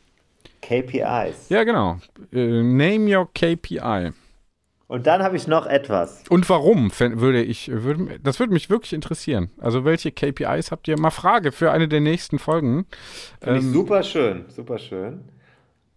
KPIs. 0.61 1.49
Ja, 1.49 1.65
genau. 1.65 1.99
Äh, 2.33 2.63
name 2.63 3.17
your 3.17 3.29
KPI. 3.35 4.13
Und 4.93 5.07
dann 5.07 5.23
habe 5.23 5.37
ich 5.37 5.47
noch 5.47 5.65
etwas. 5.67 6.23
Und 6.29 6.49
warum 6.51 6.93
würde 6.99 7.43
ich, 7.43 7.71
würde, 7.73 8.21
das 8.23 8.39
würde 8.39 8.53
mich 8.53 8.69
wirklich 8.69 8.93
interessieren. 8.93 9.51
Also 9.59 9.87
welche 9.87 10.13
KPIs 10.13 10.71
habt 10.71 10.87
ihr? 10.87 11.01
Mal 11.01 11.11
Frage 11.11 11.51
für 11.51 11.71
eine 11.73 11.89
der 11.89 12.03
nächsten 12.03 12.39
Folgen. 12.39 12.85
Finde 13.41 13.61
ich 13.61 13.65
Ähm, 13.65 13.73
super 13.73 14.03
schön, 14.03 14.45
super 14.49 14.79
schön. 14.79 15.25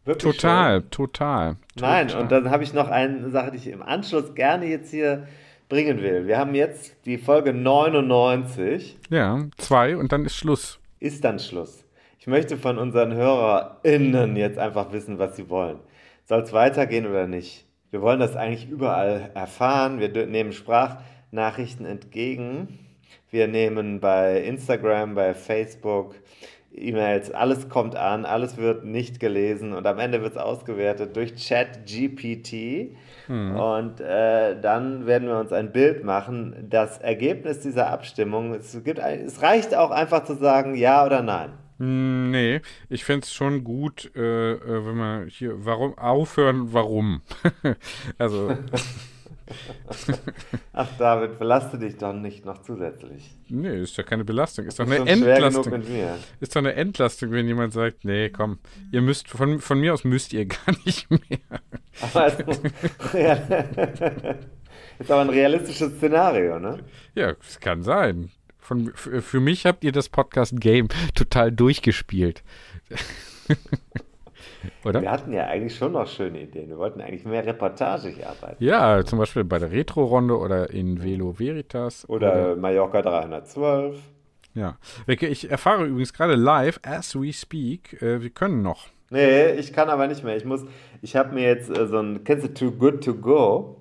Wirklich 0.05 0.35
Total, 0.37 0.81
schön. 0.81 0.89
total. 0.91 1.55
Nein, 1.79 2.07
total. 2.07 2.21
und 2.23 2.31
dann 2.31 2.49
habe 2.51 2.63
ich 2.63 2.73
noch 2.73 2.89
eine 2.89 3.29
Sache, 3.31 3.51
die 3.51 3.57
ich 3.57 3.67
im 3.67 3.81
Anschluss 3.81 4.35
gerne 4.35 4.65
jetzt 4.67 4.91
hier 4.91 5.27
bringen 5.67 6.01
will. 6.01 6.27
Wir 6.27 6.37
haben 6.37 6.53
jetzt 6.53 6.95
die 7.05 7.17
Folge 7.17 7.53
99. 7.53 8.97
Ja, 9.09 9.45
zwei 9.57 9.97
und 9.97 10.11
dann 10.11 10.23
ist 10.25 10.35
Schluss. 10.35 10.79
Ist 10.99 11.23
dann 11.23 11.39
Schluss. 11.39 11.83
Ich 12.19 12.27
möchte 12.27 12.57
von 12.57 12.77
unseren 12.77 13.13
HörerInnen 13.13 14.35
jetzt 14.35 14.57
einfach 14.59 14.91
wissen, 14.91 15.19
was 15.19 15.35
sie 15.35 15.49
wollen. 15.49 15.79
Soll 16.25 16.41
es 16.41 16.53
weitergehen 16.53 17.05
oder 17.07 17.27
nicht? 17.27 17.65
Wir 17.91 18.01
wollen 18.01 18.19
das 18.19 18.35
eigentlich 18.35 18.69
überall 18.69 19.31
erfahren. 19.33 19.99
Wir 19.99 20.09
nehmen 20.27 20.51
Sprachnachrichten 20.51 21.85
entgegen. 21.85 22.79
Wir 23.31 23.47
nehmen 23.47 23.99
bei 23.99 24.41
Instagram, 24.41 25.15
bei 25.15 25.33
Facebook 25.33 26.15
E-Mails, 26.77 27.31
alles 27.31 27.69
kommt 27.69 27.95
an, 27.95 28.25
alles 28.25 28.57
wird 28.57 28.83
nicht 28.85 29.19
gelesen 29.19 29.73
und 29.73 29.85
am 29.87 29.97
Ende 29.99 30.21
wird 30.21 30.33
es 30.33 30.37
ausgewertet 30.37 31.15
durch 31.15 31.33
ChatGPT. 31.35 32.95
Und 33.27 34.01
äh, 34.01 34.59
dann 34.61 35.07
werden 35.07 35.27
wir 35.27 35.39
uns 35.39 35.51
ein 35.51 35.71
Bild 35.71 36.03
machen. 36.03 36.67
Das 36.69 36.97
Ergebnis 36.99 37.59
dieser 37.61 37.89
Abstimmung, 37.89 38.53
es, 38.53 38.83
gibt, 38.83 38.99
ein- 38.99 39.21
es 39.21 39.41
reicht 39.41 39.73
auch 39.75 39.89
einfach 39.91 40.23
zu 40.25 40.35
sagen 40.35 40.75
ja 40.75 41.05
oder 41.05 41.21
nein. 41.23 41.49
Hm, 41.79 42.29
Nee, 42.31 42.61
ich 42.89 43.03
fände 43.03 43.23
es 43.23 43.33
schon 43.33 43.63
gut, 43.63 44.11
äh, 44.15 44.53
äh, 44.53 44.85
wenn 44.85 44.95
man 44.95 45.27
hier, 45.27 45.53
warum, 45.65 45.97
aufhören, 45.97 46.73
warum. 46.73 47.21
also, 48.17 48.51
Ach 50.73 50.87
David, 50.97 51.37
belaste 51.37 51.77
dich 51.77 51.97
doch 51.97 52.13
nicht 52.13 52.45
noch 52.45 52.61
zusätzlich. 52.63 53.35
nee, 53.47 53.81
ist 53.81 53.95
ja 53.97 54.03
keine 54.03 54.25
Belastung, 54.25 54.65
ist 54.65 54.79
doch 54.79 54.85
eine 54.85 55.07
Entlastung. 55.09 55.83
Ist 56.39 56.55
doch 56.55 56.61
eine 56.61 56.73
Entlastung, 56.73 57.31
wenn 57.31 57.47
jemand 57.47 57.73
sagt, 57.73 58.05
nee, 58.05 58.29
komm, 58.29 58.59
ihr 58.91 59.01
müsst, 59.01 59.27
von, 59.29 59.59
von 59.59 59.79
mir 59.79 59.93
aus 59.93 60.03
müsst 60.03 60.33
ihr 60.33 60.45
gar 60.47 60.75
nicht 60.85 61.09
mehr. 61.09 61.39
Es 61.93 62.15
ist 64.99 65.11
aber 65.11 65.21
ein 65.21 65.29
realistisches 65.29 65.93
Szenario, 65.97 66.59
ne? 66.59 66.79
Ja, 67.13 67.35
es 67.39 67.59
kann 67.59 67.83
sein. 67.83 68.31
Von, 68.59 68.91
für, 68.95 69.21
für 69.21 69.39
mich 69.39 69.65
habt 69.67 69.83
ihr 69.83 69.91
das 69.91 70.09
Podcast-Game 70.09 70.87
total 71.13 71.51
durchgespielt. 71.51 72.43
Oder? 74.83 75.01
Wir 75.01 75.11
hatten 75.11 75.33
ja 75.33 75.47
eigentlich 75.47 75.75
schon 75.75 75.93
noch 75.93 76.07
schöne 76.07 76.41
Ideen. 76.41 76.69
Wir 76.69 76.77
wollten 76.77 77.01
eigentlich 77.01 77.25
mehr 77.25 77.45
reportagig 77.45 78.25
arbeiten. 78.25 78.63
Ja, 78.63 79.03
zum 79.03 79.19
Beispiel 79.19 79.43
bei 79.43 79.59
der 79.59 79.71
Retro-Runde 79.71 80.37
oder 80.37 80.69
in 80.69 81.03
Velo 81.03 81.39
Veritas. 81.39 82.07
Oder 82.09 82.55
Mallorca 82.55 83.01
312. 83.01 83.97
Ja. 84.53 84.77
Ich 85.07 85.49
erfahre 85.49 85.85
übrigens 85.85 86.13
gerade 86.13 86.35
live, 86.35 86.79
as 86.83 87.15
we 87.15 87.33
speak, 87.33 88.01
äh, 88.01 88.21
wir 88.21 88.29
können 88.29 88.61
noch. 88.61 88.87
Nee, 89.09 89.51
ich 89.51 89.73
kann 89.73 89.89
aber 89.89 90.07
nicht 90.07 90.23
mehr. 90.23 90.35
Ich 90.35 90.45
muss, 90.45 90.65
ich 91.01 91.15
habe 91.15 91.33
mir 91.33 91.43
jetzt 91.43 91.69
äh, 91.69 91.87
so 91.87 91.99
ein, 91.99 92.23
kennst 92.23 92.45
du 92.45 92.53
Too 92.53 92.71
Good 92.71 93.03
To 93.03 93.13
Go? 93.13 93.77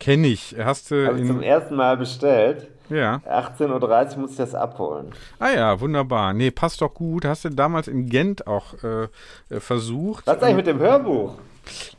Kenn 0.00 0.24
ich. 0.24 0.56
Hast 0.58 0.90
du 0.90 1.06
Habe 1.06 1.20
ich 1.20 1.26
zum 1.26 1.42
ersten 1.42 1.76
Mal 1.76 1.96
bestellt. 1.96 2.68
Ja. 2.88 3.20
18.30 3.28 4.12
Uhr 4.14 4.18
muss 4.18 4.30
ich 4.32 4.36
das 4.36 4.54
abholen. 4.54 5.12
Ah 5.38 5.50
ja, 5.50 5.80
wunderbar. 5.80 6.32
Nee, 6.32 6.50
passt 6.50 6.80
doch 6.80 6.94
gut. 6.94 7.24
Hast 7.24 7.44
du 7.44 7.50
damals 7.50 7.88
in 7.88 8.08
Gent 8.08 8.46
auch 8.46 8.74
äh, 8.82 9.08
äh, 9.50 9.60
versucht? 9.60 10.26
Was 10.26 10.36
ist 10.36 10.42
eigentlich 10.42 10.56
mit 10.56 10.66
dem 10.66 10.78
Hörbuch? 10.78 11.34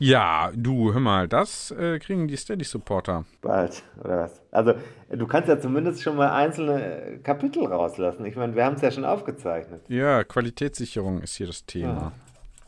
Ja, 0.00 0.50
du, 0.52 0.92
hör 0.92 1.00
mal, 1.00 1.28
das 1.28 1.70
äh, 1.70 2.00
kriegen 2.00 2.26
die 2.26 2.36
Steady-Supporter. 2.36 3.24
Bald, 3.40 3.84
oder 4.02 4.24
was? 4.24 4.42
Also, 4.50 4.74
du 5.10 5.26
kannst 5.28 5.48
ja 5.48 5.60
zumindest 5.60 6.02
schon 6.02 6.16
mal 6.16 6.30
einzelne 6.32 6.82
äh, 6.82 7.18
Kapitel 7.18 7.64
rauslassen. 7.66 8.26
Ich 8.26 8.34
meine, 8.34 8.56
wir 8.56 8.64
haben 8.64 8.74
es 8.74 8.82
ja 8.82 8.90
schon 8.90 9.04
aufgezeichnet. 9.04 9.82
Ja, 9.88 10.24
Qualitätssicherung 10.24 11.22
ist 11.22 11.36
hier 11.36 11.46
das 11.46 11.64
Thema. 11.66 12.12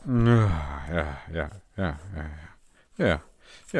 Ja, 0.07 0.49
ja, 0.93 1.17
ja, 1.33 1.49
ja, 1.75 1.75
ja. 1.75 1.99
Ja, 2.97 3.05
ja 3.05 3.21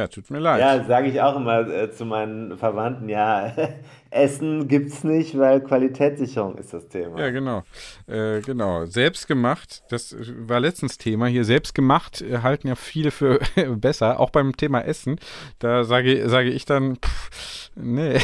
tut 0.08 0.32
mir 0.32 0.40
leid. 0.40 0.60
Ja, 0.60 0.84
sage 0.86 1.08
ich 1.08 1.22
auch 1.22 1.36
immer 1.36 1.68
äh, 1.68 1.92
zu 1.92 2.06
meinen 2.06 2.58
Verwandten, 2.58 3.10
ja, 3.10 3.54
Essen 4.10 4.68
gibt's 4.68 5.04
nicht, 5.04 5.38
weil 5.38 5.62
Qualitätssicherung 5.62 6.58
ist 6.58 6.74
das 6.74 6.88
Thema. 6.88 7.20
Ja, 7.20 7.30
genau. 7.30 7.64
Äh, 8.08 8.42
genau. 8.42 8.86
Selbstgemacht, 8.86 9.84
das 9.90 10.14
äh, 10.14 10.34
war 10.48 10.60
letztens 10.60 10.98
Thema 10.98 11.28
hier. 11.28 11.46
Selbstgemacht 11.46 12.22
äh, 12.22 12.40
halten 12.40 12.68
ja 12.68 12.76
viele 12.76 13.12
für 13.12 13.40
besser, 13.76 14.20
auch 14.20 14.32
beim 14.32 14.58
Thema 14.58 14.82
Essen. 14.82 15.20
Da 15.60 15.84
sage, 15.84 16.28
sage 16.28 16.50
ich 16.50 16.66
dann, 16.66 16.98
pff, 16.98 17.72
nee, 17.76 18.20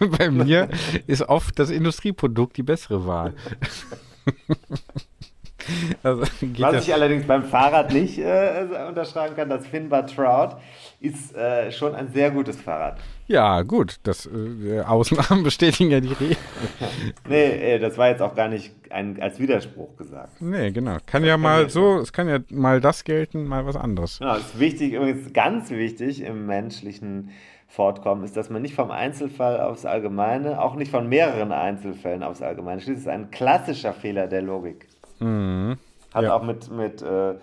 bei 0.18 0.30
mir 0.30 0.68
ist 1.08 1.22
oft 1.22 1.58
das 1.58 1.70
Industrieprodukt 1.70 2.56
die 2.56 2.62
bessere 2.62 3.06
Wahl. 3.06 3.34
also, 6.02 6.22
Was 6.22 6.58
ja, 6.58 6.78
ich 6.78 6.94
allerdings 6.94 7.26
beim 7.26 7.44
Fahrrad 7.44 7.92
nicht 7.92 8.18
äh, 8.18 8.66
unterschreiben 8.88 9.36
kann, 9.36 9.48
das 9.48 9.66
Finbar 9.66 10.06
Trout 10.06 10.56
ist 11.00 11.34
äh, 11.34 11.72
schon 11.72 11.94
ein 11.94 12.12
sehr 12.12 12.30
gutes 12.30 12.60
Fahrrad. 12.60 12.98
ja, 13.26 13.62
gut, 13.62 13.96
das 14.02 14.26
äh, 14.26 14.80
Ausnahmen 14.80 15.42
bestätigen 15.44 15.90
ja 15.90 16.00
die 16.00 16.12
Regel. 16.12 16.36
Nee, 17.28 17.74
äh, 17.74 17.78
das 17.78 17.98
war 17.98 18.08
jetzt 18.08 18.22
auch 18.22 18.34
gar 18.34 18.48
nicht 18.48 18.72
ein, 18.90 19.20
als 19.20 19.38
Widerspruch 19.38 19.96
gesagt. 19.96 20.40
Nee, 20.40 20.70
genau. 20.70 20.98
Kann 21.06 21.24
ja 21.24 21.36
mal 21.36 21.68
so, 21.70 21.98
es 21.98 22.12
kann 22.12 22.28
ja 22.28 22.38
mal 22.50 22.80
das 22.80 23.04
gelten, 23.04 23.44
mal 23.44 23.66
was 23.66 23.76
anderes. 23.76 24.18
Genau, 24.18 24.34
das 24.34 24.46
ist 24.46 24.60
wichtig, 24.60 24.92
übrigens 24.92 25.32
ganz 25.32 25.70
wichtig 25.70 26.22
im 26.22 26.46
menschlichen 26.46 27.30
fortkommen, 27.72 28.24
ist, 28.24 28.36
dass 28.36 28.50
man 28.50 28.60
nicht 28.60 28.74
vom 28.74 28.90
Einzelfall 28.90 29.60
aufs 29.60 29.86
Allgemeine, 29.86 30.60
auch 30.60 30.74
nicht 30.74 30.90
von 30.90 31.08
mehreren 31.08 31.52
Einzelfällen 31.52 32.22
aufs 32.22 32.42
Allgemeine 32.42 32.80
schließt. 32.82 32.98
Das 32.98 33.04
ist 33.04 33.08
ein 33.08 33.30
klassischer 33.30 33.94
Fehler 33.94 34.26
der 34.26 34.42
Logik. 34.42 34.88
Mhm. 35.22 35.78
Hat 36.14 36.24
Ja. 36.24 36.34
auch 36.34 36.42
mit, 36.42 36.70
mit, 36.70 37.00
äh, 37.02 37.34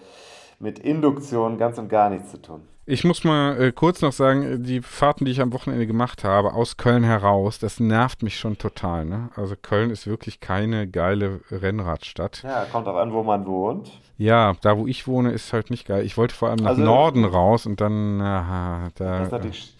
mit 0.59 0.79
Induktion 0.79 1.57
ganz 1.57 1.77
und 1.77 1.89
gar 1.89 2.09
nichts 2.09 2.31
zu 2.31 2.41
tun. 2.41 2.61
Ich 2.85 3.03
muss 3.03 3.23
mal 3.23 3.59
äh, 3.61 3.71
kurz 3.71 4.01
noch 4.01 4.11
sagen, 4.11 4.43
äh, 4.43 4.57
die 4.59 4.81
Fahrten, 4.81 5.25
die 5.25 5.31
ich 5.31 5.41
am 5.41 5.53
Wochenende 5.53 5.85
gemacht 5.85 6.23
habe, 6.23 6.53
aus 6.53 6.75
Köln 6.77 7.03
heraus, 7.03 7.59
das 7.59 7.79
nervt 7.79 8.23
mich 8.23 8.39
schon 8.39 8.57
total. 8.57 9.05
Ne? 9.05 9.29
Also 9.35 9.55
Köln 9.59 9.91
ist 9.91 10.07
wirklich 10.07 10.39
keine 10.39 10.87
geile 10.87 11.39
Rennradstadt. 11.51 12.41
Ja, 12.43 12.65
kommt 12.71 12.87
auch 12.87 12.95
an, 12.95 13.13
wo 13.13 13.21
man 13.23 13.45
wohnt. 13.45 13.91
Ja, 14.17 14.53
da 14.61 14.77
wo 14.77 14.87
ich 14.87 15.07
wohne, 15.07 15.31
ist 15.31 15.53
halt 15.53 15.69
nicht 15.69 15.87
geil. 15.87 16.03
Ich 16.03 16.17
wollte 16.17 16.33
vor 16.35 16.49
allem 16.49 16.57
nach 16.63 16.69
Also- 16.71 16.81
Norden 16.81 17.25
raus 17.25 17.65
und 17.67 17.79
dann, 17.79 18.19
aha, 18.21 18.89
da. 18.95 19.17
Das 19.19 19.27
ist 19.27 19.31
natürlich. 19.31 19.75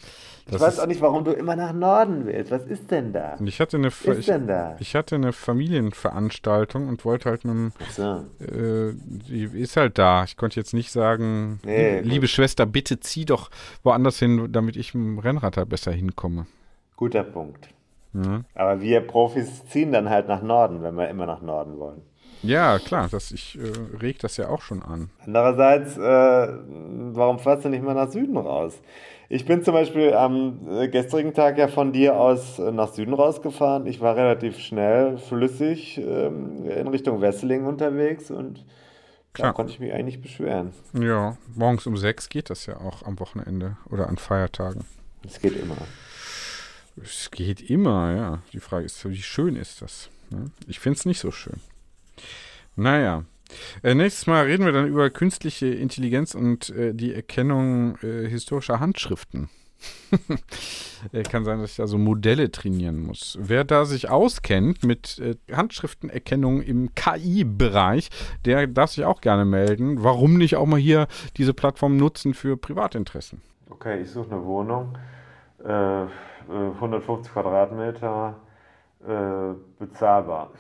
Ich 0.52 0.58
das 0.58 0.62
weiß 0.62 0.80
auch 0.80 0.88
nicht, 0.88 1.02
warum 1.02 1.24
du 1.24 1.32
immer 1.32 1.56
nach 1.56 1.74
Norden 1.74 2.26
willst. 2.26 2.52
Was 2.52 2.66
ist 2.66 2.90
denn 2.92 3.14
da? 3.14 3.38
Ich 3.44 3.60
hatte 3.60 3.78
eine, 3.78 3.88
Was 3.88 4.02
ist 4.06 4.20
ich, 4.20 4.26
denn 4.28 4.48
da? 4.48 4.76
ich 4.80 4.96
hatte 4.96 5.16
eine 5.16 5.32
Familienveranstaltung 5.34 6.88
und 6.88 7.06
wollte 7.06 7.30
halt 7.30 7.46
mit 7.46 7.54
dem 7.54 7.72
So. 7.92 8.26
äh, 8.40 8.94
die 8.96 9.44
ist 9.44 9.78
halt 9.78 9.98
da. 9.98 10.24
Ich 10.24 10.38
konnte 10.38 10.60
jetzt 10.60 10.74
nicht 10.74 10.92
sagen, 10.92 11.60
Nee, 11.64 11.98
liebe, 11.98 12.08
liebe 12.10 12.28
Schwester, 12.28 12.66
bitte 12.66 13.00
zieh 13.00 13.26
doch 13.26 13.50
woanders 13.84 14.20
hin, 14.20 14.52
damit 14.52 14.76
ich 14.76 14.94
mit 14.94 15.04
dem 15.06 15.20
Rennrad 15.20 15.58
da 15.58 15.66
besser 15.66 15.92
hinkomme. 15.92 16.46
Guter 16.96 17.24
Punkt. 17.24 17.70
Ja, 18.14 18.42
Aber 18.56 18.82
wir 18.82 19.02
Profis 19.02 19.66
ziehen 19.68 19.92
dann 19.92 20.10
halt 20.10 20.28
nach 20.28 20.42
Norden, 20.42 20.82
wenn 20.82 20.96
wir 20.96 21.10
immer 21.10 21.26
nach 21.28 21.42
Norden 21.42 21.78
wollen. 21.78 22.02
ja 22.42 22.80
klar, 22.80 23.08
das, 23.12 23.32
ich 23.32 23.58
äh, 23.60 23.98
reg 24.02 24.18
das 24.20 24.38
ja 24.38 24.50
auch 24.50 24.62
schon 24.64 24.82
an. 24.82 25.10
Andererseits, 25.26 25.96
äh, 25.96 26.48
warum 27.14 27.38
fährst 27.38 27.66
du 27.66 27.70
nicht 27.70 27.84
mal 27.84 27.94
nach 27.94 28.10
Süden 28.10 28.36
raus? 28.38 28.82
Ich 29.32 29.46
bin 29.46 29.64
zum 29.64 29.76
Beispiel 29.76 30.16
am 30.16 30.68
äh, 30.68 30.88
gestrigen 30.88 31.36
Tag 31.36 31.60
ja 31.60 31.68
von 31.68 31.94
dir 31.94 32.18
aus 32.18 32.58
äh, 32.58 32.72
nach 32.72 32.92
Süden 32.92 33.14
rausgefahren. 33.14 33.86
Ich 33.86 34.02
war 34.02 34.16
relativ 34.16 34.58
schnell, 34.58 35.20
flüssig 35.20 36.00
ähm, 36.00 36.66
in 36.68 36.88
Richtung 36.88 37.22
Wesseling 37.22 37.68
unterwegs 37.68 38.32
und 38.32 38.66
da 39.34 39.44
Klar. 39.44 39.54
konnte 39.54 39.72
ich 39.72 39.80
mich 39.80 39.94
eigentlich 39.94 40.20
beschweren. 40.20 40.74
Ja, 41.00 41.38
morgens 41.56 41.86
um 41.86 41.96
sechs 41.96 42.30
geht 42.30 42.50
das 42.50 42.66
ja 42.66 42.78
auch 42.78 43.04
am 43.04 43.20
Wochenende 43.20 43.78
oder 43.88 44.10
an 44.10 44.18
Feiertagen. 44.18 44.84
Es 45.24 45.40
geht 45.40 45.56
immer. 45.56 45.78
Es 47.02 47.30
geht 47.30 47.62
immer, 47.62 48.16
ja. 48.16 48.40
Die 48.52 48.60
Frage 48.60 48.86
ist, 48.86 49.08
wie 49.08 49.22
schön 49.22 49.56
ist 49.56 49.84
das? 49.84 50.10
Ne? 50.32 50.50
Ich 50.68 50.80
finde 50.80 50.98
es 50.98 51.06
nicht 51.06 51.20
so 51.20 51.30
schön. 51.30 51.62
Naja. 52.76 53.26
Äh, 53.84 53.96
nächstes 53.96 54.28
Mal 54.28 54.46
reden 54.46 54.66
wir 54.66 54.72
dann 54.72 54.88
über 54.88 55.10
künstliche 55.10 55.68
Intelligenz 55.68 56.36
und 56.36 56.70
äh, 56.70 56.94
die 56.94 57.14
Erkennung 57.14 57.98
äh, 58.04 58.28
historischer 58.28 58.80
Handschriften. 58.80 59.50
äh, 61.14 61.24
kann 61.24 61.46
sein, 61.46 61.60
dass 61.60 61.72
ich 61.72 61.78
da 61.78 61.88
so 61.88 61.98
Modelle 61.98 62.52
trainieren 62.52 63.02
muss. 63.02 63.38
Wer 63.40 63.64
da 63.64 63.86
sich 63.86 64.10
auskennt 64.10 64.84
mit 64.84 65.20
äh, 65.20 65.36
Handschriftenerkennung 65.56 66.62
im 66.62 66.94
KI-Bereich, 66.96 68.10
der 68.46 68.68
darf 68.68 68.92
sich 68.92 69.06
auch 69.06 69.22
gerne 69.22 69.46
melden. 69.46 70.04
Warum 70.04 70.38
nicht 70.38 70.58
auch 70.58 70.66
mal 70.66 70.80
hier 70.80 71.08
diese 71.38 71.54
Plattform 71.54 71.98
nutzen 71.98 72.34
für 72.34 72.58
Privatinteressen? 72.58 73.42
Okay, 73.70 74.02
ich 74.02 74.12
suche 74.12 74.32
eine 74.32 74.44
Wohnung. 74.44 74.98
Äh, 75.64 76.04
äh, 76.04 76.08
150 76.48 77.32
Quadratmeter. 77.32 78.36
Bezahlbar. 79.80 80.52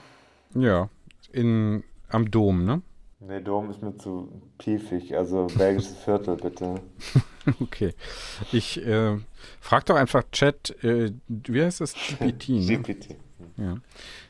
Ja, 0.56 0.88
in, 1.34 1.84
am 2.10 2.30
Dom, 2.30 2.66
ne? 2.66 2.82
Nee, 3.22 3.42
Dom 3.42 3.70
ist 3.70 3.82
mir 3.82 3.98
zu 3.98 4.32
piefig. 4.58 5.16
Also 5.16 5.48
belgisches 5.58 5.98
Viertel, 6.04 6.36
bitte. 6.36 6.76
Okay. 7.62 7.96
Ich 8.52 8.86
äh, 8.86 9.18
frag 9.60 9.86
doch 9.86 9.96
einfach 9.96 10.24
Chat, 10.32 10.76
äh, 10.84 11.12
wie 11.28 11.64
heißt 11.64 11.82
das? 11.82 11.94
GPT, 12.20 12.50
ne? 12.50 12.78
GPT. 12.78 13.16
Ja. 13.58 13.78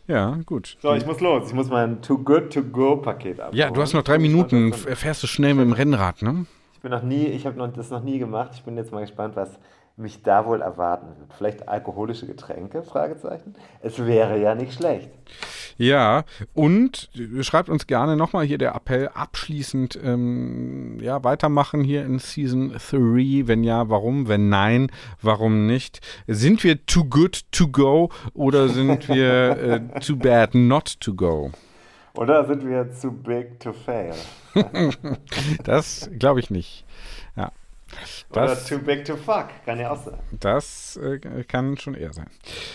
ja, 0.07 0.39
gut. 0.45 0.77
So, 0.81 0.93
ich 0.93 1.05
muss 1.05 1.19
los. 1.19 1.47
Ich 1.47 1.53
muss 1.53 1.69
mein 1.69 2.01
Too 2.01 2.19
Good 2.19 2.53
To 2.53 2.63
Go 2.63 2.95
Paket 2.95 3.41
abholen. 3.41 3.57
Ja, 3.57 3.71
du 3.71 3.81
hast 3.81 3.93
noch 3.93 4.03
drei 4.03 4.19
Minuten. 4.19 4.71
Fährst 4.71 5.21
du 5.21 5.27
schnell 5.27 5.53
mit 5.53 5.65
dem 5.65 5.73
Rennrad, 5.73 6.21
ne? 6.21 6.45
Ich 6.75 6.79
bin 6.81 6.91
noch 6.91 7.03
nie, 7.03 7.25
ich 7.25 7.45
habe 7.45 7.71
das 7.75 7.89
noch 7.89 8.03
nie 8.03 8.19
gemacht. 8.19 8.51
Ich 8.53 8.63
bin 8.63 8.77
jetzt 8.77 8.93
mal 8.93 9.01
gespannt, 9.01 9.35
was 9.35 9.59
mich 9.99 10.23
da 10.23 10.45
wohl 10.45 10.61
erwarten 10.61 11.07
wird. 11.19 11.33
Vielleicht 11.37 11.67
alkoholische 11.67 12.25
Getränke? 12.25 12.83
Fragezeichen. 12.83 13.55
Es 13.81 14.05
wäre 14.05 14.39
ja 14.39 14.55
nicht 14.55 14.73
schlecht. 14.73 15.09
Ja, 15.77 16.25
und 16.53 17.09
schreibt 17.41 17.69
uns 17.69 17.87
gerne 17.87 18.17
nochmal 18.17 18.45
hier 18.45 18.57
der 18.57 18.75
Appell 18.75 19.07
abschließend, 19.13 19.97
ähm, 20.03 20.97
ja, 20.99 21.23
weitermachen 21.23 21.83
hier 21.83 22.05
in 22.05 22.19
Season 22.19 22.71
3. 22.71 23.47
Wenn 23.47 23.63
ja, 23.63 23.89
warum? 23.89 24.27
Wenn 24.27 24.49
nein, 24.49 24.91
warum 25.21 25.67
nicht? 25.67 26.01
Sind 26.27 26.63
wir 26.63 26.85
too 26.85 27.05
good 27.05 27.43
to 27.51 27.69
go 27.69 28.09
oder 28.33 28.67
sind 28.67 29.07
wir 29.07 29.57
äh, 29.57 29.99
too 30.01 30.17
bad 30.17 30.53
not 30.53 30.99
to 30.99 31.13
go? 31.13 31.51
Oder 32.15 32.45
sind 32.45 32.67
wir 32.67 32.91
zu 32.91 33.11
big 33.11 33.59
to 33.59 33.71
fail? 33.71 34.13
Das 35.63 36.09
glaube 36.17 36.39
ich 36.39 36.49
nicht. 36.49 36.83
Ja. 37.37 37.51
Oder 38.31 38.45
Das, 38.47 38.65
too 38.65 38.79
big 38.79 39.05
to 39.05 39.15
fuck? 39.15 39.47
Kann 39.65 39.79
ja 39.79 39.91
auch 39.91 40.03
sein. 40.03 40.19
das 40.39 40.97
äh, 40.97 41.19
kann 41.43 41.77
schon 41.77 41.95
eher 41.95 42.13
sein. 42.13 42.27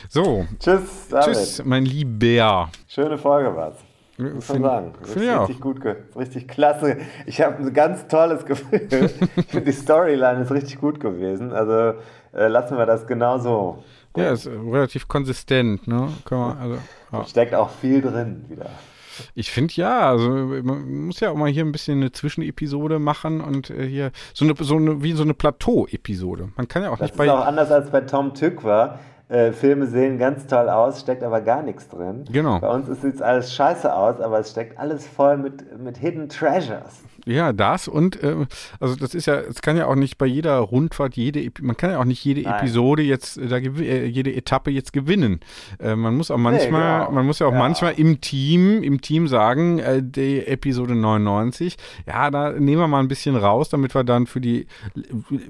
So, 0.08 0.46
Tschüss, 0.58 1.08
David. 1.08 1.34
tschüss, 1.34 1.64
mein 1.64 1.84
Lieber. 1.84 2.70
Schöne 2.88 3.18
Folge 3.18 3.54
war's. 3.54 3.76
Muss 4.16 4.48
man 4.48 4.62
sagen. 4.62 4.92
Ist 5.02 5.16
richtig 5.16 5.60
gut, 5.60 5.80
richtig 6.16 6.46
klasse. 6.46 6.98
Ich 7.26 7.40
habe 7.40 7.56
ein 7.56 7.72
ganz 7.74 8.06
tolles 8.06 8.44
Gefühl. 8.46 8.88
ich 9.36 9.46
finde, 9.46 9.64
die 9.66 9.72
Storyline 9.72 10.42
ist 10.42 10.52
richtig 10.52 10.78
gut 10.80 11.00
gewesen. 11.00 11.52
Also 11.52 11.98
äh, 12.32 12.46
lassen 12.46 12.78
wir 12.78 12.86
das 12.86 13.06
genau 13.08 13.38
so. 13.38 13.82
Ja, 14.16 14.30
ist 14.32 14.46
äh, 14.46 14.50
relativ 14.50 15.08
konsistent, 15.08 15.88
ne? 15.88 16.12
Kann 16.24 16.38
man, 16.38 16.58
also, 16.58 16.78
ja. 17.12 17.24
Steckt 17.24 17.54
auch 17.54 17.70
viel 17.70 18.00
drin 18.02 18.44
wieder. 18.48 18.70
Ich 19.34 19.50
finde 19.50 19.74
ja, 19.74 20.10
also 20.10 20.30
man 20.30 21.06
muss 21.06 21.20
ja 21.20 21.30
auch 21.30 21.36
mal 21.36 21.50
hier 21.50 21.64
ein 21.64 21.72
bisschen 21.72 21.98
eine 22.00 22.12
Zwischenepisode 22.12 22.98
machen 22.98 23.40
und 23.40 23.70
äh, 23.70 23.86
hier 23.86 24.10
so 24.32 24.44
eine, 24.44 24.54
so 24.58 24.76
eine, 24.76 25.02
wie 25.02 25.12
so 25.12 25.22
eine 25.22 25.34
Plateau-Episode. 25.34 26.48
Man 26.56 26.68
kann 26.68 26.82
ja 26.82 26.90
auch 26.90 26.98
Das 26.98 27.02
nicht 27.02 27.12
ist 27.12 27.18
bei. 27.18 27.30
auch 27.30 27.44
anders 27.44 27.70
als 27.70 27.90
bei 27.90 28.00
Tom 28.02 28.34
Tykwer. 28.34 28.98
Äh, 29.28 29.52
Filme 29.52 29.86
sehen 29.86 30.18
ganz 30.18 30.46
toll 30.46 30.68
aus, 30.68 31.00
steckt 31.00 31.22
aber 31.22 31.40
gar 31.40 31.62
nichts 31.62 31.88
drin. 31.88 32.26
Genau. 32.30 32.60
Bei 32.60 32.68
uns 32.68 32.86
sieht 33.00 33.22
alles 33.22 33.54
scheiße 33.54 33.92
aus, 33.94 34.20
aber 34.20 34.38
es 34.40 34.50
steckt 34.50 34.78
alles 34.78 35.06
voll 35.06 35.38
mit, 35.38 35.78
mit 35.78 35.96
Hidden 35.96 36.28
Treasures. 36.28 37.02
Ja, 37.26 37.52
das 37.52 37.88
und 37.88 38.22
äh, 38.22 38.46
also 38.80 38.96
das 38.96 39.14
ist 39.14 39.26
ja, 39.26 39.36
es 39.40 39.62
kann 39.62 39.76
ja 39.76 39.86
auch 39.86 39.94
nicht 39.94 40.18
bei 40.18 40.26
jeder 40.26 40.58
Rundfahrt 40.58 41.16
jede, 41.16 41.50
man 41.62 41.76
kann 41.76 41.90
ja 41.90 41.98
auch 42.00 42.04
nicht 42.04 42.24
jede 42.24 42.42
Nein. 42.42 42.54
Episode 42.60 43.02
jetzt, 43.02 43.38
äh, 43.38 43.48
da 43.48 43.56
äh, 43.56 44.06
jede 44.06 44.34
Etappe 44.34 44.70
jetzt 44.70 44.92
gewinnen. 44.92 45.40
Äh, 45.78 45.96
man 45.96 46.16
muss 46.16 46.30
auch 46.30 46.36
manchmal, 46.38 47.00
genau. 47.00 47.12
man 47.12 47.26
muss 47.26 47.38
ja 47.38 47.46
auch 47.46 47.52
Ja. 47.52 47.58
manchmal 47.58 47.94
im 47.94 48.20
Team, 48.20 48.82
im 48.82 49.00
Team 49.00 49.26
sagen, 49.28 49.78
äh, 49.78 50.02
die 50.02 50.46
Episode 50.46 50.94
99, 50.94 51.76
ja, 52.06 52.30
da 52.30 52.52
nehmen 52.52 52.80
wir 52.80 52.88
mal 52.88 53.00
ein 53.00 53.08
bisschen 53.08 53.36
raus, 53.36 53.68
damit 53.70 53.94
wir 53.94 54.04
dann 54.04 54.26
für 54.26 54.40
die 54.40 54.66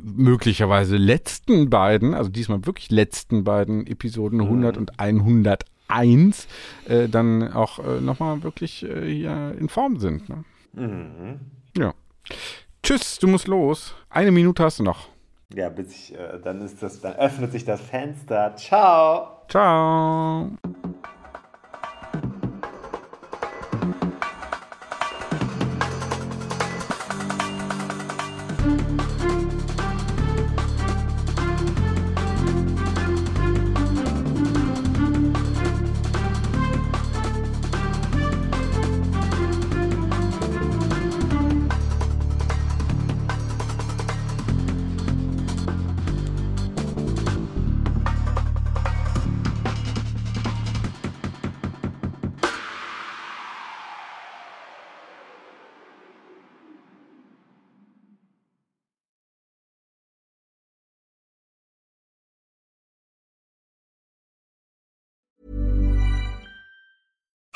möglicherweise 0.02 0.96
letzten 0.96 1.70
beiden, 1.70 2.14
also 2.14 2.30
diesmal 2.30 2.64
wirklich 2.66 2.90
letzten 2.90 3.44
beiden 3.44 3.86
Episoden 3.86 4.40
100 4.40 4.76
und 4.76 4.98
101, 5.00 6.46
äh, 6.88 7.08
dann 7.08 7.52
auch 7.52 7.78
äh, 7.78 8.00
nochmal 8.00 8.42
wirklich 8.42 8.84
äh, 8.84 9.12
hier 9.12 9.54
in 9.58 9.68
Form 9.68 9.98
sind. 9.98 10.28
Ne? 10.28 10.44
Mhm. 10.74 11.40
Ja. 11.76 11.94
Tschüss, 12.82 13.18
du 13.18 13.26
musst 13.26 13.48
los. 13.48 13.94
Eine 14.10 14.30
Minute 14.30 14.62
hast 14.62 14.78
du 14.78 14.82
noch. 14.82 15.08
Ja, 15.54 15.68
bis 15.68 15.92
ich, 15.92 16.14
äh, 16.14 16.38
dann 16.42 16.60
ist 16.62 16.82
das, 16.82 17.00
dann 17.00 17.14
öffnet 17.14 17.52
sich 17.52 17.64
das 17.64 17.80
Fenster. 17.80 18.54
Ciao! 18.56 19.42
Ciao. 19.48 20.50